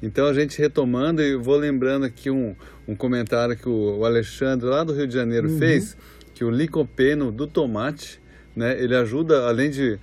Então, 0.01 0.27
a 0.27 0.33
gente 0.33 0.57
retomando, 0.57 1.21
e 1.21 1.35
vou 1.35 1.57
lembrando 1.57 2.07
aqui 2.07 2.31
um, 2.31 2.55
um 2.87 2.95
comentário 2.95 3.57
que 3.57 3.69
o 3.69 4.05
Alexandre, 4.05 4.69
lá 4.69 4.85
do 4.85 4.93
Rio 4.93 5.09
de 5.09 5.15
Janeiro, 5.15 5.51
uhum. 5.51 5.59
fez, 5.59 5.97
que 6.33 6.45
o 6.45 6.51
licopeno 6.51 7.33
do 7.33 7.49
tomate, 7.49 8.21
né, 8.55 8.81
ele 8.81 8.95
ajuda, 8.95 9.49
além 9.49 9.69
de 9.69 9.99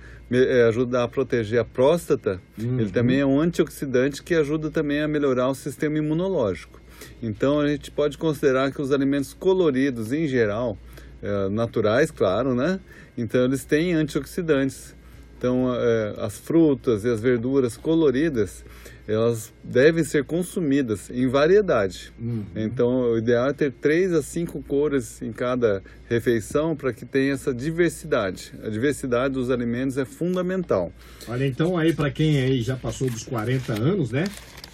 ajuda 0.68 1.04
a 1.04 1.08
proteger 1.08 1.60
a 1.60 1.64
próstata, 1.64 2.40
uhum. 2.58 2.80
ele 2.80 2.90
também 2.90 3.20
é 3.20 3.26
um 3.26 3.40
antioxidante 3.40 4.22
que 4.22 4.34
ajuda 4.34 4.70
também 4.70 5.00
a 5.00 5.08
melhorar 5.08 5.48
o 5.48 5.54
sistema 5.54 5.98
imunológico. 5.98 6.80
Então 7.22 7.60
a 7.60 7.68
gente 7.68 7.90
pode 7.90 8.18
considerar 8.18 8.72
que 8.72 8.82
os 8.82 8.90
alimentos 8.92 9.32
coloridos 9.32 10.12
em 10.12 10.26
geral, 10.26 10.76
é, 11.22 11.48
naturais, 11.48 12.10
claro, 12.10 12.54
né? 12.54 12.80
Então 13.16 13.44
eles 13.44 13.64
têm 13.64 13.94
antioxidantes. 13.94 14.94
Então 15.38 15.74
é, 15.74 16.14
as 16.18 16.38
frutas 16.38 17.04
e 17.04 17.08
as 17.08 17.20
verduras 17.20 17.76
coloridas, 17.76 18.64
elas 19.06 19.52
devem 19.62 20.02
ser 20.02 20.24
consumidas 20.24 21.10
em 21.10 21.28
variedade. 21.28 22.12
Uhum. 22.18 22.44
Então, 22.56 23.12
o 23.12 23.18
ideal 23.18 23.48
é 23.48 23.52
ter 23.52 23.70
três 23.70 24.12
a 24.12 24.22
cinco 24.22 24.62
cores 24.62 25.22
em 25.22 25.32
cada 25.32 25.82
refeição 26.08 26.74
para 26.74 26.92
que 26.92 27.04
tenha 27.04 27.34
essa 27.34 27.54
diversidade. 27.54 28.52
A 28.64 28.68
diversidade 28.68 29.34
dos 29.34 29.50
alimentos 29.50 29.96
é 29.96 30.04
fundamental. 30.04 30.92
Olha, 31.28 31.46
então 31.46 31.76
aí 31.76 31.92
para 31.92 32.10
quem 32.10 32.38
aí 32.38 32.62
já 32.62 32.76
passou 32.76 33.08
dos 33.08 33.22
40 33.22 33.74
anos, 33.74 34.10
né? 34.10 34.24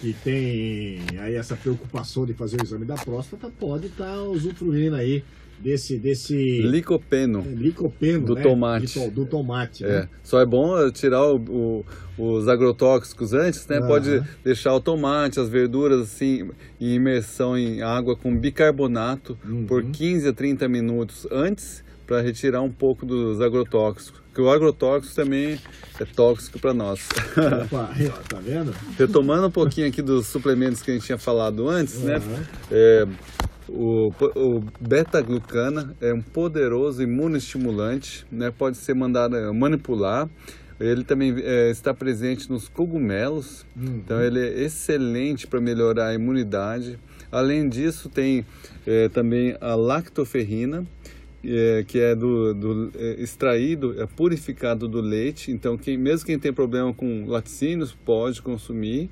E 0.01 0.13
tem 0.13 0.99
aí 1.19 1.35
essa 1.35 1.55
preocupação 1.55 2.25
de 2.25 2.33
fazer 2.33 2.59
o 2.59 2.63
exame 2.63 2.85
da 2.85 2.95
próstata, 2.95 3.49
pode 3.49 3.87
estar 3.87 4.05
tá 4.05 4.23
usufruindo 4.23 4.95
aí 4.95 5.23
desse 5.59 5.97
desse 5.97 6.61
licopeno, 6.61 7.41
licopeno 7.55 8.25
do 8.25 8.35
né? 8.35 8.41
tomate 8.41 8.99
do, 8.99 9.11
do 9.11 9.25
tomate 9.25 9.83
é. 9.83 9.87
Né? 9.87 10.09
só 10.23 10.41
é 10.41 10.45
bom 10.45 10.89
tirar 10.91 11.23
o, 11.23 11.37
o, 11.37 11.85
os 12.17 12.47
agrotóxicos 12.47 13.33
antes 13.33 13.65
né 13.67 13.79
pode 13.81 14.21
deixar 14.43 14.73
o 14.73 14.79
tomate 14.79 15.39
as 15.39 15.49
verduras 15.49 16.01
assim 16.01 16.49
em 16.79 16.95
imersão 16.95 17.57
em 17.57 17.81
água 17.81 18.15
com 18.15 18.35
bicarbonato 18.35 19.37
uhum. 19.45 19.65
por 19.65 19.83
15 19.83 20.27
a 20.27 20.33
30 20.33 20.67
minutos 20.67 21.27
antes 21.31 21.83
para 22.05 22.21
retirar 22.21 22.61
um 22.61 22.71
pouco 22.71 23.05
dos 23.05 23.39
agrotóxicos 23.39 24.22
porque 24.33 24.41
o 24.41 24.49
agrotóxico 24.49 25.13
também 25.15 25.59
é 25.99 26.05
tóxico 26.05 26.57
para 26.57 26.73
nós. 26.73 27.07
Opa, 27.65 27.91
aí, 27.95 28.07
ó, 28.07 28.17
tá 28.27 28.39
vendo? 28.39 28.73
Retomando 28.97 29.45
um 29.45 29.51
pouquinho 29.51 29.87
aqui 29.87 30.01
dos 30.01 30.25
suplementos 30.25 30.81
que 30.81 30.89
a 30.89 30.93
gente 30.95 31.05
tinha 31.05 31.19
falado 31.19 31.69
antes, 31.69 31.97
uhum. 31.97 32.05
né? 32.05 32.21
É, 32.71 33.07
o, 33.69 34.11
o 34.35 34.63
beta-glucana 34.81 35.95
é 36.01 36.11
um 36.11 36.21
poderoso 36.21 37.03
imunoestimulante, 37.03 38.25
né? 38.31 38.51
pode 38.51 38.77
ser 38.77 38.95
mandado 38.95 39.37
eh, 39.37 39.51
manipular. 39.51 40.27
Ele 40.79 41.03
também 41.03 41.35
é, 41.37 41.69
está 41.69 41.93
presente 41.93 42.49
nos 42.49 42.67
cogumelos, 42.67 43.63
uhum. 43.75 44.01
então 44.03 44.19
ele 44.19 44.39
é 44.39 44.63
excelente 44.63 45.45
para 45.45 45.61
melhorar 45.61 46.07
a 46.07 46.13
imunidade. 46.15 46.97
Além 47.31 47.69
disso, 47.69 48.09
tem 48.09 48.43
é, 48.85 49.09
também 49.09 49.55
a 49.61 49.75
lactoferrina, 49.75 50.83
é, 51.45 51.83
que 51.85 51.99
é 51.99 52.15
do, 52.15 52.53
do 52.53 52.91
é, 52.95 53.21
extraído, 53.21 54.01
é 54.01 54.05
purificado 54.05 54.87
do 54.87 55.01
leite. 55.01 55.51
Então, 55.51 55.77
quem, 55.77 55.97
mesmo 55.97 56.25
quem 56.25 56.39
tem 56.39 56.53
problema 56.53 56.93
com 56.93 57.25
laticínios 57.27 57.91
pode 57.91 58.41
consumir. 58.41 59.09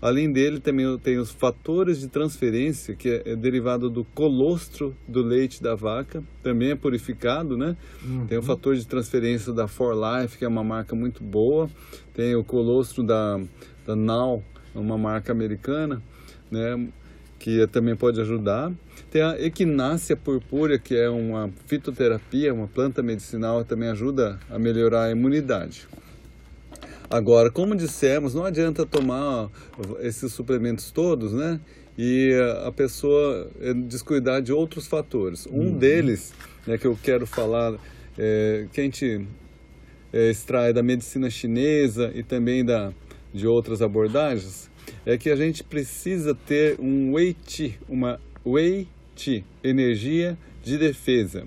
Além 0.00 0.30
dele, 0.30 0.60
também 0.60 0.98
tem 0.98 1.16
os 1.16 1.30
fatores 1.30 1.98
de 1.98 2.08
transferência, 2.08 2.94
que 2.94 3.08
é, 3.08 3.22
é 3.32 3.36
derivado 3.36 3.88
do 3.88 4.04
colostro 4.04 4.94
do 5.08 5.22
leite 5.22 5.62
da 5.62 5.74
vaca, 5.74 6.22
também 6.42 6.70
é 6.70 6.74
purificado, 6.74 7.56
né? 7.56 7.76
Uhum. 8.04 8.26
Tem 8.26 8.36
o 8.36 8.42
fator 8.42 8.76
de 8.76 8.86
transferência 8.86 9.52
da 9.52 9.66
For 9.66 9.94
Life, 9.94 10.36
que 10.36 10.44
é 10.44 10.48
uma 10.48 10.64
marca 10.64 10.94
muito 10.94 11.22
boa. 11.22 11.70
Tem 12.12 12.34
o 12.34 12.44
colostro 12.44 13.02
da, 13.02 13.40
da 13.86 13.96
Now, 13.96 14.44
uma 14.74 14.98
marca 14.98 15.32
americana, 15.32 16.02
né? 16.50 16.86
Que 17.44 17.66
também 17.66 17.94
pode 17.94 18.18
ajudar. 18.22 18.72
Tem 19.10 19.20
a 19.20 19.38
equinácea 19.38 20.16
purpúrea, 20.16 20.78
que 20.78 20.96
é 20.96 21.10
uma 21.10 21.50
fitoterapia, 21.66 22.54
uma 22.54 22.66
planta 22.66 23.02
medicinal, 23.02 23.62
também 23.66 23.90
ajuda 23.90 24.40
a 24.48 24.58
melhorar 24.58 25.04
a 25.04 25.10
imunidade. 25.10 25.86
Agora, 27.10 27.50
como 27.50 27.76
dissemos, 27.76 28.32
não 28.32 28.46
adianta 28.46 28.86
tomar 28.86 29.50
esses 30.00 30.32
suplementos 30.32 30.90
todos, 30.90 31.34
né? 31.34 31.60
E 31.98 32.32
a 32.64 32.72
pessoa 32.72 33.50
eh, 33.60 33.74
descuidar 33.74 34.40
de 34.40 34.50
outros 34.50 34.86
fatores. 34.86 35.46
Um 35.46 35.66
uhum. 35.66 35.76
deles, 35.76 36.32
né, 36.66 36.78
que 36.78 36.86
eu 36.86 36.98
quero 37.02 37.26
falar, 37.26 37.74
é, 38.16 38.66
que 38.72 38.80
a 38.80 38.84
gente 38.84 39.28
é, 40.14 40.30
extrai 40.30 40.72
da 40.72 40.82
medicina 40.82 41.28
chinesa 41.28 42.10
e 42.14 42.22
também 42.22 42.64
da, 42.64 42.90
de 43.34 43.46
outras 43.46 43.82
abordagens, 43.82 44.70
é 45.06 45.18
que 45.18 45.30
a 45.30 45.36
gente 45.36 45.62
precisa 45.62 46.34
ter 46.34 46.78
um 46.80 47.12
Wei 47.12 47.34
Qi, 47.46 47.76
uma 47.88 48.20
Wei 48.44 48.88
Qi, 49.14 49.44
energia 49.62 50.36
de 50.62 50.78
defesa. 50.78 51.46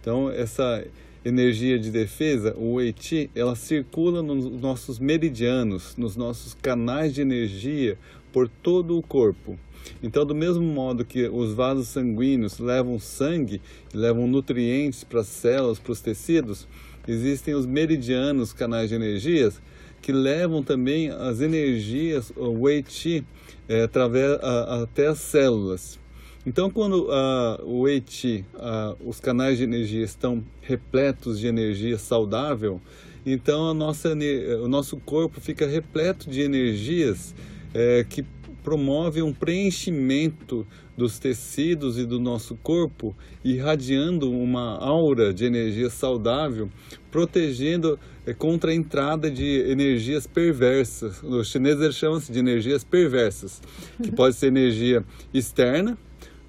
Então, 0.00 0.30
essa 0.30 0.84
energia 1.24 1.78
de 1.78 1.90
defesa, 1.90 2.54
o 2.56 2.74
Wei 2.74 2.92
Qi, 2.92 3.30
ela 3.34 3.56
circula 3.56 4.22
nos 4.22 4.60
nossos 4.60 4.98
meridianos, 4.98 5.96
nos 5.96 6.16
nossos 6.16 6.54
canais 6.54 7.14
de 7.14 7.20
energia 7.20 7.98
por 8.32 8.48
todo 8.48 8.96
o 8.96 9.02
corpo. 9.02 9.58
Então, 10.02 10.24
do 10.24 10.34
mesmo 10.34 10.62
modo 10.62 11.04
que 11.04 11.28
os 11.28 11.52
vasos 11.54 11.88
sanguíneos 11.88 12.58
levam 12.58 12.98
sangue, 12.98 13.60
levam 13.92 14.26
nutrientes 14.26 15.02
para 15.02 15.20
as 15.20 15.26
células, 15.28 15.78
para 15.78 15.92
os 15.92 16.00
tecidos, 16.00 16.68
existem 17.06 17.54
os 17.54 17.66
meridianos, 17.66 18.52
canais 18.52 18.90
de 18.90 18.94
energias, 18.94 19.60
que 20.00 20.12
levam 20.12 20.62
também 20.62 21.10
as 21.10 21.40
energias, 21.40 22.32
o 22.36 22.62
Wei 22.62 22.82
Qi, 22.82 23.24
é, 23.68 23.82
através, 23.82 24.38
a, 24.42 24.82
até 24.82 25.06
as 25.06 25.18
células. 25.18 25.98
Então, 26.46 26.70
quando 26.70 27.08
uh, 27.08 27.62
o 27.66 27.86
Eiti, 27.86 28.42
uh, 28.54 28.96
os 29.06 29.20
canais 29.20 29.58
de 29.58 29.64
energia 29.64 30.02
estão 30.02 30.42
repletos 30.62 31.38
de 31.38 31.46
energia 31.46 31.98
saudável, 31.98 32.80
então 33.26 33.68
a 33.68 33.74
nossa, 33.74 34.14
o 34.62 34.68
nosso 34.68 34.96
corpo 34.96 35.42
fica 35.42 35.66
repleto 35.66 36.30
de 36.30 36.40
energias 36.40 37.34
é, 37.74 38.02
que 38.08 38.24
promovem 38.64 39.22
um 39.22 39.32
preenchimento 39.32 40.66
dos 40.96 41.18
tecidos 41.18 41.98
e 41.98 42.06
do 42.06 42.18
nosso 42.18 42.56
corpo, 42.56 43.14
irradiando 43.44 44.30
uma 44.30 44.78
aura 44.78 45.34
de 45.34 45.44
energia 45.44 45.90
saudável, 45.90 46.70
protegendo 47.10 47.98
é, 48.28 48.34
contra 48.34 48.70
a 48.70 48.74
entrada 48.74 49.30
de 49.30 49.70
energias 49.70 50.26
perversas. 50.26 51.22
Os 51.22 51.48
chineses 51.50 51.94
chamam-se 51.94 52.30
de 52.30 52.38
energias 52.38 52.84
perversas, 52.84 53.62
que 54.02 54.12
pode 54.12 54.36
ser 54.36 54.48
energia 54.48 55.02
externa, 55.32 55.96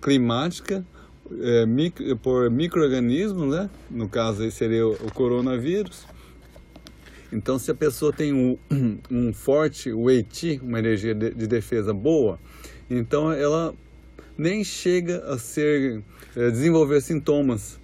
climática 0.02 0.86
é, 1.42 1.66
micro, 1.66 2.18
por 2.18 2.50
microorganismos, 2.52 3.56
né? 3.56 3.70
no 3.90 4.10
caso 4.10 4.44
aí 4.44 4.52
seria 4.52 4.86
o, 4.86 4.92
o, 4.92 5.14
coronavírus. 5.14 6.06
Então, 7.32 7.58
se 7.58 7.72
a 7.72 7.76
pessoa 7.76 8.12
tem 8.12 8.34
um, 8.34 8.58
um 9.10 9.32
forte 9.32 9.94
Wei 9.94 10.26
uma 10.62 10.80
energia 10.80 11.16
de, 11.16 11.34
de, 11.34 11.48
defesa 11.48 11.94
boa, 11.94 12.40
então 12.90 13.32
ela 13.32 13.74
nem 14.38 14.64
chega 14.66 15.24
a 15.32 15.38
ser 15.38 16.02
é, 16.36 16.50
desenvolver 16.50 17.00
sintomas, 17.02 17.80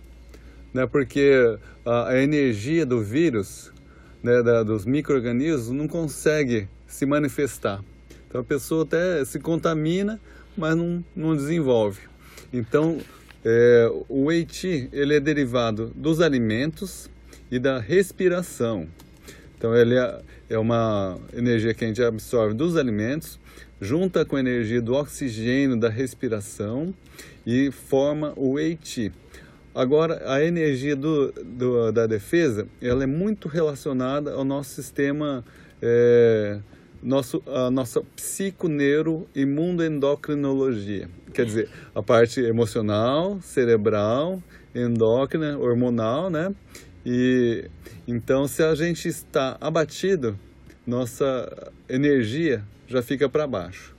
né? 0.73 0.85
Porque 0.85 1.57
a, 1.85 2.09
a 2.09 2.21
energia 2.21 2.85
do 2.85 3.01
vírus, 3.01 3.71
né, 4.25 4.41
da, 4.41 4.63
dos 4.63 4.85
microorganismos 4.85 5.69
não 5.69 5.87
consegue 5.87 6.67
se 6.87 7.05
manifestar. 7.05 7.83
Então 8.27 8.41
a 8.41 8.43
pessoa 8.43 8.83
até 8.83 9.23
se 9.23 9.39
contamina, 9.39 10.19
mas 10.57 10.75
não, 10.75 11.05
não 11.15 11.35
desenvolve. 11.35 12.01
Então, 12.51 12.97
é, 13.43 13.87
o 14.09 14.31
Eiti 14.31 14.89
ele 14.91 15.15
é 15.15 15.19
derivado 15.19 15.91
dos 15.95 16.21
alimentos 16.21 17.07
e 17.51 17.59
da 17.59 17.79
respiração. 17.79 18.87
Então, 19.55 19.75
ele 19.75 19.95
é, 19.95 20.21
é 20.49 20.57
uma 20.57 21.19
energia 21.31 21.73
que 21.75 21.85
a 21.85 21.87
gente 21.87 22.01
absorve 22.01 22.55
dos 22.55 22.75
alimentos, 22.77 23.39
junta 23.79 24.25
com 24.25 24.37
a 24.37 24.39
energia 24.39 24.81
do 24.81 24.95
oxigênio 24.95 25.77
da 25.77 25.89
respiração 25.89 26.93
e 27.45 27.69
forma 27.71 28.33
o 28.35 28.57
Eiti. 28.57 29.11
Agora, 29.75 30.21
a 30.31 30.41
energia 30.41 30.95
do, 30.95 31.33
do, 31.33 31.91
da 31.91 32.07
defesa, 32.07 32.65
ela 32.81 33.03
é 33.03 33.07
muito 33.07 33.49
relacionada 33.49 34.31
ao 34.31 34.45
nosso 34.45 34.69
sistema 34.69 35.43
é, 35.81 36.59
nosso, 37.03 37.43
a 37.45 37.69
nossa 37.69 38.01
psiconeuro 38.15 39.27
imunoendocrinologia. 39.35 41.09
Quer 41.33 41.45
dizer, 41.45 41.69
a 41.93 42.01
parte 42.01 42.39
emocional, 42.39 43.39
cerebral, 43.41 44.41
endócrina, 44.73 45.57
hormonal, 45.57 46.29
né? 46.29 46.53
E 47.05 47.69
então, 48.07 48.47
se 48.47 48.63
a 48.63 48.73
gente 48.75 49.07
está 49.07 49.57
abatido, 49.59 50.39
nossa 50.87 51.71
energia 51.87 52.63
já 52.87 53.01
fica 53.01 53.29
para 53.29 53.45
baixo. 53.45 53.94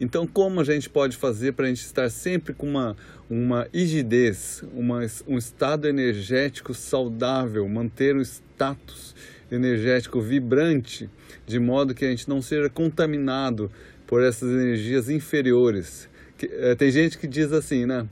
Então, 0.00 0.26
como 0.26 0.60
a 0.60 0.64
gente 0.64 0.90
pode 0.90 1.16
fazer 1.16 1.52
para 1.52 1.66
a 1.66 1.68
gente 1.68 1.80
estar 1.80 2.10
sempre 2.10 2.52
com 2.52 2.68
uma, 2.68 2.96
uma 3.30 3.66
rigidez, 3.72 4.62
uma, 4.74 5.00
um 5.26 5.38
estado 5.38 5.88
energético 5.88 6.74
saudável, 6.74 7.66
manter 7.68 8.14
o 8.14 8.20
status 8.20 9.14
energético 9.50 10.20
vibrante, 10.20 11.08
de 11.46 11.58
modo 11.58 11.94
que 11.94 12.04
a 12.04 12.10
gente 12.10 12.28
não 12.28 12.42
seja 12.42 12.68
contaminado 12.68 13.70
por 14.06 14.22
essas 14.22 14.50
energias 14.50 15.08
inferiores. 15.08 16.08
Que, 16.36 16.46
é, 16.46 16.74
tem 16.74 16.90
gente 16.90 17.16
que 17.16 17.26
diz 17.26 17.52
assim, 17.52 17.86
né? 17.86 18.06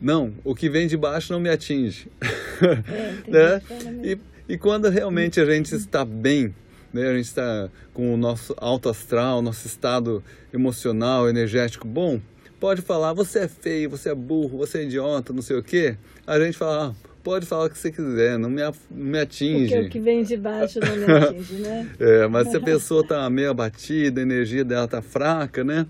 Não, 0.00 0.34
o 0.42 0.54
que 0.54 0.68
vem 0.68 0.88
de 0.88 0.96
baixo 0.96 1.32
não 1.32 1.40
me 1.40 1.48
atinge. 1.48 2.08
É, 3.26 3.28
né? 3.28 3.62
e, 4.04 4.18
e 4.54 4.56
quando 4.56 4.88
realmente 4.88 5.40
a 5.40 5.44
gente 5.44 5.74
está 5.74 6.04
bem, 6.04 6.54
né? 6.92 7.08
a 7.08 7.14
gente 7.14 7.26
está 7.26 7.68
com 7.92 8.12
o 8.12 8.16
nosso 8.16 8.54
alto 8.58 8.88
astral, 8.88 9.42
nosso 9.42 9.66
estado 9.66 10.22
emocional, 10.52 11.28
energético 11.28 11.86
bom, 11.86 12.20
pode 12.60 12.82
falar, 12.82 13.12
você 13.12 13.40
é 13.40 13.48
feio, 13.48 13.90
você 13.90 14.10
é 14.10 14.14
burro, 14.14 14.58
você 14.58 14.78
é 14.78 14.82
idiota, 14.84 15.32
não 15.32 15.42
sei 15.42 15.56
o 15.56 15.62
quê. 15.62 15.96
A 16.26 16.38
gente 16.38 16.56
fala, 16.56 16.88
ah, 16.88 17.08
pode 17.22 17.46
falar 17.46 17.66
o 17.66 17.70
que 17.70 17.78
você 17.78 17.90
quiser, 17.90 18.38
não 18.38 18.50
me, 18.50 18.62
não 18.62 18.72
me 18.90 19.18
atinge. 19.18 19.74
Porque 19.74 19.86
o 19.86 19.90
que 19.90 20.00
vem 20.00 20.22
de 20.22 20.36
baixo 20.36 20.78
não 20.80 20.96
me 20.96 21.12
atinge, 21.12 21.54
né? 21.54 21.88
é, 21.98 22.26
mas 22.28 22.48
se 22.48 22.56
a 22.56 22.60
pessoa 22.60 23.02
está 23.02 23.28
meio 23.30 23.50
abatida, 23.50 24.20
a 24.20 24.22
energia 24.22 24.64
dela 24.64 24.84
está 24.84 25.02
fraca, 25.02 25.64
né? 25.64 25.86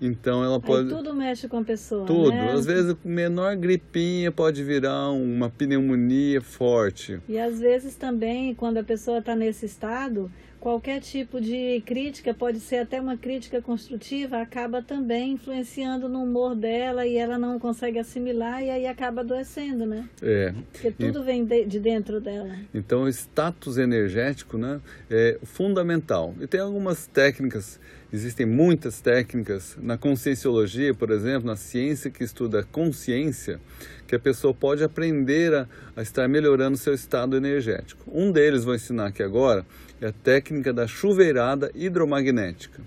Então 0.00 0.44
ela 0.44 0.60
pode. 0.60 0.88
Aí 0.88 0.96
tudo 0.96 1.14
mexe 1.14 1.48
com 1.48 1.58
a 1.58 1.64
pessoa. 1.64 2.06
Tudo. 2.06 2.30
Né? 2.30 2.52
Às 2.52 2.66
vezes, 2.66 2.94
menor 3.04 3.56
gripinha 3.56 4.30
pode 4.30 4.62
virar 4.62 5.10
uma 5.10 5.48
pneumonia 5.48 6.40
forte. 6.40 7.20
E 7.28 7.38
às 7.38 7.58
vezes 7.58 7.96
também, 7.96 8.54
quando 8.54 8.78
a 8.78 8.84
pessoa 8.84 9.18
está 9.18 9.34
nesse 9.34 9.66
estado, 9.66 10.30
qualquer 10.66 11.00
tipo 11.00 11.40
de 11.40 11.80
crítica, 11.86 12.34
pode 12.34 12.58
ser 12.58 12.78
até 12.78 13.00
uma 13.00 13.16
crítica 13.16 13.62
construtiva, 13.62 14.42
acaba 14.42 14.82
também 14.82 15.34
influenciando 15.34 16.08
no 16.08 16.24
humor 16.24 16.56
dela 16.56 17.06
e 17.06 17.16
ela 17.16 17.38
não 17.38 17.56
consegue 17.56 18.00
assimilar 18.00 18.64
e 18.64 18.70
aí 18.70 18.84
acaba 18.84 19.20
adoecendo, 19.20 19.86
né? 19.86 20.08
É. 20.20 20.52
Porque 20.72 20.90
tudo 20.90 21.20
e, 21.20 21.24
vem 21.24 21.44
de, 21.44 21.66
de, 21.66 21.78
dentro 21.78 22.20
dela. 22.20 22.52
Então, 22.74 23.04
o 23.04 23.08
status 23.08 23.78
energético 23.78 24.58
né, 24.58 24.80
é 25.08 25.38
fundamental. 25.44 26.34
E 26.40 26.48
tem 26.48 26.58
algumas 26.58 27.06
técnicas, 27.06 27.78
existem 28.12 28.44
muitas 28.44 29.00
técnicas 29.00 29.78
na 29.80 29.96
conscienciologia, 29.96 30.92
por 30.92 31.12
exemplo, 31.12 31.46
na 31.46 31.54
ciência 31.54 32.10
que 32.10 32.24
estuda 32.24 32.64
consciência, 32.64 33.60
que 34.04 34.16
a 34.16 34.18
pessoa 34.18 34.52
pode 34.52 34.82
aprender 34.82 35.54
a, 35.54 35.68
a 35.94 36.02
estar 36.02 36.26
melhorando 36.26 36.76
seu 36.76 36.92
estado 36.92 37.36
energético. 37.36 38.02
Um 38.12 38.32
deles 38.32 38.64
vou 38.64 38.74
ensinar 38.74 39.06
aqui 39.06 39.22
agora 39.22 39.64
é 40.00 40.08
a 40.08 40.12
técnica 40.12 40.72
da 40.72 40.86
chuveirada 40.86 41.70
hidromagnética. 41.74 42.80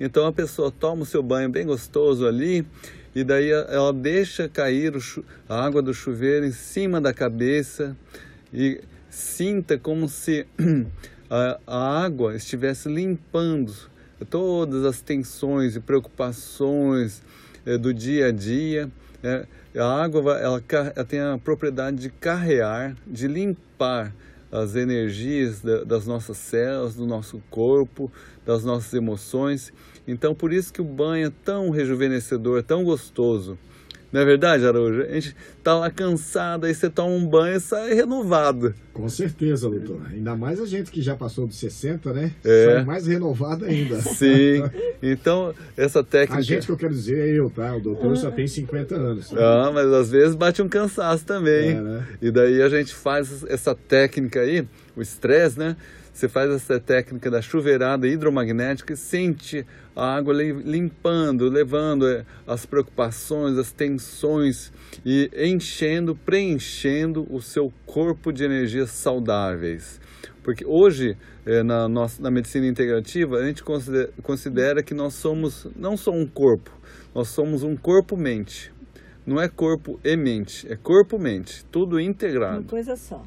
Então 0.00 0.26
a 0.26 0.32
pessoa 0.32 0.70
toma 0.70 1.02
o 1.02 1.06
seu 1.06 1.22
banho 1.22 1.48
bem 1.48 1.66
gostoso 1.66 2.26
ali 2.26 2.66
e 3.14 3.24
daí 3.24 3.50
ela 3.50 3.92
deixa 3.92 4.48
cair 4.48 4.92
a 5.48 5.64
água 5.64 5.82
do 5.82 5.92
chuveiro 5.92 6.46
em 6.46 6.52
cima 6.52 7.00
da 7.00 7.12
cabeça 7.12 7.96
e 8.52 8.80
sinta 9.10 9.76
como 9.78 10.08
se 10.08 10.46
a, 11.28 11.58
a 11.66 12.04
água 12.04 12.36
estivesse 12.36 12.88
limpando 12.88 13.74
todas 14.30 14.84
as 14.84 15.00
tensões 15.00 15.76
e 15.76 15.80
preocupações 15.80 17.22
é, 17.64 17.76
do 17.76 17.92
dia 17.92 18.26
a 18.26 18.32
dia. 18.32 18.90
É, 19.22 19.46
a 19.76 20.02
água 20.02 20.38
ela, 20.38 20.62
ela 20.94 21.04
tem 21.04 21.20
a 21.20 21.38
propriedade 21.38 21.96
de 21.96 22.10
carrear, 22.10 22.96
de 23.06 23.26
limpar 23.26 24.14
as 24.50 24.76
energias 24.76 25.62
das 25.86 26.06
nossas 26.06 26.36
células, 26.38 26.94
do 26.94 27.06
nosso 27.06 27.42
corpo, 27.50 28.10
das 28.46 28.64
nossas 28.64 28.92
emoções. 28.94 29.72
Então, 30.06 30.34
por 30.34 30.52
isso 30.52 30.72
que 30.72 30.80
o 30.80 30.84
banho 30.84 31.26
é 31.26 31.32
tão 31.44 31.70
rejuvenescedor, 31.70 32.62
tão 32.62 32.82
gostoso. 32.82 33.58
Não 34.10 34.22
é 34.22 34.24
verdade, 34.24 34.64
Araújo? 34.66 35.02
A 35.02 35.12
gente 35.12 35.36
tá 35.62 35.74
lá 35.78 35.90
cansado, 35.90 36.64
aí 36.64 36.74
você 36.74 36.88
toma 36.88 37.10
um 37.10 37.26
banho 37.26 37.56
e 37.56 37.60
sai 37.60 37.92
renovado. 37.92 38.74
Com 38.94 39.06
certeza, 39.08 39.68
doutor. 39.68 40.00
Ainda 40.10 40.34
mais 40.34 40.60
a 40.60 40.66
gente 40.66 40.90
que 40.90 41.02
já 41.02 41.14
passou 41.14 41.46
dos 41.46 41.56
60, 41.58 42.12
né? 42.14 42.32
É. 42.42 42.64
Sai 42.64 42.84
mais 42.84 43.06
renovado 43.06 43.66
ainda. 43.66 44.00
Sim. 44.00 44.62
Então, 45.02 45.54
essa 45.76 46.02
técnica... 46.02 46.38
A 46.38 46.42
gente 46.42 46.64
que 46.64 46.72
eu 46.72 46.76
quero 46.76 46.94
dizer 46.94 47.18
é 47.18 47.38
eu, 47.38 47.50
tá? 47.50 47.76
O 47.76 47.80
doutor 47.80 48.16
só 48.16 48.30
tem 48.30 48.46
50 48.46 48.94
anos. 48.94 49.32
Ah, 49.36 49.70
mas 49.72 49.86
às 49.92 50.10
vezes 50.10 50.34
bate 50.34 50.62
um 50.62 50.68
cansaço 50.68 51.26
também. 51.26 51.70
É, 51.70 51.80
né? 51.80 52.08
E 52.22 52.30
daí 52.30 52.62
a 52.62 52.68
gente 52.68 52.94
faz 52.94 53.44
essa 53.44 53.74
técnica 53.74 54.40
aí, 54.40 54.66
o 54.96 55.02
estresse, 55.02 55.58
né? 55.58 55.76
Você 56.18 56.28
faz 56.28 56.50
essa 56.50 56.80
técnica 56.80 57.30
da 57.30 57.40
chuveirada 57.40 58.08
hidromagnética 58.08 58.92
e 58.92 58.96
sente 58.96 59.64
a 59.94 60.16
água 60.16 60.34
limpando, 60.34 61.48
levando 61.48 62.08
eh, 62.08 62.26
as 62.44 62.66
preocupações, 62.66 63.56
as 63.56 63.70
tensões 63.70 64.72
e 65.06 65.30
enchendo, 65.36 66.16
preenchendo 66.16 67.24
o 67.32 67.40
seu 67.40 67.72
corpo 67.86 68.32
de 68.32 68.42
energias 68.42 68.90
saudáveis. 68.90 70.00
Porque 70.42 70.66
hoje, 70.66 71.16
eh, 71.46 71.62
na, 71.62 71.88
nossa, 71.88 72.20
na 72.20 72.32
medicina 72.32 72.66
integrativa, 72.66 73.36
a 73.36 73.46
gente 73.46 73.62
considera, 73.62 74.10
considera 74.20 74.82
que 74.82 74.94
nós 74.94 75.14
somos 75.14 75.68
não 75.76 75.96
só 75.96 76.10
um 76.10 76.26
corpo, 76.26 76.76
nós 77.14 77.28
somos 77.28 77.62
um 77.62 77.76
corpo-mente. 77.76 78.72
não 79.24 79.40
é 79.40 79.48
corpo 79.48 80.00
e 80.02 80.16
mente, 80.16 80.66
é 80.68 80.74
corpo-mente, 80.74 81.64
tudo 81.66 82.00
integrado. 82.00 82.62
Uma 82.62 82.68
coisa 82.70 82.96
só. 82.96 83.24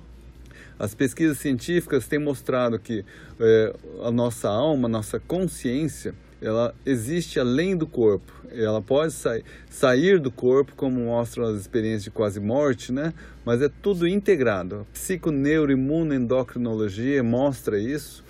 As 0.82 0.94
pesquisas 0.96 1.38
científicas 1.38 2.08
têm 2.08 2.18
mostrado 2.18 2.80
que 2.80 3.06
é, 3.40 3.76
a 4.02 4.10
nossa 4.10 4.50
alma, 4.50 4.88
a 4.88 4.90
nossa 4.90 5.20
consciência, 5.20 6.16
ela 6.42 6.74
existe 6.84 7.40
além 7.40 7.78
do 7.78 7.86
corpo. 7.86 8.34
Ela 8.52 8.82
pode 8.82 9.14
sa 9.14 9.40
sair 9.70 10.20
do 10.20 10.32
corpo, 10.32 10.74
como 10.76 11.02
mostram 11.02 11.46
as 11.46 11.62
experiências 11.62 12.06
de 12.06 12.10
quase 12.10 12.40
morte, 12.40 12.92
né? 12.92 13.14
Mas 13.46 13.62
é 13.62 13.70
tudo 13.70 14.08
integrado. 14.08 14.88
Psiconeuroimunoendocrinologia 14.92 17.22
mostra 17.22 17.78
isso. 17.78 18.24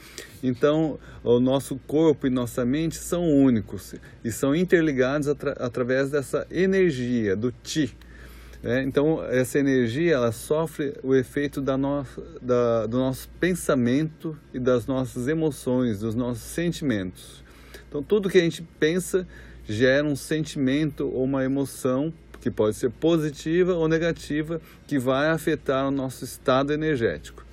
Então, 0.43 0.99
o 1.23 1.39
nosso 1.39 1.79
corpo 1.87 2.27
e 2.27 2.29
nossa 2.29 2.65
mente 2.65 2.97
são 2.97 3.29
únicos 3.29 3.95
e 4.25 4.31
são 4.31 4.53
interligados 4.53 5.29
atra 5.29 5.53
através 5.53 6.09
dessa 6.09 6.45
energia, 6.51 7.33
do 7.33 7.49
Ti. 7.63 7.95
É, 8.63 8.83
então, 8.83 9.23
essa 9.25 9.57
energia 9.57 10.13
ela 10.13 10.31
sofre 10.31 10.93
o 11.01 11.15
efeito 11.15 11.59
da 11.59 11.75
nossa, 11.75 12.21
da, 12.39 12.85
do 12.85 12.97
nosso 12.97 13.27
pensamento 13.39 14.37
e 14.53 14.59
das 14.59 14.85
nossas 14.85 15.27
emoções, 15.27 15.99
dos 15.99 16.13
nossos 16.13 16.43
sentimentos. 16.43 17.43
Então, 17.89 18.03
tudo 18.03 18.29
que 18.29 18.37
a 18.37 18.41
gente 18.41 18.61
pensa 18.79 19.27
gera 19.65 20.05
um 20.05 20.15
sentimento 20.15 21.09
ou 21.09 21.23
uma 21.23 21.43
emoção 21.43 22.13
que 22.39 22.51
pode 22.51 22.75
ser 22.75 22.91
positiva 22.91 23.73
ou 23.73 23.87
negativa, 23.87 24.61
que 24.87 24.99
vai 24.99 25.29
afetar 25.29 25.87
o 25.87 25.91
nosso 25.91 26.23
estado 26.23 26.71
energético. 26.71 27.45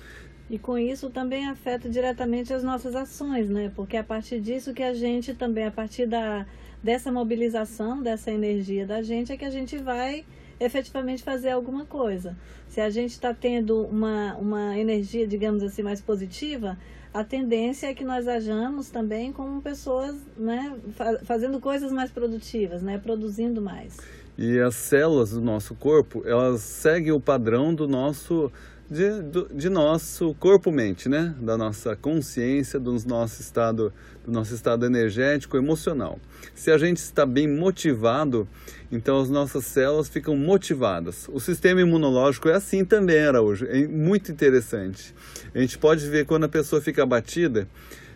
E 0.49 0.57
com 0.57 0.77
isso 0.77 1.09
também 1.09 1.47
afeta 1.47 1.87
diretamente 1.87 2.51
as 2.53 2.63
nossas 2.63 2.95
ações, 2.95 3.49
né? 3.49 3.71
Porque 3.75 3.95
a 3.97 4.03
partir 4.03 4.39
disso 4.39 4.73
que 4.73 4.81
a 4.81 4.93
gente 4.93 5.33
também, 5.33 5.65
a 5.65 5.71
partir 5.71 6.07
da, 6.07 6.45
dessa 6.83 7.11
mobilização, 7.11 8.01
dessa 8.01 8.31
energia 8.31 8.85
da 8.85 9.01
gente, 9.03 9.31
é 9.31 9.37
que 9.37 9.45
a 9.45 9.51
gente 9.51 9.77
vai 9.77 10.25
efetivamente 10.59 11.23
fazer 11.23 11.51
alguma 11.51 11.85
coisa. 11.85 12.35
Se 12.67 12.81
a 12.81 12.89
gente 12.89 13.11
está 13.11 13.33
tendo 13.33 13.83
uma, 13.83 14.35
uma 14.35 14.77
energia, 14.77 15.25
digamos 15.25 15.63
assim, 15.63 15.81
mais 15.81 16.01
positiva, 16.01 16.77
a 17.13 17.23
tendência 17.23 17.87
é 17.87 17.93
que 17.93 18.03
nós 18.03 18.27
ajamos 18.27 18.89
também 18.89 19.33
como 19.33 19.61
pessoas, 19.61 20.15
né, 20.37 20.75
fazendo 21.23 21.59
coisas 21.59 21.91
mais 21.91 22.11
produtivas, 22.11 22.83
né, 22.83 22.97
produzindo 22.97 23.61
mais. 23.61 23.97
E 24.37 24.59
as 24.59 24.75
células 24.75 25.31
do 25.31 25.41
nosso 25.41 25.75
corpo, 25.75 26.23
elas 26.25 26.61
seguem 26.61 27.11
o 27.11 27.19
padrão 27.19 27.73
do 27.73 27.87
nosso 27.87 28.51
de, 28.89 29.05
de 29.53 29.69
nosso 29.69 30.33
corpo-mente, 30.39 31.07
né? 31.07 31.35
Da 31.39 31.55
nossa 31.55 31.95
consciência, 31.95 32.79
do 32.79 32.91
nosso 33.05 33.39
estado, 33.39 33.93
do 34.29 34.33
nosso 34.33 34.53
estado 34.53 34.85
energético, 34.85 35.57
emocional. 35.57 36.19
Se 36.53 36.71
a 36.71 36.77
gente 36.77 36.97
está 36.97 37.25
bem 37.25 37.47
motivado, 37.47 38.47
então 38.91 39.19
as 39.19 39.29
nossas 39.29 39.65
células 39.65 40.07
ficam 40.07 40.35
motivadas. 40.37 41.27
O 41.29 41.39
sistema 41.39 41.81
imunológico 41.81 42.47
é 42.47 42.53
assim 42.53 42.85
também, 42.85 43.19
Araújo. 43.19 43.65
É 43.65 43.87
muito 43.87 44.31
interessante. 44.31 45.13
A 45.53 45.59
gente 45.59 45.77
pode 45.77 46.07
ver 46.07 46.25
quando 46.25 46.45
a 46.45 46.49
pessoa 46.49 46.81
fica 46.81 47.03
abatida, 47.03 47.67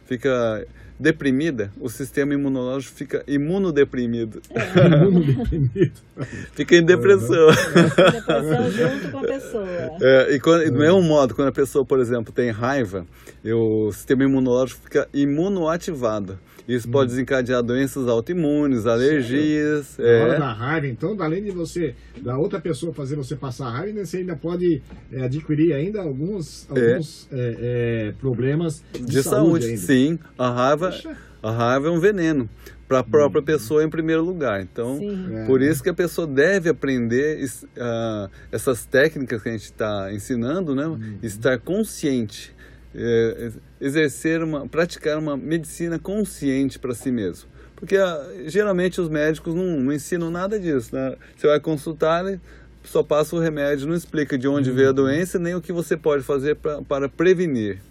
fica 0.05 0.65
deprimida, 0.99 1.71
o 1.79 1.89
sistema 1.89 2.33
imunológico 2.33 2.95
fica 2.95 3.23
imunodeprimido. 3.27 4.41
É. 4.51 4.87
imunodeprimido. 5.07 5.91
fica 6.53 6.75
em 6.75 6.83
depressão. 6.83 7.47
É. 7.93 8.11
Depressão 8.11 8.71
junto 8.71 9.11
com 9.11 9.17
a 9.17 9.21
pessoa. 9.21 9.67
É, 10.01 10.35
e 10.35 10.39
quando, 10.39 10.65
do 10.71 10.77
mesmo 10.77 11.01
modo, 11.01 11.35
quando 11.35 11.47
a 11.47 11.51
pessoa, 11.51 11.85
por 11.85 11.99
exemplo, 11.99 12.33
tem 12.33 12.49
raiva, 12.51 13.05
o 13.45 13.91
sistema 13.91 14.23
imunológico 14.23 14.81
fica 14.83 15.07
imunoativado. 15.13 16.37
Isso 16.67 16.87
pode 16.87 17.07
hum. 17.07 17.15
desencadear 17.15 17.61
doenças 17.61 18.07
autoimunes, 18.07 18.85
alergias. 18.85 19.97
Na 19.97 20.05
é. 20.05 20.21
hora 20.21 20.39
da 20.39 20.53
raiva, 20.53 20.87
então, 20.87 21.15
além 21.19 21.43
de 21.43 21.51
você, 21.51 21.93
da 22.21 22.37
outra 22.37 22.59
pessoa 22.59 22.93
fazer 22.93 23.15
você 23.15 23.35
passar 23.35 23.69
raiva, 23.69 24.05
você 24.05 24.17
ainda 24.17 24.35
pode 24.35 24.81
é, 25.11 25.23
adquirir 25.23 25.73
ainda 25.73 26.01
alguns, 26.01 26.67
é. 26.69 26.91
alguns 26.91 27.27
é. 27.31 28.13
problemas 28.19 28.83
de, 28.93 29.05
de 29.05 29.23
saúde. 29.23 29.65
saúde 29.65 29.77
sim, 29.77 30.17
a 30.37 30.49
raiva, 30.49 30.82
a 31.41 31.51
raiva 31.51 31.87
é 31.87 31.91
um 31.91 31.99
veneno 31.99 32.49
para 32.87 32.99
a 32.99 33.03
própria 33.03 33.41
hum. 33.41 33.45
pessoa 33.45 33.83
em 33.83 33.89
primeiro 33.89 34.23
lugar. 34.23 34.61
Então, 34.61 34.97
Sim. 34.97 35.43
por 35.45 35.61
isso 35.61 35.81
que 35.81 35.89
a 35.89 35.93
pessoa 35.93 36.27
deve 36.27 36.69
aprender 36.69 37.43
uh, 37.43 38.29
essas 38.51 38.85
técnicas 38.85 39.41
que 39.41 39.49
a 39.49 39.51
gente 39.51 39.65
está 39.65 40.13
ensinando, 40.13 40.75
né? 40.75 40.85
Uhum. 40.85 41.17
Estar 41.21 41.57
consciente 41.59 42.53
é, 42.95 43.51
exercer 43.81 44.43
uma, 44.43 44.67
praticar 44.67 45.17
uma 45.17 45.35
medicina 45.35 45.97
consciente 45.97 46.77
para 46.77 46.93
si 46.93 47.11
mesmo. 47.11 47.49
Porque 47.75 47.97
ah, 47.97 48.31
geralmente 48.45 49.01
os 49.01 49.09
médicos 49.09 49.53
não, 49.55 49.79
não, 49.79 49.91
ensinam 49.91 50.29
nada 50.29 50.59
disso. 50.59 50.95
Né? 50.95 51.15
Você 51.35 51.47
vai 51.47 51.59
consultar, 51.59 52.23
só 52.83 53.03
passa 53.03 53.35
o 53.35 53.39
remédio, 53.39 53.87
não 53.87 53.95
explica 53.95 54.37
de 54.37 54.47
onde 54.47 54.69
uhum. 54.69 54.75
veio 54.75 54.89
a 54.89 54.93
doença 54.93 55.39
nem 55.39 55.55
o 55.55 55.61
que 55.61 55.73
você 55.73 55.97
pode 55.97 56.23
fazer 56.23 56.55
pra, 56.55 56.81
para 56.81 57.09
prevenir. 57.09 57.81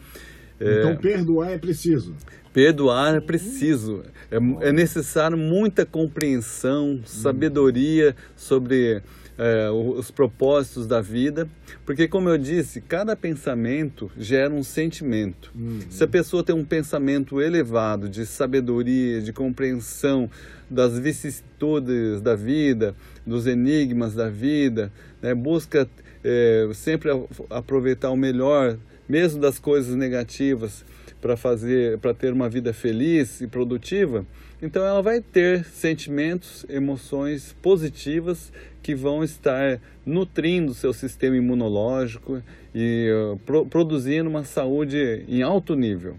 Então, 0.60 0.90
é, 0.90 0.94
perdoar 0.94 1.50
é 1.50 1.58
preciso. 1.58 2.14
Perdoar 2.52 3.14
é 3.14 3.20
preciso. 3.20 4.02
É, 4.30 4.68
é 4.68 4.72
necessário 4.72 5.36
muita 5.36 5.86
compreensão, 5.86 7.00
sabedoria 7.04 8.14
sobre 8.36 9.02
é, 9.38 9.70
os 9.70 10.10
propósitos 10.10 10.86
da 10.86 11.00
vida, 11.00 11.48
porque, 11.86 12.06
como 12.06 12.28
eu 12.28 12.36
disse, 12.36 12.80
cada 12.80 13.16
pensamento 13.16 14.10
gera 14.18 14.52
um 14.52 14.62
sentimento. 14.62 15.50
Uhum. 15.54 15.80
Se 15.88 16.04
a 16.04 16.06
pessoa 16.06 16.44
tem 16.44 16.54
um 16.54 16.64
pensamento 16.64 17.40
elevado 17.40 18.08
de 18.08 18.26
sabedoria, 18.26 19.20
de 19.20 19.32
compreensão 19.32 20.30
das 20.68 20.98
vicissitudes 20.98 22.20
da 22.20 22.34
vida, 22.34 22.94
dos 23.26 23.46
enigmas 23.46 24.14
da 24.14 24.28
vida, 24.28 24.92
né, 25.20 25.34
busca 25.34 25.88
é, 26.22 26.68
sempre 26.74 27.10
aproveitar 27.50 28.10
o 28.10 28.16
melhor, 28.16 28.78
mesmo 29.08 29.40
das 29.40 29.58
coisas 29.58 29.94
negativas, 29.94 30.84
para 31.22 31.36
fazer, 31.36 31.98
para 31.98 32.12
ter 32.12 32.32
uma 32.32 32.48
vida 32.48 32.74
feliz 32.74 33.40
e 33.40 33.46
produtiva, 33.46 34.26
então 34.60 34.84
ela 34.84 35.00
vai 35.00 35.20
ter 35.20 35.64
sentimentos, 35.64 36.66
emoções 36.68 37.56
positivas 37.62 38.52
que 38.82 38.92
vão 38.92 39.22
estar 39.22 39.80
nutrindo 40.04 40.74
seu 40.74 40.92
sistema 40.92 41.36
imunológico 41.36 42.42
e 42.74 43.08
uh, 43.10 43.38
pro, 43.46 43.64
produzindo 43.64 44.28
uma 44.28 44.42
saúde 44.42 45.24
em 45.28 45.42
alto 45.42 45.76
nível. 45.76 46.16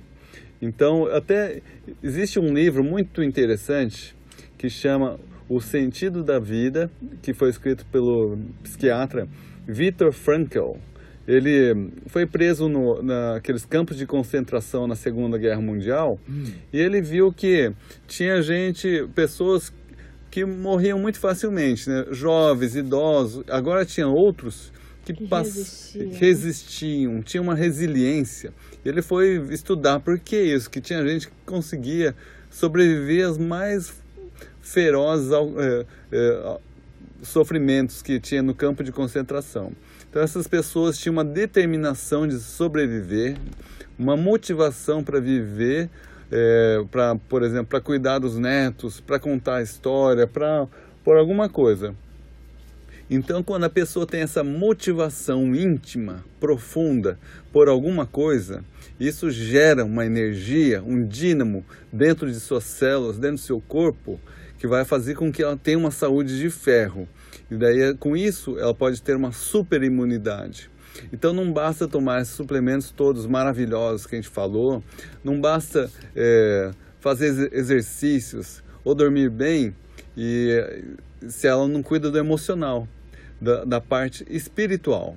Então, 0.61 1.07
até 1.07 1.61
existe 2.01 2.39
um 2.39 2.53
livro 2.53 2.81
muito 2.81 3.21
interessante 3.21 4.15
que 4.57 4.69
chama 4.69 5.19
O 5.49 5.59
Sentido 5.59 6.23
da 6.23 6.39
Vida, 6.39 6.89
que 7.21 7.33
foi 7.33 7.49
escrito 7.49 7.85
pelo 7.87 8.37
psiquiatra 8.63 9.27
Viktor 9.67 10.13
Frankl. 10.13 10.77
Ele 11.28 11.89
foi 12.07 12.26
preso 12.26 12.67
no, 12.67 13.01
naqueles 13.01 13.65
campos 13.65 13.97
de 13.97 14.05
concentração 14.05 14.88
na 14.88 14.95
Segunda 14.95 15.38
Guerra 15.38 15.61
Mundial 15.61 16.19
hum. 16.30 16.43
e 16.71 16.80
ele 16.80 17.01
viu 17.01 17.32
que 17.32 17.71
tinha 18.07 18.41
gente, 18.41 19.07
pessoas 19.15 19.71
que 20.30 20.43
morriam 20.43 20.99
muito 20.99 21.19
facilmente, 21.19 21.89
né? 21.89 22.05
jovens, 22.11 22.76
idosos. 22.76 23.43
Agora 23.47 23.86
tinha 23.86 24.07
outros 24.07 24.74
que, 25.05 25.13
que 25.13 25.26
resistiam. 25.26 26.11
resistiam, 26.11 27.21
tinha 27.21 27.41
uma 27.41 27.55
resiliência. 27.55 28.53
Ele 28.84 29.01
foi 29.01 29.36
estudar 29.51 29.99
por 29.99 30.19
que 30.19 30.36
isso, 30.36 30.69
que 30.69 30.82
tinha 30.82 31.05
gente 31.07 31.28
que 31.28 31.34
conseguia 31.45 32.15
sobreviver 32.49 33.28
aos 33.28 33.38
mais 33.38 33.93
ferozes 34.61 35.32
é, 35.32 35.86
é, 36.11 36.57
sofrimentos 37.21 38.01
que 38.01 38.19
tinha 38.19 38.41
no 38.41 38.53
campo 38.53 38.84
de 38.84 38.91
concentração. 38.91 39.71
Então 40.14 40.22
essas 40.22 40.47
pessoas 40.47 40.99
tinham 40.99 41.14
uma 41.14 41.26
determinação 41.26 42.28
de 42.28 42.38
sobreviver, 42.39 43.36
uma 43.97 44.16
motivação 44.16 45.03
para 45.03 45.20
viver, 45.20 45.89
é, 46.32 46.86
para, 46.91 47.16
por 47.16 47.41
exemplo, 47.41 47.66
para 47.66 47.82
cuidar 47.82 48.20
dos 48.20 48.38
netos, 48.38 48.99
para 48.99 49.18
contar 49.18 49.55
a 49.55 49.61
história, 49.64 50.28
para 50.28 50.68
por 51.03 51.18
alguma 51.18 51.49
coisa. 51.49 51.95
Então, 53.09 53.41
quando 53.41 53.64
a 53.64 53.72
pessoa 53.72 54.05
tem 54.05 54.22
essa 54.22 54.43
motivação 54.43 55.55
íntima, 55.55 56.24
profunda, 56.39 57.18
por 57.51 57.68
alguma 57.68 58.05
coisa, 58.05 58.64
isso 58.99 59.32
gera 59.32 59.84
uma 59.84 60.05
energia, 60.05 60.84
um 60.84 61.03
dínamo 61.07 61.66
dentro 61.91 62.32
de 62.32 62.39
suas 62.39 62.66
células, 62.66 63.18
dentro 63.18 63.38
do 63.38 63.41
seu 63.41 63.59
corpo, 63.59 64.22
que 64.59 64.68
vai 64.68 64.86
fazer 64.86 65.16
com 65.16 65.32
que 65.32 65.41
ela 65.41 65.57
tenha 65.57 65.80
uma 65.80 65.89
saúde 65.89 66.38
de 66.38 66.51
ferro. 66.51 67.09
E 67.53 67.57
daí, 67.57 67.93
com 67.95 68.17
isso, 68.17 68.57
ela 68.57 68.73
pode 68.73 68.99
ter 68.99 69.15
uma 69.15 69.31
super 69.31 69.83
imunidade. 69.83 70.71
Então 71.11 71.31
não 71.33 71.53
basta 71.53 71.87
tomar 71.87 72.21
esses 72.21 72.33
suplementos 72.33 72.89
todos 72.89 73.27
maravilhosos 73.27 74.07
que 74.07 74.15
a 74.15 74.17
gente 74.17 74.29
falou, 74.29 74.83
não 75.23 75.39
basta 75.39 75.89
é, 76.15 76.71
fazer 76.99 77.53
exercícios 77.53 78.63
ou 78.83 78.95
dormir 78.95 79.29
bem 79.29 79.75
e 80.17 80.85
se 81.27 81.47
ela 81.47 81.67
não 81.67 81.83
cuida 81.83 82.09
do 82.09 82.17
emocional, 82.17 82.87
da, 83.39 83.63
da 83.65 83.81
parte 83.81 84.25
espiritual. 84.29 85.15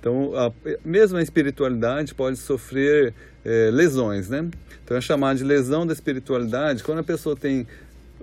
Então, 0.00 0.32
a, 0.34 0.52
mesmo 0.84 1.18
a 1.18 1.22
espiritualidade 1.22 2.14
pode 2.14 2.36
sofrer 2.36 3.14
é, 3.44 3.70
lesões, 3.72 4.28
né? 4.28 4.48
Então 4.84 4.96
é 4.96 5.00
chamado 5.00 5.36
de 5.36 5.44
lesão 5.44 5.86
da 5.86 5.92
espiritualidade 5.92 6.82
quando 6.82 6.98
a 6.98 7.04
pessoa 7.04 7.36
tem 7.36 7.66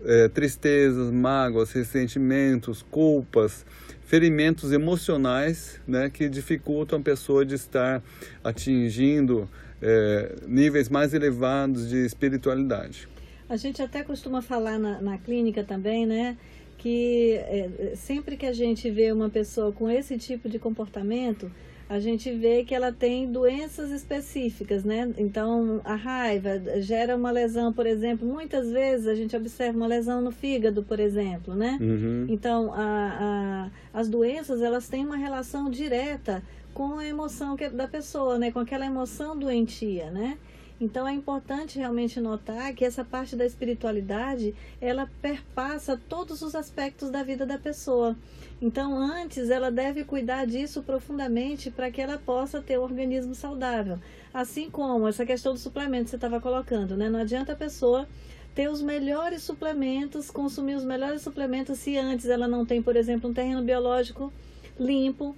é, 0.06 0.28
tristezas, 0.28 1.12
mágoas, 1.12 1.72
ressentimentos, 1.72 2.82
culpas, 2.82 3.66
ferimentos 4.06 4.72
emocionais 4.72 5.82
né, 5.88 6.10
que 6.10 6.30
dificultam 6.30 7.00
a 7.00 7.02
pessoa 7.02 7.46
de 7.46 7.56
estar 7.56 8.02
atingindo 8.44 9.50
é, 9.82 10.36
níveis 10.48 10.90
mais 10.90 11.14
elevados 11.14 11.90
de 11.90 12.06
espiritualidade. 12.06 13.08
A 13.50 13.56
gente 13.56 13.82
até 13.82 14.04
costuma 14.04 14.42
falar 14.42 14.78
na, 14.78 15.02
na 15.02 15.18
clínica 15.18 15.64
também, 15.64 16.06
né? 16.06 16.38
Que 16.78 17.36
é, 17.36 17.94
sempre 17.96 18.38
que 18.38 18.46
a 18.46 18.54
gente 18.54 18.90
vê 18.90 19.12
uma 19.12 19.30
pessoa 19.30 19.72
com 19.72 19.90
esse 19.90 20.18
tipo 20.18 20.50
de 20.50 20.60
comportamento, 20.60 21.52
a 21.90 22.00
gente 22.00 22.32
vê 22.32 22.64
que 22.66 22.76
ela 22.76 22.92
tem 22.92 23.32
doenças 23.32 23.92
específicas, 23.92 24.84
né? 24.84 25.14
Então, 25.18 25.80
a 25.86 25.96
raiva 25.96 26.60
gera 26.82 27.16
uma 27.16 27.32
lesão, 27.32 27.72
por 27.72 27.86
exemplo, 27.86 28.28
muitas 28.28 28.70
vezes 28.70 29.08
a 29.08 29.16
gente 29.16 29.36
observa 29.36 29.78
uma 29.78 29.88
lesão 29.88 30.22
no 30.22 30.32
fígado, 30.32 30.84
por 30.84 31.00
exemplo, 31.00 31.56
né? 31.56 31.78
Uhum. 31.80 32.26
Então, 32.28 32.74
a, 32.74 33.70
a, 33.94 34.00
as 34.00 34.10
doenças, 34.10 34.62
elas 34.62 34.90
têm 34.90 35.06
uma 35.06 35.16
relação 35.16 35.70
direta 35.70 36.44
com 36.74 37.00
a 37.00 37.08
emoção 37.08 37.56
que, 37.56 37.64
é 37.64 37.70
da 37.70 37.88
pessoa, 37.88 38.38
né? 38.38 38.52
Com 38.52 38.60
aquela 38.60 38.86
emoção 38.86 39.38
doentia, 39.38 40.12
né? 40.12 40.38
Então 40.80 41.08
é 41.08 41.14
importante 41.14 41.80
realmente 41.80 42.20
notar 42.20 42.74
que 42.74 42.86
essa 42.86 43.04
parte 43.04 43.36
da 43.36 43.46
espiritualidade, 43.46 44.54
ela 44.80 45.10
perpassa 45.22 46.00
todos 46.08 46.44
os 46.44 46.54
aspectos 46.54 47.10
da 47.10 47.24
vida 47.24 47.46
da 47.46 47.58
pessoa. 47.58 48.16
Então 48.62 48.96
antes 48.96 49.50
ela 49.50 49.72
deve 49.72 50.04
cuidar 50.04 50.46
disso 50.46 50.84
profundamente 50.84 51.72
para 51.72 51.90
que 51.90 52.00
ela 52.00 52.18
possa 52.18 52.62
ter 52.62 52.78
um 52.78 52.84
organismo 52.84 53.34
saudável. 53.34 54.00
Assim 54.32 54.70
como 54.70 55.08
essa 55.08 55.26
questão 55.26 55.54
do 55.54 55.60
suplemento 55.60 56.06
que 56.06 56.10
você 56.12 56.16
estava 56.16 56.40
colocando, 56.40 56.96
né? 56.96 57.10
Não 57.10 57.20
adianta 57.20 57.54
a 57.54 57.56
pessoa 57.56 58.08
ter 58.54 58.70
os 58.70 58.82
melhores 58.82 59.42
suplementos, 59.42 60.30
consumir 60.30 60.76
os 60.76 60.84
melhores 60.84 61.22
suplementos 61.22 61.80
se 61.80 61.98
antes 61.98 62.28
ela 62.28 62.48
não 62.48 62.66
tem, 62.66 62.82
por 62.82 62.96
exemplo, 62.96 63.30
um 63.30 63.34
terreno 63.34 63.64
biológico 63.64 64.32
limpo, 64.80 65.36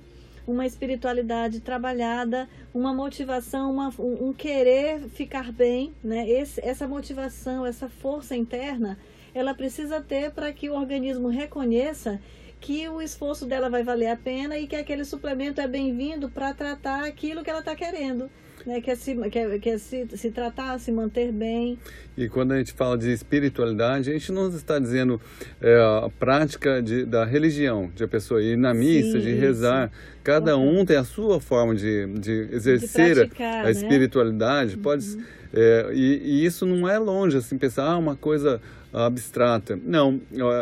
uma 0.47 0.65
espiritualidade 0.65 1.59
trabalhada, 1.59 2.49
uma 2.73 2.93
motivação, 2.93 3.71
uma, 3.71 3.93
um, 3.99 4.33
querer 4.33 5.01
ficar 5.09 5.51
bem, 5.51 5.93
né? 6.03 6.29
Esse, 6.29 6.59
essa 6.63 6.87
motivação, 6.87 7.65
essa 7.65 7.89
força 7.89 8.35
interna, 8.35 8.97
ela 9.33 9.53
precisa 9.53 10.01
ter 10.01 10.31
para 10.31 10.51
que 10.51 10.69
o 10.69 10.73
organismo 10.73 11.27
reconheça 11.27 12.19
que 12.59 12.89
o 12.89 13.01
esforço 13.01 13.45
dela 13.45 13.69
vai 13.69 13.83
valer 13.83 14.07
a 14.07 14.17
pena 14.17 14.57
e 14.57 14.67
que 14.67 14.75
aquele 14.75 15.05
suplemento 15.05 15.61
é 15.61 15.67
bem-vindo 15.67 16.29
para 16.29 16.53
tratar 16.53 17.05
aquilo 17.05 17.43
que 17.43 17.49
ela 17.49 17.59
está 17.59 17.75
querendo 17.75 18.29
né, 18.69 18.81
quer, 18.81 18.95
se, 18.95 19.15
quer 19.59 19.79
se, 19.79 20.07
se 20.15 20.31
tratar, 20.31 20.79
se 20.79 20.91
manter 20.91 21.31
bem. 21.31 21.77
E 22.15 22.29
quando 22.29 22.51
a 22.51 22.57
gente 22.57 22.71
fala 22.73 22.97
de 22.97 23.11
espiritualidade, 23.11 24.09
a 24.09 24.13
gente 24.13 24.31
não 24.31 24.47
está 24.49 24.77
dizendo 24.77 25.19
é, 25.59 25.75
a 25.75 26.09
prática 26.19 26.81
de, 26.81 27.03
da 27.03 27.25
religião, 27.25 27.91
de 27.95 28.03
a 28.03 28.07
pessoa 28.07 28.41
ir 28.43 28.57
na 28.57 28.73
missa, 28.73 29.19
Sim, 29.19 29.25
de 29.25 29.33
rezar. 29.33 29.87
Isso. 29.87 30.19
Cada 30.23 30.55
um 30.55 30.85
tem 30.85 30.97
a 30.97 31.03
sua 31.03 31.39
forma 31.39 31.73
de, 31.73 32.05
de 32.19 32.49
exercer 32.51 33.15
de 33.15 33.21
praticar, 33.21 33.61
a, 33.61 33.63
né? 33.63 33.71
espiritualidade. 33.71 34.75
Uhum. 34.75 34.81
Pode, 34.81 35.17
é, 35.51 35.89
e, 35.91 36.21
e, 36.23 36.45
isso 36.45 36.65
não 36.65 36.87
é 36.87 36.99
longe, 36.99 37.37
assim, 37.37 37.57
pensar 37.57 37.85
ah, 37.85 37.97
uma 37.97 38.15
coisa 38.15 38.61
abstrata. 38.93 39.79
Não, 39.83 40.21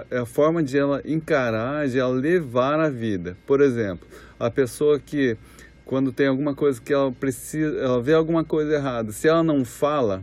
é 0.10 0.20
a 0.20 0.26
forma 0.26 0.64
de 0.64 0.78
ela 0.78 1.02
encarar, 1.04 1.88
de 1.88 2.00
ela 2.00 2.14
levar 2.14 2.80
a 2.80 2.90
vida. 2.90 3.36
Por 3.46 3.60
exemplo, 3.60 4.08
a 4.40 4.50
pessoa 4.50 5.00
que 5.00 5.38
quando 5.88 6.12
tem 6.12 6.28
alguma 6.28 6.54
coisa 6.54 6.82
que 6.82 6.94
ela 6.94 7.12
precisa, 7.12 7.78
ela 7.80 8.02
vê 8.02 8.14
alguma 8.14 8.44
coisa 8.44 8.74
errada, 8.74 9.12
se 9.14 9.28
ela 9.28 9.42
não 9.42 9.64
fala 9.64 10.22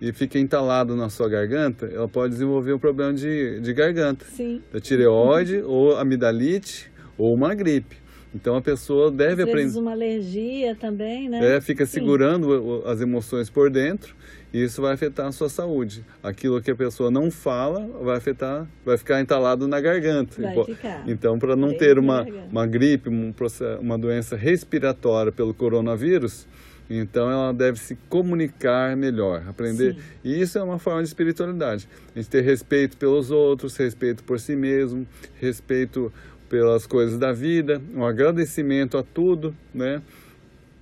e 0.00 0.12
fica 0.12 0.38
entalado 0.38 0.96
na 0.96 1.10
sua 1.10 1.28
garganta, 1.28 1.86
ela 1.86 2.08
pode 2.08 2.32
desenvolver 2.32 2.72
um 2.72 2.78
problema 2.78 3.12
de, 3.12 3.60
de 3.60 3.72
garganta, 3.74 4.24
Sim. 4.24 4.62
da 4.72 4.80
tireoide 4.80 5.62
ou 5.62 5.96
amidalite 5.98 6.90
ou 7.18 7.34
uma 7.34 7.54
gripe. 7.54 7.96
Então 8.34 8.54
a 8.54 8.62
pessoa 8.62 9.10
deve 9.10 9.42
aprender. 9.42 9.76
uma 9.78 9.90
alergia 9.90 10.76
também, 10.76 11.28
né? 11.28 11.56
É, 11.56 11.60
fica 11.60 11.84
Sim. 11.84 11.92
segurando 11.92 12.82
as 12.86 13.00
emoções 13.00 13.50
por 13.50 13.70
dentro 13.70 14.14
e 14.52 14.62
isso 14.62 14.82
vai 14.82 14.94
afetar 14.94 15.26
a 15.26 15.32
sua 15.32 15.48
saúde. 15.48 16.04
Aquilo 16.22 16.60
que 16.60 16.70
a 16.70 16.76
pessoa 16.76 17.10
não 17.10 17.30
fala 17.30 17.88
vai 18.02 18.16
afetar, 18.16 18.68
vai 18.84 18.96
ficar 18.96 19.20
entalado 19.20 19.66
na 19.68 19.80
garganta. 19.80 20.40
Vai 20.40 20.64
ficar. 20.64 21.08
Então, 21.08 21.38
para 21.38 21.54
não 21.54 21.72
ter 21.72 21.98
uma, 21.98 22.26
uma 22.50 22.66
gripe, 22.66 23.08
uma 23.80 23.98
doença 23.98 24.36
respiratória 24.36 25.30
pelo 25.30 25.54
coronavírus, 25.54 26.48
então 26.90 27.30
ela 27.30 27.52
deve 27.54 27.78
se 27.78 27.94
comunicar 28.08 28.96
melhor, 28.96 29.44
aprender. 29.48 29.94
Sim. 29.94 30.00
E 30.24 30.40
isso 30.40 30.58
é 30.58 30.62
uma 30.62 30.80
forma 30.80 31.00
de 31.00 31.06
espiritualidade. 31.06 31.88
A 32.12 32.18
gente 32.18 32.28
ter 32.28 32.40
respeito 32.40 32.96
pelos 32.96 33.30
outros, 33.30 33.76
respeito 33.76 34.24
por 34.24 34.40
si 34.40 34.56
mesmo, 34.56 35.06
respeito 35.36 36.12
pelas 36.50 36.84
coisas 36.84 37.16
da 37.16 37.32
vida, 37.32 37.80
um 37.94 38.04
agradecimento 38.04 38.98
a 38.98 39.02
tudo, 39.04 39.54
né? 39.72 40.02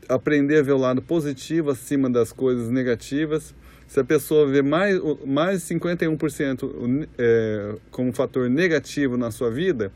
Aprender 0.08 0.60
a 0.60 0.62
ver 0.62 0.72
o 0.72 0.78
lado 0.78 1.02
positivo 1.02 1.70
acima 1.70 2.08
das 2.08 2.32
coisas 2.32 2.70
negativas. 2.70 3.54
Se 3.86 4.00
a 4.00 4.04
pessoa 4.04 4.46
vê 4.46 4.62
mais, 4.62 4.98
mais 5.26 5.62
51% 5.62 7.06
é, 7.18 7.74
como 7.90 8.12
fator 8.12 8.48
negativo 8.48 9.18
na 9.18 9.30
sua 9.30 9.50
vida, 9.50 9.92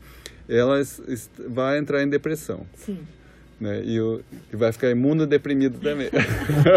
ela 0.47 0.79
vai 1.49 1.79
entrar 1.79 2.03
em 2.03 2.07
depressão. 2.07 2.67
Sim. 2.75 2.99
Né? 3.59 3.81
E, 3.83 3.97
e, 4.51 4.55
vai 4.55 4.71
ficar 4.71 4.91
imunodeprimido 4.91 5.79
também. 5.79 6.09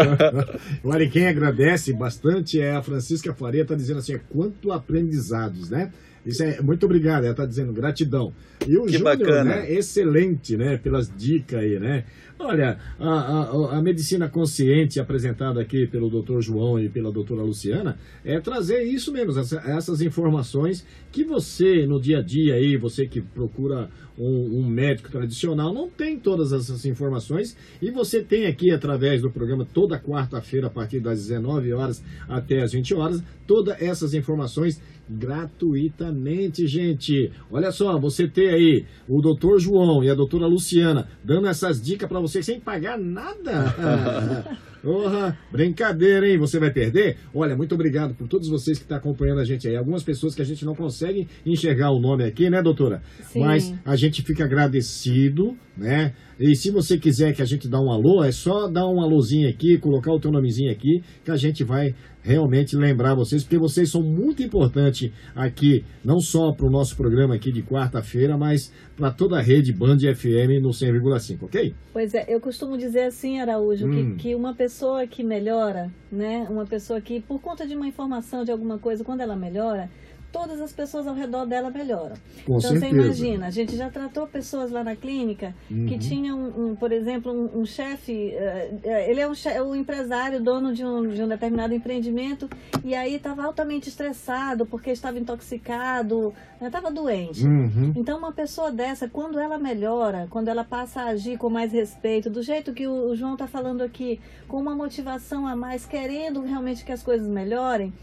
Olha, 0.83 1.07
quem 1.07 1.27
agradece 1.27 1.93
bastante 1.93 2.59
é 2.59 2.71
a 2.71 2.81
Francisca 2.81 3.33
Faria, 3.33 3.61
está 3.61 3.75
dizendo 3.75 3.99
assim, 3.99 4.15
é 4.15 4.21
quanto 4.29 4.71
aprendizados, 4.71 5.69
né? 5.69 5.91
Isso 6.27 6.43
é 6.43 6.61
muito 6.61 6.85
obrigado, 6.85 7.23
ela 7.23 7.31
está 7.31 7.45
dizendo 7.45 7.71
gratidão. 7.73 8.33
E 8.67 8.77
o 8.77 8.85
que 8.85 8.93
Júnior, 8.97 9.17
bacana. 9.17 9.43
né? 9.57 9.71
Excelente, 9.71 10.57
né? 10.57 10.77
Pelas 10.77 11.11
dicas 11.15 11.59
aí, 11.59 11.79
né? 11.79 12.03
Olha, 12.39 12.77
a, 12.99 13.09
a, 13.09 13.77
a, 13.77 13.81
medicina 13.81 14.29
consciente 14.29 14.99
apresentada 14.99 15.59
aqui 15.59 15.87
pelo 15.87 16.07
Dr. 16.07 16.39
João 16.39 16.79
e 16.79 16.87
pela 16.87 17.11
doutora 17.11 17.41
Luciana 17.41 17.97
é 18.23 18.39
trazer 18.39 18.83
isso 18.83 19.11
mesmo, 19.11 19.39
essa, 19.39 19.57
essas 19.65 20.01
informações 20.01 20.85
que 21.11 21.23
você 21.23 21.87
no 21.87 21.99
dia 21.99 22.19
a 22.19 22.21
dia 22.21 22.53
aí, 22.53 22.77
você 22.77 23.07
que 23.07 23.21
procura 23.21 23.89
um, 24.17 24.59
um, 24.59 24.67
médico 24.67 25.09
tradicional, 25.09 25.73
não 25.73 25.89
tem 25.89 26.19
todas 26.19 26.51
essas 26.51 26.85
informações 26.85 27.57
e 27.81 27.89
você 27.89 28.21
tem 28.21 28.45
aqui 28.45 28.71
através 28.71 29.21
do 29.21 29.31
programa 29.31 29.65
toda 29.65 29.99
quarta-feira 29.99 30.67
a 30.67 30.71
partir 30.71 30.99
das 30.99 31.27
19 31.27 31.73
horas 31.73 32.03
até 32.27 32.61
as 32.61 32.71
20 32.71 32.93
horas, 32.93 33.23
todas 33.47 33.81
essas 33.81 34.13
informações 34.13 34.79
gratuitamente, 35.09 36.67
gente. 36.67 37.31
Olha 37.49 37.71
só, 37.71 37.97
você 37.97 38.27
tem 38.27 38.49
aí 38.49 38.85
o 39.07 39.21
doutor 39.21 39.59
João 39.59 40.03
e 40.03 40.09
a 40.09 40.15
doutora 40.15 40.47
Luciana 40.47 41.07
dando 41.23 41.47
essas 41.47 41.81
dicas 41.81 42.09
para 42.09 42.19
você 42.19 42.26
sem 42.27 42.59
pagar 42.59 42.97
nada. 42.97 44.57
Porra, 44.81 45.37
brincadeira, 45.51 46.27
hein? 46.27 46.37
Você 46.37 46.59
vai 46.59 46.71
perder? 46.71 47.17
Olha, 47.33 47.55
muito 47.55 47.75
obrigado 47.75 48.13
por 48.13 48.27
todos 48.27 48.47
vocês 48.47 48.77
que 48.77 48.85
estão 48.85 48.97
tá 48.97 48.99
acompanhando 48.99 49.39
a 49.41 49.45
gente 49.45 49.67
aí. 49.67 49.75
Algumas 49.75 50.03
pessoas 50.03 50.35
que 50.35 50.41
a 50.41 50.45
gente 50.45 50.63
não 50.63 50.75
consegue 50.75 51.27
enxergar 51.45 51.91
o 51.91 51.99
nome 51.99 52.23
aqui, 52.23 52.49
né, 52.49 52.61
doutora? 52.61 53.01
Sim. 53.31 53.39
Mas 53.39 53.73
a 53.83 53.95
gente 53.95 54.21
fica 54.21 54.45
agradecido, 54.45 55.57
né? 55.75 56.13
E 56.39 56.55
se 56.55 56.69
você 56.69 56.97
quiser 56.97 57.33
que 57.33 57.41
a 57.41 57.45
gente 57.45 57.67
dá 57.67 57.79
um 57.79 57.91
alô, 57.91 58.23
é 58.23 58.31
só 58.31 58.67
dar 58.67 58.87
um 58.87 59.01
alôzinho 59.01 59.49
aqui, 59.49 59.77
colocar 59.79 60.11
o 60.11 60.19
teu 60.19 60.31
nomezinho 60.31 60.71
aqui, 60.71 61.01
que 61.23 61.31
a 61.31 61.35
gente 61.35 61.63
vai 61.63 61.95
realmente 62.21 62.75
lembrar 62.75 63.15
vocês, 63.15 63.43
porque 63.43 63.57
vocês 63.57 63.89
são 63.89 64.03
muito 64.03 64.43
importantes 64.43 65.11
aqui, 65.33 65.83
não 66.03 66.19
só 66.19 66.51
para 66.51 66.67
o 66.67 66.69
nosso 66.69 66.95
programa 66.95 67.35
aqui 67.35 67.51
de 67.51 67.63
quarta-feira, 67.63 68.37
mas 68.37 68.71
para 68.95 69.09
toda 69.11 69.37
a 69.37 69.41
rede 69.41 69.73
Band 69.73 69.97
FM 69.97 70.61
no 70.61 70.69
100,5, 70.69 71.43
ok? 71.43 71.73
Pois 71.93 72.13
é, 72.13 72.25
eu 72.27 72.39
costumo 72.41 72.77
dizer 72.77 73.03
assim, 73.03 73.39
Araújo, 73.39 73.87
hum. 73.87 74.15
que, 74.17 74.23
que 74.23 74.35
uma 74.35 74.53
pessoa 74.53 75.07
que 75.07 75.23
melhora, 75.23 75.89
né, 76.11 76.45
uma 76.49 76.65
pessoa 76.65 76.99
que, 76.99 77.21
por 77.21 77.41
conta 77.41 77.65
de 77.65 77.75
uma 77.75 77.87
informação, 77.87 78.43
de 78.43 78.51
alguma 78.51 78.77
coisa, 78.77 79.03
quando 79.03 79.21
ela 79.21 79.35
melhora, 79.35 79.89
todas 80.31 80.61
as 80.61 80.71
pessoas 80.71 81.07
ao 81.07 81.13
redor 81.13 81.45
dela 81.45 81.69
melhoram. 81.69 82.15
Com 82.45 82.57
então 82.57 82.71
certeza. 82.71 82.79
você 82.79 82.95
imagina, 82.95 83.47
a 83.47 83.49
gente 83.49 83.75
já 83.75 83.89
tratou 83.89 84.27
pessoas 84.27 84.71
lá 84.71 84.83
na 84.83 84.95
clínica 84.95 85.55
uhum. 85.69 85.85
que 85.85 85.97
tinham, 85.97 86.37
um, 86.37 86.75
por 86.75 86.91
exemplo, 86.91 87.31
um, 87.31 87.61
um 87.61 87.65
chefe, 87.65 88.33
uh, 88.35 88.87
ele 89.07 89.19
é 89.19 89.27
um, 89.27 89.33
chefe, 89.33 89.61
um 89.61 89.75
empresário, 89.75 90.41
dono 90.41 90.73
de 90.73 90.83
um, 90.85 91.07
de 91.07 91.23
um 91.23 91.27
determinado 91.27 91.73
empreendimento, 91.73 92.49
e 92.83 92.93
aí 92.93 93.15
estava 93.15 93.45
altamente 93.45 93.89
estressado 93.89 94.65
porque 94.65 94.91
estava 94.91 95.17
intoxicado, 95.17 96.33
estava 96.61 96.89
né, 96.89 96.95
doente. 96.95 97.45
Uhum. 97.45 97.93
Então 97.95 98.17
uma 98.17 98.31
pessoa 98.31 98.71
dessa, 98.71 99.07
quando 99.07 99.39
ela 99.39 99.57
melhora, 99.57 100.27
quando 100.29 100.47
ela 100.49 100.63
passa 100.63 101.01
a 101.01 101.05
agir 101.07 101.37
com 101.37 101.49
mais 101.49 101.71
respeito, 101.71 102.29
do 102.29 102.41
jeito 102.41 102.73
que 102.73 102.87
o, 102.87 103.09
o 103.09 103.15
João 103.15 103.33
está 103.33 103.47
falando 103.47 103.81
aqui, 103.81 104.19
com 104.47 104.57
uma 104.59 104.75
motivação 104.75 105.47
a 105.47 105.55
mais, 105.55 105.85
querendo 105.85 106.41
realmente 106.41 106.83
que 106.83 106.91
as 106.91 107.03
coisas 107.03 107.27
melhorem, 107.27 107.93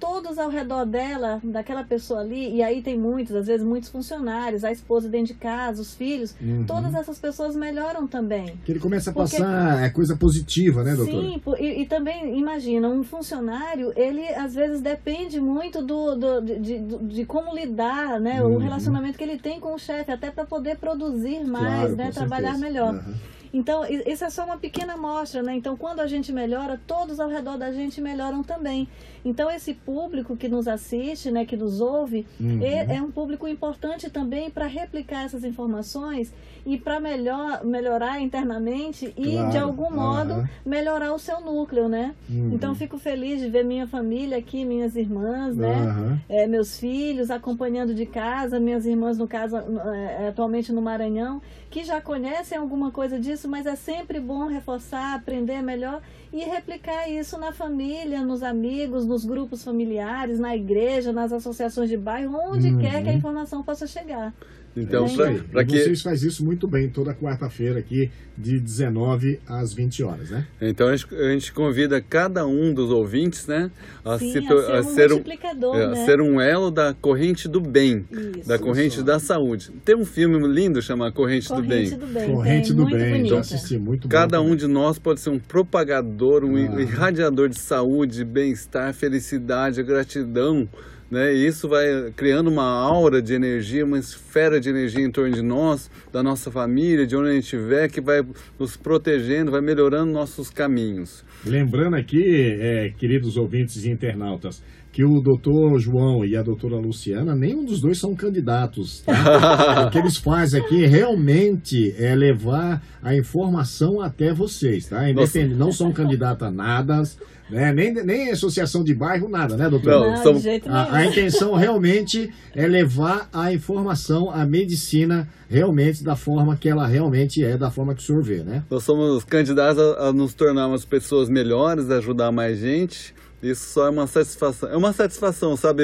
todos 0.00 0.38
ao 0.38 0.48
redor 0.48 0.84
dela, 0.86 1.40
daquela 1.42 1.82
pessoa 1.84 2.20
ali, 2.20 2.54
e 2.56 2.62
aí 2.62 2.80
tem 2.82 2.96
muitos, 2.98 3.34
às 3.34 3.46
vezes 3.46 3.66
muitos 3.66 3.88
funcionários, 3.90 4.64
a 4.64 4.70
esposa 4.70 5.08
dentro 5.08 5.28
de 5.28 5.34
casa, 5.34 5.82
os 5.82 5.94
filhos, 5.94 6.34
Uhum. 6.40 6.64
todas 6.66 6.94
essas 6.94 7.18
pessoas 7.18 7.56
melhoram 7.56 8.06
também. 8.06 8.56
Que 8.64 8.72
ele 8.72 8.78
começa 8.80 9.10
a 9.10 9.12
Porque- 9.12 9.36
passar 9.38 9.82
é 9.84 9.90
coisa 9.90 10.16
positiva, 10.16 10.84
né, 10.84 10.94
doutora? 10.94 11.20
Sim, 11.22 11.40
e, 11.58 11.82
e 11.82 11.86
também, 11.86 12.38
imagina, 12.38 12.88
um 12.88 13.02
funcionário, 13.02 13.92
ele 13.96 14.26
às 14.34 14.54
vezes 14.54 14.80
depende 14.80 15.40
muito 15.40 15.82
do, 15.82 16.14
do- 16.14 16.40
de, 16.42 16.58
de, 16.58 16.78
de 16.78 17.24
como 17.24 17.54
lidar, 17.54 18.20
né? 18.20 18.42
Uhum. 18.42 18.54
O 18.54 18.58
relacionamento 18.58 19.18
que 19.18 19.24
ele 19.24 19.38
tem 19.38 19.58
com 19.58 19.74
o 19.74 19.78
chefe, 19.78 20.10
até 20.12 20.30
para 20.30 20.44
poder 20.44 20.78
produzir 20.78 21.44
mais, 21.44 21.80
Claro, 21.80 21.96
né? 21.96 22.10
Trabalhar 22.12 22.52
certeza. 22.54 22.66
melhor. 22.66 22.94
Aham. 22.94 23.14
Então, 23.50 23.82
isso 24.06 24.22
é 24.26 24.28
só 24.28 24.44
uma 24.44 24.58
pequena 24.58 24.92
amostra, 24.92 25.42
né? 25.42 25.54
Então, 25.56 25.74
quando 25.74 26.00
a 26.00 26.06
gente 26.06 26.30
melhora, 26.30 26.78
todos 26.86 27.18
ao 27.18 27.30
redor 27.30 27.56
da 27.56 27.72
gente 27.72 27.98
melhoram 27.98 28.42
também. 28.42 28.86
Então, 29.28 29.50
esse 29.50 29.74
público 29.74 30.36
que 30.36 30.48
nos 30.48 30.66
assiste, 30.66 31.30
né, 31.30 31.44
que 31.44 31.56
nos 31.56 31.80
ouve, 31.80 32.26
Uhum. 32.40 32.60
é, 32.62 32.96
é 32.96 33.02
um 33.02 33.10
público 33.10 33.46
importante 33.46 34.08
também 34.08 34.50
para 34.50 34.66
replicar 34.66 35.24
essas 35.24 35.44
informações 35.44 36.32
e 36.66 36.76
para 36.76 36.98
melhor, 37.00 37.64
melhorar 37.64 38.20
internamente 38.20 39.12
e, 39.16 39.32
Claro, 39.32 39.50
de 39.50 39.58
algum 39.58 39.90
modo, 39.90 40.32
aham. 40.32 40.48
melhorar 40.64 41.12
o 41.14 41.18
seu 41.18 41.40
núcleo, 41.40 41.88
né? 41.88 42.14
Uhum. 42.28 42.50
Então, 42.54 42.74
fico 42.74 42.98
feliz 42.98 43.40
de 43.40 43.48
ver 43.48 43.64
minha 43.64 43.86
família 43.86 44.36
aqui, 44.38 44.64
minhas 44.64 44.96
irmãs, 44.96 45.56
né? 45.56 46.18
É, 46.28 46.46
meus 46.46 46.78
filhos 46.78 47.30
acompanhando 47.30 47.94
de 47.94 48.06
casa, 48.06 48.58
minhas 48.60 48.86
irmãs, 48.86 49.18
no 49.18 49.26
caso, 49.28 49.56
é, 49.56 50.28
atualmente 50.28 50.72
no 50.72 50.80
Maranhão, 50.82 51.40
que 51.70 51.84
já 51.84 52.00
conhecem 52.00 52.56
alguma 52.56 52.90
coisa 52.90 53.18
disso, 53.18 53.46
mas 53.48 53.66
é 53.66 53.76
sempre 53.76 54.18
bom 54.20 54.46
reforçar, 54.46 55.14
aprender 55.14 55.62
melhor 55.62 56.00
e 56.32 56.40
replicar 56.44 57.08
isso 57.10 57.38
na 57.38 57.52
família, 57.52 58.20
nos 58.22 58.42
amigos, 58.42 59.06
nos 59.06 59.17
grupos 59.24 59.62
familiares, 59.64 60.38
na 60.38 60.54
igreja, 60.56 61.12
nas 61.12 61.32
associações 61.32 61.88
de 61.88 61.96
bairro, 61.96 62.36
onde 62.50 62.68
Uhum. 62.68 62.78
quer 62.78 63.02
que 63.02 63.08
a 63.08 63.14
informação 63.14 63.62
possa 63.62 63.86
chegar. 63.86 64.32
Então, 64.76 65.04
É 65.04 65.06
Isso 65.08 65.44
para 65.50 65.62
E 65.62 65.66
que 65.66 65.78
Vocês 65.82 66.02
fazem 66.02 66.28
isso 66.28 66.44
muito 66.44 66.68
bem 66.68 66.88
toda 66.88 67.12
quarta-feira 67.12 67.78
aqui, 67.80 68.10
de 68.36 68.60
19 68.60 69.40
às 69.46 69.72
20 69.72 70.02
horas, 70.04 70.30
né? 70.30 70.46
Então 70.60 70.86
a 70.88 70.94
gente, 70.96 71.12
a 71.14 71.30
gente 71.32 71.52
convida 71.52 72.00
cada 72.00 72.46
um 72.46 72.72
dos 72.72 72.90
ouvintes, 72.92 73.46
né, 73.48 73.70
a, 74.04 74.16
Sim, 74.18 74.30
se, 74.32 74.38
a 74.38 74.42
ser 74.42 74.52
a 74.52 74.80
um 74.80 74.82
ser 74.84 75.06
um, 75.10 75.14
multiplicador, 75.16 75.76
é, 75.76 75.84
a 75.84 75.88
né? 75.90 76.04
ser 76.04 76.20
um 76.20 76.40
elo 76.40 76.70
da 76.70 76.94
corrente 76.94 77.48
do 77.48 77.60
bem, 77.60 78.04
Isso. 78.38 78.48
da 78.48 78.56
corrente 78.58 79.02
da 79.02 79.18
saúde. 79.18 79.70
Tem 79.84 79.96
um 79.96 80.04
filme 80.04 80.38
lindo 80.46 80.80
chamado 80.80 81.12
Corrente, 81.12 81.48
Corrente 81.48 81.66
do 81.66 81.68
Bem. 81.68 81.98
do 81.98 82.06
bem. 82.06 82.26
Corrente 82.32 82.68
tem, 82.68 82.76
do 82.76 82.84
bem, 82.86 83.10
bonita. 83.16 83.28
já 83.34 83.40
assisti 83.40 83.78
muito 83.78 84.06
bom 84.06 84.12
Cada 84.12 84.40
um 84.40 84.44
também. 84.44 84.56
de 84.58 84.66
nós 84.68 84.98
pode 84.98 85.18
ser 85.20 85.30
um 85.30 85.38
propagador, 85.40 86.44
um 86.44 86.54
Ah. 86.56 86.80
irradiador 86.80 87.48
de 87.48 87.58
saúde, 87.58 88.24
bem-estar, 88.24 88.94
felicidade, 88.94 89.82
gratidão. 89.82 90.68
Né? 91.10 91.34
E 91.34 91.46
isso 91.46 91.68
vai 91.68 92.12
criando 92.14 92.48
uma 92.48 92.64
aura 92.64 93.22
de 93.22 93.34
energia, 93.34 93.84
uma 93.84 93.98
esfera 93.98 94.60
de 94.60 94.68
energia 94.68 95.04
em 95.04 95.10
torno 95.10 95.34
de 95.34 95.42
nós, 95.42 95.90
da 96.12 96.22
nossa 96.22 96.50
família, 96.50 97.06
de 97.06 97.16
onde 97.16 97.30
a 97.30 97.32
gente 97.32 97.44
estiver, 97.44 97.88
que 97.88 98.00
vai 98.00 98.20
nos 98.58 98.76
protegendo, 98.76 99.50
vai 99.50 99.60
melhorando 99.60 100.12
nossos 100.12 100.50
caminhos. 100.50 101.24
Lembrando 101.46 101.96
aqui, 101.96 102.22
é, 102.60 102.90
queridos 102.90 103.36
ouvintes 103.36 103.84
e 103.84 103.90
internautas, 103.90 104.62
que 104.92 105.04
o 105.04 105.20
doutor 105.20 105.78
João 105.78 106.24
e 106.24 106.36
a 106.36 106.42
doutora 106.42 106.76
Luciana, 106.76 107.34
nenhum 107.34 107.64
dos 107.64 107.80
dois 107.80 107.98
são 107.98 108.14
candidatos. 108.14 109.02
Tá? 109.02 109.86
o 109.86 109.90
que 109.90 109.98
eles 109.98 110.16
fazem 110.16 110.60
aqui 110.60 110.86
realmente 110.86 111.94
é 111.96 112.14
levar 112.14 112.82
a 113.02 113.14
informação 113.14 114.00
até 114.00 114.34
vocês, 114.34 114.88
tá? 114.88 115.08
Independente, 115.08 115.54
não 115.54 115.70
são 115.70 115.92
candidatos 115.92 116.48
a 116.48 116.50
nada, 116.50 117.02
né? 117.50 117.72
nem, 117.72 117.92
nem 117.92 118.30
associação 118.30 118.82
de 118.84 118.94
bairro, 118.94 119.28
nada, 119.28 119.56
né, 119.56 119.68
doutor? 119.68 119.90
Não, 119.90 120.10
Não, 120.12 120.22
somos- 120.22 120.42
de 120.42 120.48
jeito 120.48 120.68
nenhum. 120.68 120.80
A, 120.80 120.96
a 120.96 121.06
intenção 121.06 121.54
realmente 121.54 122.32
é 122.54 122.66
levar 122.66 123.28
a 123.32 123.52
informação, 123.52 124.30
a 124.30 124.44
medicina, 124.44 125.28
realmente 125.48 126.02
da 126.04 126.14
forma 126.16 126.56
que 126.56 126.68
ela 126.68 126.86
realmente 126.86 127.42
é, 127.42 127.56
da 127.56 127.70
forma 127.70 127.94
que 127.94 128.02
o 128.02 128.04
senhor 128.04 128.22
vê, 128.22 128.42
né? 128.42 128.62
Nós 128.70 128.84
somos 128.84 129.24
candidatos 129.24 129.82
a, 129.82 130.08
a 130.08 130.12
nos 130.12 130.34
tornarmos 130.34 130.84
pessoas 130.84 131.28
melhores, 131.28 131.90
a 131.90 131.96
ajudar 131.98 132.30
mais 132.32 132.58
gente. 132.58 133.14
Isso 133.42 133.72
só 133.72 133.86
é 133.86 133.90
uma 133.90 134.06
satisfação. 134.06 134.68
É 134.68 134.76
uma 134.76 134.92
satisfação, 134.92 135.56
sabe, 135.56 135.82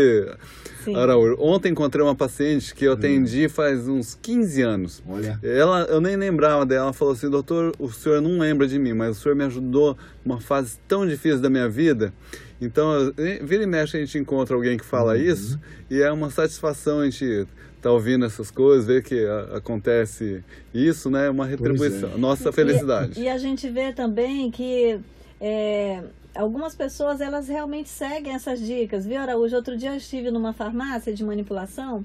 Sim. 0.85 0.95
Araújo? 0.97 1.37
Ontem 1.41 1.70
encontrei 1.72 2.05
uma 2.05 2.14
paciente 2.14 2.74
que 2.74 2.85
eu 2.85 2.93
atendi 2.93 3.49
faz 3.49 3.89
uns 3.89 4.14
15 4.20 4.62
anos. 4.62 5.03
Olha. 5.09 5.39
Ela, 5.43 5.82
eu 5.85 6.01
nem 6.01 6.16
lembrava 6.16 6.64
dela. 6.66 6.85
Ela 6.85 6.93
falou 6.93 7.14
assim: 7.14 7.28
Doutor, 7.30 7.72
o 7.78 7.91
senhor 7.91 8.20
não 8.20 8.39
lembra 8.39 8.66
de 8.66 8.78
mim, 8.78 8.93
mas 8.93 9.16
o 9.16 9.20
senhor 9.20 9.35
me 9.35 9.45
ajudou 9.45 9.97
numa 10.24 10.41
fase 10.41 10.78
tão 10.87 11.07
difícil 11.07 11.41
da 11.41 11.49
minha 11.51 11.68
vida. 11.68 12.12
Então, 12.61 13.12
vira 13.43 13.62
e 13.64 13.66
mexe, 13.66 13.97
a 13.97 14.01
gente 14.01 14.16
encontra 14.18 14.55
alguém 14.55 14.76
que 14.78 14.85
fala 14.85 15.18
isso, 15.18 15.59
e 15.91 16.01
é 16.01 16.11
uma 16.11 16.30
satisfação 16.30 17.01
a 17.01 17.05
gente 17.05 17.47
estar 17.76 17.91
ouvindo 17.91 18.24
essas 18.24 18.51
coisas, 18.51 18.87
ver 18.87 19.03
que 19.03 19.26
a- 19.26 19.57
acontece 19.57 20.43
isso, 20.72 21.11
né? 21.11 21.26
É 21.26 21.30
uma 21.30 21.45
retribuição. 21.45 22.12
é. 22.14 22.16
Nossa 22.16 22.51
felicidade. 22.53 23.20
E, 23.20 23.24
e 23.24 23.28
a 23.28 23.37
gente 23.37 23.68
vê 23.68 23.93
também 23.93 24.51
que 24.51 24.99
é, 25.41 26.03
algumas 26.35 26.74
pessoas 26.74 27.20
elas 27.20 27.49
realmente 27.49 27.89
seguem 27.89 28.35
essas 28.35 28.61
dicas, 28.61 29.07
viu, 29.07 29.20
Araújo? 29.20 29.57
Outro 29.57 29.76
dia 29.76 29.91
eu 29.91 29.97
estive 29.97 30.30
numa 30.30 30.53
farmácia 30.53 31.12
de 31.12 31.24
manipulação 31.24 32.05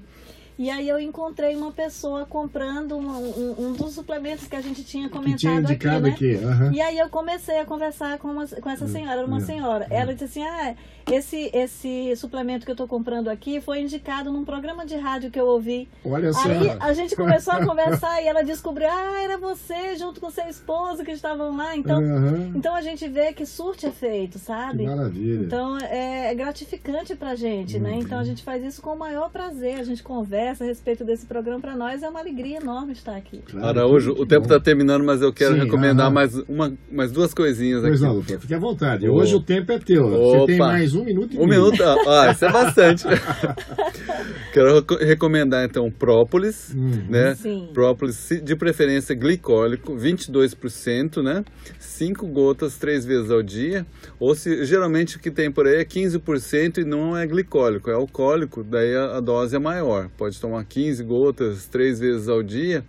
e 0.62 0.68
aí 0.70 0.86
eu 0.88 1.00
encontrei 1.00 1.56
uma 1.56 1.72
pessoa 1.72 2.26
comprando 2.26 2.94
um, 2.96 3.08
um- 3.08 3.54
um 3.68 3.72
dos 3.72 3.94
suplementos 3.94 4.46
que 4.46 4.54
a 4.54 4.60
gente 4.60 4.84
tinha 4.84 5.08
Que 5.08 5.14
comentado 5.14 5.38
tinha 5.38 5.54
indicado 5.60 6.06
aqui, 6.06 6.34
né? 6.34 6.36
aqui. 6.36 6.44
aham. 6.44 6.72
E 6.74 6.80
aí 6.82 6.98
eu 6.98 7.08
comecei 7.08 7.58
a 7.58 7.64
conversar 7.64 8.18
com, 8.18 8.28
uma- 8.28 8.46
com 8.46 8.68
essa 8.68 8.86
senhora, 8.86 9.18
era 9.20 9.26
uma 9.26 9.38
hum, 9.38 9.40
senhora. 9.40 9.86
Ela 9.88 10.12
disse 10.12 10.24
assim, 10.24 10.42
ah, 10.42 10.74
esse, 11.10 11.50
esse 11.54 12.14
suplemento 12.16 12.66
que 12.66 12.70
eu 12.70 12.74
estou 12.74 12.86
comprando 12.86 13.28
aqui 13.28 13.58
foi 13.60 13.80
indicado 13.80 14.30
num 14.30 14.44
programa 14.44 14.84
de 14.84 14.96
rádio 14.96 15.30
que 15.30 15.40
eu 15.40 15.46
ouvi. 15.46 15.88
Olha 16.04 16.30
só. 16.32 16.46
Aí 16.46 16.76
a 16.78 16.92
gente 16.92 17.16
começou 17.16 17.54
a 17.54 17.64
conversar 17.64 18.22
e 18.22 18.26
ela 18.28 18.42
descobriu, 18.44 18.88
ah, 18.90 19.22
era 19.22 19.38
você 19.38 19.96
junto 19.96 20.20
com 20.20 20.30
seu 20.30 20.46
esposo 20.46 21.02
que 21.02 21.10
estavam 21.12 21.56
lá. 21.56 21.74
Então, 21.74 21.96
Aham. 21.98 22.52
então 22.54 22.74
a 22.74 22.82
gente 22.82 23.08
vê 23.08 23.32
que 23.32 23.46
surte 23.46 23.86
efeito, 23.86 24.38
Que 24.38 24.44
sabe? 24.44 24.84
maravilha. 24.84 25.46
Então 25.46 25.78
é 25.78 26.34
gratificante 26.34 27.16
pra 27.16 27.34
gente, 27.34 27.78
né? 27.78 27.94
Então 27.94 28.18
a 28.18 28.24
gente 28.24 28.42
faz 28.42 28.62
isso 28.62 28.82
com 28.82 28.90
o 28.90 28.98
maior 28.98 29.30
prazer. 29.30 29.80
A 29.80 29.84
gente 29.84 30.02
conversa 30.02 30.49
a 30.58 30.64
respeito 30.64 31.04
desse 31.04 31.26
programa. 31.26 31.60
Pra 31.60 31.76
nós 31.76 32.02
é 32.02 32.08
uma 32.08 32.20
alegria 32.20 32.56
enorme 32.58 32.92
estar 32.92 33.16
aqui. 33.16 33.40
Claro, 33.50 33.66
Araújo, 33.66 34.12
o 34.12 34.26
tempo 34.26 34.42
está 34.44 34.58
terminando, 34.58 35.04
mas 35.04 35.20
eu 35.22 35.32
quero 35.32 35.54
Sim, 35.54 35.60
recomendar 35.64 36.06
aham. 36.06 36.14
mais, 36.14 36.34
uma, 36.48 36.72
mais 36.90 37.12
duas 37.12 37.34
coisinhas 37.34 37.82
Pois 37.82 37.94
aqui. 37.94 38.02
não, 38.04 38.14
doutor, 38.14 38.40
fique 38.40 38.54
à 38.54 38.58
vontade. 38.58 39.08
Ô. 39.08 39.14
Hoje 39.14 39.34
o 39.34 39.40
tempo 39.42 39.70
é 39.72 39.78
teu. 39.78 40.08
Você 40.08 40.46
tem 40.46 40.54
Opa. 40.56 40.66
mais 40.68 40.94
um 40.94 41.04
minuto 41.04 41.34
e 41.34 41.38
Um 41.38 41.46
minuto, 41.46 41.82
ah, 41.82 42.30
isso 42.32 42.44
é 42.44 42.50
bastante. 42.52 43.04
Quero 44.52 44.74
reco- 44.74 44.96
recomendar 44.96 45.64
então 45.64 45.90
própolis, 45.90 46.74
Uhum. 46.74 47.04
né? 47.08 47.34
Sim. 47.36 47.68
Própolis 47.72 48.28
de 48.42 48.56
preferência 48.56 49.14
glicólico, 49.14 49.94
22%, 49.96 51.22
né? 51.22 51.44
5 51.78 52.26
gotas 52.26 52.76
três 52.76 53.04
vezes 53.04 53.30
ao 53.30 53.42
dia. 53.42 53.86
Ou 54.18 54.34
se 54.34 54.64
geralmente 54.64 55.16
o 55.16 55.20
que 55.20 55.30
tem 55.30 55.50
por 55.52 55.66
aí 55.66 55.76
é 55.80 55.84
15% 55.84 56.78
e 56.78 56.84
não 56.84 57.16
é 57.16 57.26
glicólico, 57.26 57.90
é 57.90 57.94
alcoólico, 57.94 58.64
daí 58.64 58.94
a, 58.96 59.18
a 59.18 59.20
dose 59.20 59.54
é 59.54 59.58
maior. 59.58 60.08
Pode 60.16 60.29
tomar 60.38 60.64
15 60.64 61.02
gotas 61.04 61.66
três 61.66 61.98
vezes 61.98 62.28
ao 62.28 62.42
dia, 62.42 62.84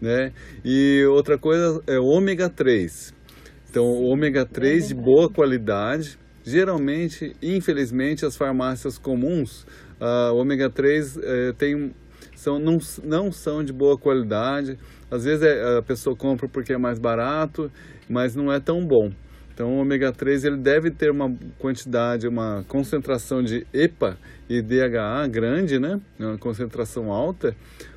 né? 0.00 0.32
E 0.64 1.04
outra 1.06 1.38
coisa 1.38 1.82
é 1.86 1.98
ômega 1.98 2.48
3. 2.48 3.14
Então, 3.70 3.84
ômega 4.04 4.44
3 4.44 4.88
de 4.88 4.94
boa 4.94 5.28
qualidade. 5.30 6.18
Geralmente, 6.44 7.34
infelizmente, 7.42 8.24
as 8.24 8.36
farmácias 8.36 8.98
comuns, 8.98 9.66
o 10.00 10.36
ômega 10.36 10.70
3 10.70 11.16
eh, 11.16 11.52
tem, 11.58 11.92
são, 12.36 12.58
não, 12.58 12.78
não 13.02 13.32
são 13.32 13.64
de 13.64 13.72
boa 13.72 13.98
qualidade. 13.98 14.78
Às 15.10 15.24
vezes 15.24 15.42
é- 15.42 15.78
a 15.78 15.82
pessoa 15.82 16.14
compra 16.16 16.48
porque 16.48 16.72
é 16.72 16.78
mais 16.78 16.98
barato, 16.98 17.70
mas 18.08 18.34
não 18.34 18.52
é 18.52 18.60
tão 18.60 18.80
bom. 18.86 19.10
Então, 19.56 19.72
o 19.72 19.80
ômega 19.80 20.12
3 20.12 20.44
ele 20.44 20.58
deve 20.58 20.90
ter 20.90 21.10
uma 21.10 21.34
quantidade, 21.58 22.28
uma 22.28 22.62
concentração 22.68 23.42
de 23.42 23.66
EPA 23.72 24.18
e 24.50 24.60
DHA 24.60 25.26
grande, 25.28 25.78
né? 25.78 25.98
Uma 26.20 26.36
concentração 26.36 27.10
alta, 27.10 27.56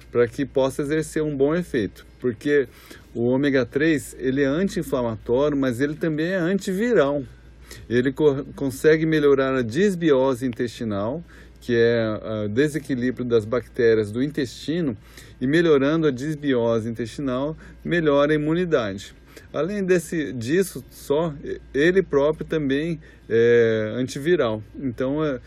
para 0.10 0.26
que 0.26 0.46
possa 0.46 0.82
exercer 0.82 1.22
um 1.22 1.36
bom 1.36 1.54
efeito. 1.54 2.08
Porque 2.18 2.66
o 3.14 3.26
ômega 3.26 3.66
3 3.66 4.16
ele 4.20 4.42
é 4.42 4.46
anti-inflamatório, 4.46 5.58
mas 5.58 5.82
ele 5.82 5.96
também 5.96 6.28
é 6.28 6.38
antiviral. 6.38 7.24
Ele 7.90 8.14
co- 8.14 8.46
consegue 8.56 9.06
melhorar 9.06 9.54
a 9.54 9.62
disbiose 9.62 10.46
intestinal, 10.46 11.22
que 11.60 11.76
é 11.76 12.46
o 12.46 12.48
desequilíbrio 12.48 13.26
das 13.26 13.44
bactérias 13.44 14.14
do 14.14 14.24
intestino, 14.24 14.96
e 15.42 15.46
melhorando 15.46 16.08
a 16.08 16.12
disbiose 16.12 16.88
intestinal, 16.88 17.58
melhora 17.84 18.32
a 18.32 18.36
imunidade. 18.36 19.14
Além 19.54 19.84
desse, 19.84 20.32
disso 20.34 20.84
só, 20.90 21.34
ele 21.74 22.02
próprio 22.02 22.46
também 22.46 23.00
é 23.30 23.94
antiviral. 23.96 24.62
Então, 24.78 25.24
é, 25.24 25.40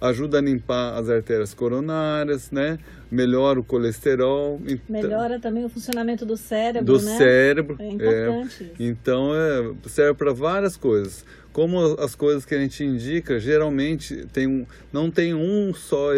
ajuda 0.00 0.38
a 0.38 0.40
limpar 0.40 0.94
as 0.98 1.08
artérias 1.08 1.54
coronárias, 1.54 2.50
né? 2.50 2.78
Melhora 3.10 3.60
o 3.60 3.64
colesterol. 3.64 4.60
então- 4.66 4.78
Melhora 4.88 5.38
também 5.38 5.64
o 5.64 5.68
funcionamento 5.68 6.26
do 6.26 6.36
cérebro, 6.36 6.84
do 6.84 7.02
né? 7.02 7.16
cérebro. 7.16 7.76
É 7.78 7.88
importante 7.88 8.64
isso. 8.64 8.72
Então 8.78 9.34
é, 9.34 9.72
serve 9.88 10.14
para 10.14 10.32
várias 10.32 10.76
coisas. 10.76 11.24
Como 11.52 11.78
as 11.98 12.14
coisas 12.14 12.44
que 12.44 12.54
a 12.54 12.58
gente 12.58 12.84
indica, 12.84 13.40
geralmente 13.40 14.26
tem 14.32 14.46
um, 14.46 14.66
não 14.92 15.10
tem 15.10 15.32
um 15.34 15.72
só 15.72 16.10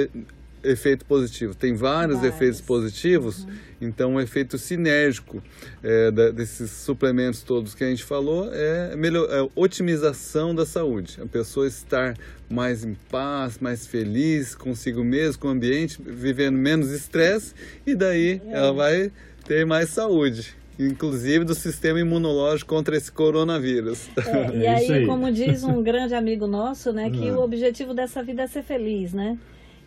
efeito 0.68 1.04
positivo, 1.04 1.54
tem 1.54 1.74
vários, 1.74 2.16
Vários. 2.18 2.34
efeitos 2.34 2.60
positivos. 2.60 3.46
Então 3.80 4.14
o 4.16 4.20
efeito 4.20 4.58
sinérgico 4.58 5.42
é, 5.82 6.10
da- 6.10 6.30
desses 6.30 6.70
suplementos 6.70 7.42
todos 7.42 7.74
que 7.74 7.84
a 7.84 7.88
gente 7.88 8.02
falou 8.04 8.50
é, 8.52 8.96
melhor, 8.96 9.28
é 9.30 9.48
otimização 9.54 10.54
da 10.54 10.66
saúde. 10.66 11.18
A 11.22 11.26
pessoa 11.26 11.66
estar 11.66 12.14
mais 12.50 12.84
em 12.84 12.94
paz, 13.10 13.58
mais 13.60 13.86
feliz 13.86 14.54
consigo 14.54 15.04
mesmo, 15.04 15.40
com 15.42 15.48
o 15.48 15.50
ambiente, 15.52 15.98
vivendo 16.04 16.56
menos 16.58 16.90
estresse 16.90 17.54
e 17.86 17.94
daí 17.94 18.40
É. 18.48 18.52
ela 18.58 18.72
vai 18.72 19.12
ter 19.46 19.64
mais 19.64 19.90
saúde, 19.90 20.54
inclusive 20.78 21.44
do 21.44 21.54
sistema 21.54 22.00
imunológico 22.00 22.74
contra 22.74 22.96
esse 22.96 23.10
coronavírus. 23.12 24.08
É, 24.16 24.56
e 24.58 24.64
É 24.64 24.74
aí, 24.74 24.82
isso 24.82 24.92
aí. 24.92 25.06
como 25.06 25.30
diz 25.30 25.62
um 25.62 25.82
grande 25.82 26.14
amigo 26.14 26.46
nosso, 26.46 26.92
né, 26.92 27.10
que 27.10 27.28
Ah. 27.28 27.38
o 27.38 27.42
objetivo 27.44 27.94
dessa 27.94 28.22
vida 28.24 28.42
é 28.42 28.46
ser 28.48 28.62
feliz, 28.64 29.12
né? 29.12 29.38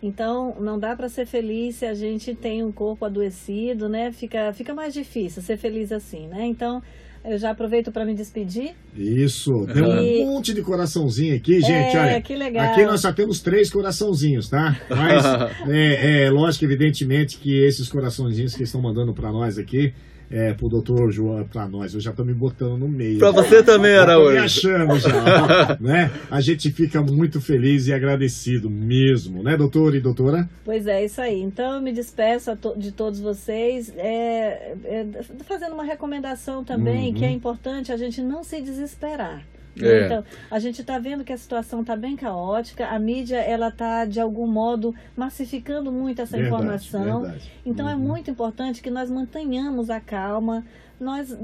Então, 0.02 0.56
não 0.60 0.78
dá 0.78 0.96
para 0.96 1.08
ser 1.08 1.26
feliz 1.26 1.76
se 1.76 1.86
a 1.86 1.94
gente 1.94 2.34
tem 2.34 2.62
um 2.64 2.72
corpo 2.72 3.04
adoecido, 3.04 3.88
né? 3.88 4.10
Fica, 4.10 4.52
fica 4.52 4.74
mais 4.74 4.92
difícil 4.92 5.40
ser 5.42 5.56
feliz 5.56 5.92
assim, 5.92 6.26
né? 6.26 6.44
Então, 6.44 6.82
eu 7.24 7.38
já 7.38 7.50
aproveito 7.50 7.92
para 7.92 8.04
me 8.04 8.12
despedir. 8.12 8.74
Isso, 8.96 9.50
deu 9.72 9.86
E- 10.02 10.24
um 10.24 10.32
monte 10.32 10.52
de 10.52 10.60
coraçãozinho 10.60 11.36
aqui, 11.36 11.60
gente. 11.60 11.96
É, 11.96 12.00
olha, 12.00 12.20
que 12.20 12.34
legal. 12.34 12.64
aqui 12.72 12.84
nós 12.84 13.00
só 13.00 13.12
temos 13.12 13.40
três 13.40 13.70
coraçãozinhos, 13.70 14.48
tá? 14.48 14.76
Mas 14.90 15.24
é, 15.70 16.24
é 16.24 16.30
lógico, 16.30 16.64
evidentemente, 16.64 17.38
que 17.38 17.64
esses 17.64 17.88
coraçãozinhos 17.88 18.56
que 18.56 18.64
estão 18.64 18.82
mandando 18.82 19.14
para 19.14 19.30
nós 19.30 19.56
aqui, 19.56 19.94
é, 20.32 20.52
pro 20.54 20.68
doutor 20.68 21.12
João, 21.12 21.44
para 21.44 21.68
nós, 21.68 21.92
eu 21.94 22.00
já 22.00 22.12
tô 22.12 22.24
me 22.24 22.32
botando 22.32 22.78
no 22.78 22.88
meio. 22.88 23.18
Para 23.18 23.30
você 23.30 23.62
também, 23.62 23.92
tô 23.92 23.96
me 23.96 24.02
Araújo. 24.02 24.38
achando 24.38 24.98
já, 24.98 25.76
né? 25.80 26.10
A 26.30 26.40
gente 26.40 26.70
fica 26.72 27.02
muito 27.02 27.40
feliz 27.40 27.86
e 27.86 27.92
agradecido 27.92 28.70
mesmo, 28.70 29.42
né, 29.42 29.56
doutor 29.56 29.94
e 29.94 30.00
doutora? 30.00 30.48
Pois 30.64 30.86
é, 30.86 31.04
isso 31.04 31.20
aí. 31.20 31.40
Então, 31.40 31.74
eu 31.76 31.80
me 31.82 31.92
despeço 31.92 32.50
a 32.50 32.56
to- 32.56 32.74
de 32.78 32.92
todos 32.92 33.20
vocês, 33.20 33.92
é, 33.96 34.74
é, 34.84 35.06
fazendo 35.44 35.74
uma 35.74 35.84
recomendação 35.84 36.64
também, 36.64 37.08
Uhum. 37.08 37.14
que 37.14 37.24
é 37.24 37.30
importante 37.30 37.92
a 37.92 37.96
gente 37.96 38.20
não 38.22 38.42
se 38.42 38.60
desesperar. 38.60 39.42
É. 39.80 40.04
Então, 40.06 40.24
a 40.50 40.58
gente 40.58 40.80
está 40.82 40.98
vendo 40.98 41.24
que 41.24 41.32
a 41.32 41.36
situação 41.38 41.80
está 41.80 41.96
bem 41.96 42.14
caótica, 42.16 42.86
a 42.88 42.98
mídia 42.98 43.38
ela 43.38 43.68
está, 43.68 44.04
de 44.04 44.20
algum 44.20 44.46
modo, 44.46 44.94
massificando 45.16 45.90
muito 45.90 46.20
essa 46.20 46.36
Verdade, 46.36 46.54
informação. 46.54 47.22
verdade. 47.22 47.50
Então, 47.64 47.88
é 47.88 47.94
Uhum. 47.94 48.00
muito 48.00 48.30
importante 48.30 48.82
que 48.82 48.90
nós 48.90 49.08
mantenhamos 49.10 49.88
a 49.88 49.98
calma, 50.00 50.64
nós, 51.02 51.36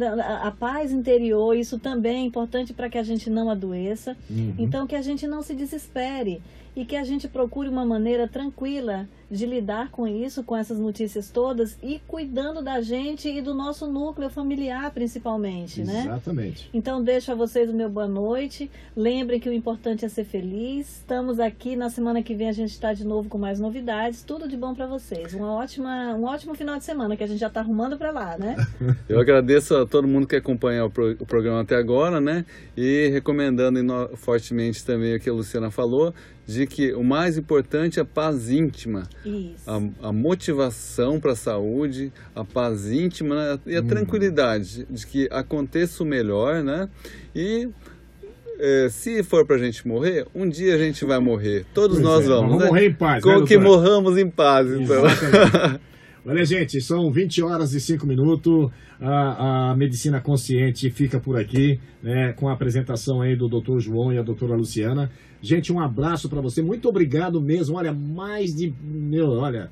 a, 0.42 0.50
paz 0.50 0.92
interior, 0.92 1.54
isso 1.54 1.78
também 1.78 2.16
é 2.16 2.26
importante 2.26 2.72
para 2.72 2.88
que 2.88 2.98
a 2.98 3.02
gente 3.02 3.28
não 3.28 3.50
adoeça. 3.50 4.16
Uhum. 4.30 4.54
Então, 4.58 4.86
que 4.86 4.94
a 4.94 5.02
gente 5.02 5.26
não 5.26 5.42
se 5.42 5.54
desespere 5.54 6.40
e 6.76 6.84
que 6.84 6.96
a 6.96 7.02
gente 7.02 7.26
procure 7.26 7.68
uma 7.68 7.84
maneira 7.84 8.28
tranquila 8.28 9.08
de 9.30 9.44
lidar 9.44 9.90
com 9.90 10.06
isso, 10.06 10.42
com 10.42 10.56
essas 10.56 10.78
notícias 10.78 11.28
todas 11.28 11.76
e 11.82 12.00
cuidando 12.06 12.62
da 12.62 12.80
gente 12.80 13.28
e 13.28 13.42
do 13.42 13.52
nosso 13.52 13.86
núcleo 13.86 14.30
familiar, 14.30 14.90
principalmente, 14.90 15.82
né? 15.82 16.04
Exatamente. 16.06 16.70
Então, 16.72 17.02
deixo 17.02 17.32
a 17.32 17.34
vocês 17.34 17.68
o 17.68 17.74
meu 17.74 17.90
boa 17.90 18.08
noite. 18.08 18.70
Lembrem 18.96 19.38
que 19.38 19.48
o 19.48 19.52
importante 19.52 20.04
é 20.04 20.08
ser 20.08 20.24
feliz. 20.24 20.98
Estamos 20.98 21.38
aqui 21.38 21.76
na 21.76 21.90
semana 21.90 22.22
que 22.22 22.34
vem 22.34 22.48
a 22.48 22.52
gente 22.52 22.70
está 22.70 22.94
de 22.94 23.04
novo 23.04 23.28
com 23.28 23.36
mais 23.36 23.60
novidades. 23.60 24.22
Tudo 24.22 24.48
de 24.48 24.56
bom 24.56 24.74
para 24.74 24.86
vocês. 24.86 25.34
Uma 25.34 25.52
ótima, 25.52 26.14
um 26.14 26.24
ótimo 26.24 26.54
final 26.54 26.78
de 26.78 26.84
semana 26.84 27.16
que 27.16 27.24
a 27.24 27.26
gente 27.26 27.40
já 27.40 27.48
está 27.48 27.60
arrumando 27.60 27.98
para 27.98 28.10
lá, 28.10 28.38
né? 28.38 28.56
Eu 29.08 29.20
agradeço 29.20 29.47
a 29.56 29.86
todo 29.86 30.06
mundo 30.08 30.26
que 30.26 30.36
acompanha 30.36 30.84
o, 30.84 30.90
pro- 30.90 31.16
o 31.18 31.26
programa 31.26 31.60
até 31.60 31.76
agora, 31.76 32.20
né? 32.20 32.44
E 32.76 33.08
recomendando 33.12 33.78
ino- 33.78 34.10
fortemente 34.16 34.84
também 34.84 35.14
o 35.16 35.20
que 35.20 35.28
a 35.28 35.32
Luciana 35.32 35.70
falou, 35.70 36.14
de 36.46 36.66
que 36.66 36.92
o 36.92 37.02
mais 37.04 37.36
importante 37.36 37.98
é 37.98 38.02
a 38.02 38.04
paz 38.04 38.50
íntima, 38.50 39.08
Isso. 39.24 39.54
a, 39.66 40.08
a 40.08 40.12
motivação 40.12 41.20
para 41.20 41.32
a 41.32 41.36
saúde, 41.36 42.12
a 42.34 42.44
paz 42.44 42.90
íntima 42.90 43.34
né? 43.34 43.58
e 43.66 43.76
a 43.76 43.82
tranquilidade 43.82 44.86
de 44.90 45.06
que 45.06 45.28
aconteça 45.30 46.02
o 46.02 46.06
melhor, 46.06 46.62
né? 46.62 46.88
E 47.34 47.68
eh, 48.60 48.88
se 48.90 49.22
for 49.22 49.44
para 49.46 49.56
a 49.56 49.58
gente 49.58 49.86
morrer, 49.86 50.26
um 50.34 50.48
dia 50.48 50.74
a 50.74 50.78
gente 50.78 51.04
vai 51.04 51.18
morrer. 51.18 51.64
Todos 51.74 51.98
Pois 51.98 52.08
nós 52.08 52.24
é, 52.24 52.28
vamos, 52.28 52.48
vamos 52.48 52.62
né? 52.64 52.68
morrer 52.70 52.86
em 52.86 52.94
paz, 52.94 53.24
né, 53.24 53.32
Com 53.34 53.44
que 53.44 53.56
doutora? 53.58 53.60
morramos 53.82 54.18
em 54.18 54.28
paz, 54.30 54.68
então. 54.72 55.02
Olha, 56.26 56.44
gente, 56.44 56.80
são 56.80 57.10
20 57.10 57.42
horas 57.42 57.72
e 57.74 57.80
5 57.80 58.06
minutos. 58.06 58.70
A, 59.00 59.70
a 59.70 59.76
Medicina 59.76 60.20
Consciente 60.20 60.90
fica 60.90 61.20
por 61.20 61.38
aqui, 61.38 61.80
né, 62.02 62.32
com 62.32 62.48
a 62.48 62.52
apresentação 62.52 63.20
aí 63.20 63.36
do 63.36 63.48
Dr. 63.48 63.78
João 63.78 64.12
e 64.12 64.18
a 64.18 64.22
doutora 64.22 64.56
Luciana. 64.56 65.10
Gente, 65.40 65.72
um 65.72 65.80
abraço 65.80 66.28
para 66.28 66.40
você. 66.40 66.60
Muito 66.60 66.88
obrigado 66.88 67.40
mesmo. 67.40 67.76
Olha, 67.76 67.92
mais 67.92 68.54
de. 68.54 68.74
Meu, 68.82 69.30
olha. 69.30 69.70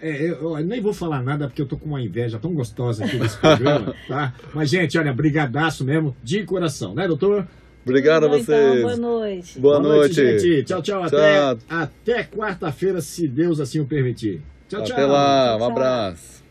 é, 0.00 0.30
eu, 0.30 0.56
eu 0.56 0.64
nem 0.64 0.80
vou 0.80 0.92
falar 0.92 1.22
nada 1.22 1.48
porque 1.48 1.60
eu 1.60 1.66
tô 1.66 1.76
com 1.76 1.88
uma 1.88 2.00
inveja 2.00 2.38
tão 2.38 2.54
gostosa 2.54 3.04
aqui 3.04 3.18
desse 3.18 3.36
programa, 3.38 3.94
tá? 4.06 4.32
Mas, 4.54 4.70
gente, 4.70 4.96
olha, 4.96 5.12
brigadaço 5.12 5.84
mesmo, 5.84 6.16
de 6.22 6.44
coração, 6.44 6.94
né, 6.94 7.08
doutor? 7.08 7.46
Obrigado 7.84 8.26
a 8.26 8.28
bom, 8.28 8.36
então. 8.36 8.54
vocês. 8.54 8.82
boa 8.82 8.96
noite. 8.96 9.58
Boa 9.58 9.80
noite. 9.80 10.14
gente. 10.14 10.64
Tchau, 10.64 10.82
tchau. 10.82 11.06
Tchau. 11.08 11.18
Até, 11.18 11.58
até 11.68 12.24
quarta-feira, 12.24 13.00
se 13.00 13.26
Deus 13.26 13.58
assim 13.58 13.80
o 13.80 13.86
permitir. 13.86 14.42
Tchau, 14.70 14.84
tchau. 14.84 14.96
Até 14.96 15.04
lá, 15.04 15.56
um 15.56 15.58
Tchau. 15.58 15.70
abraço. 15.70 16.44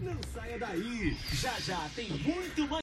Não 0.00 0.16
saia 0.32 0.58
daí, 0.58 1.14
já 1.34 1.52
já 1.60 1.88
tem 1.94 2.08
muito 2.08 2.60
mais. 2.60 2.70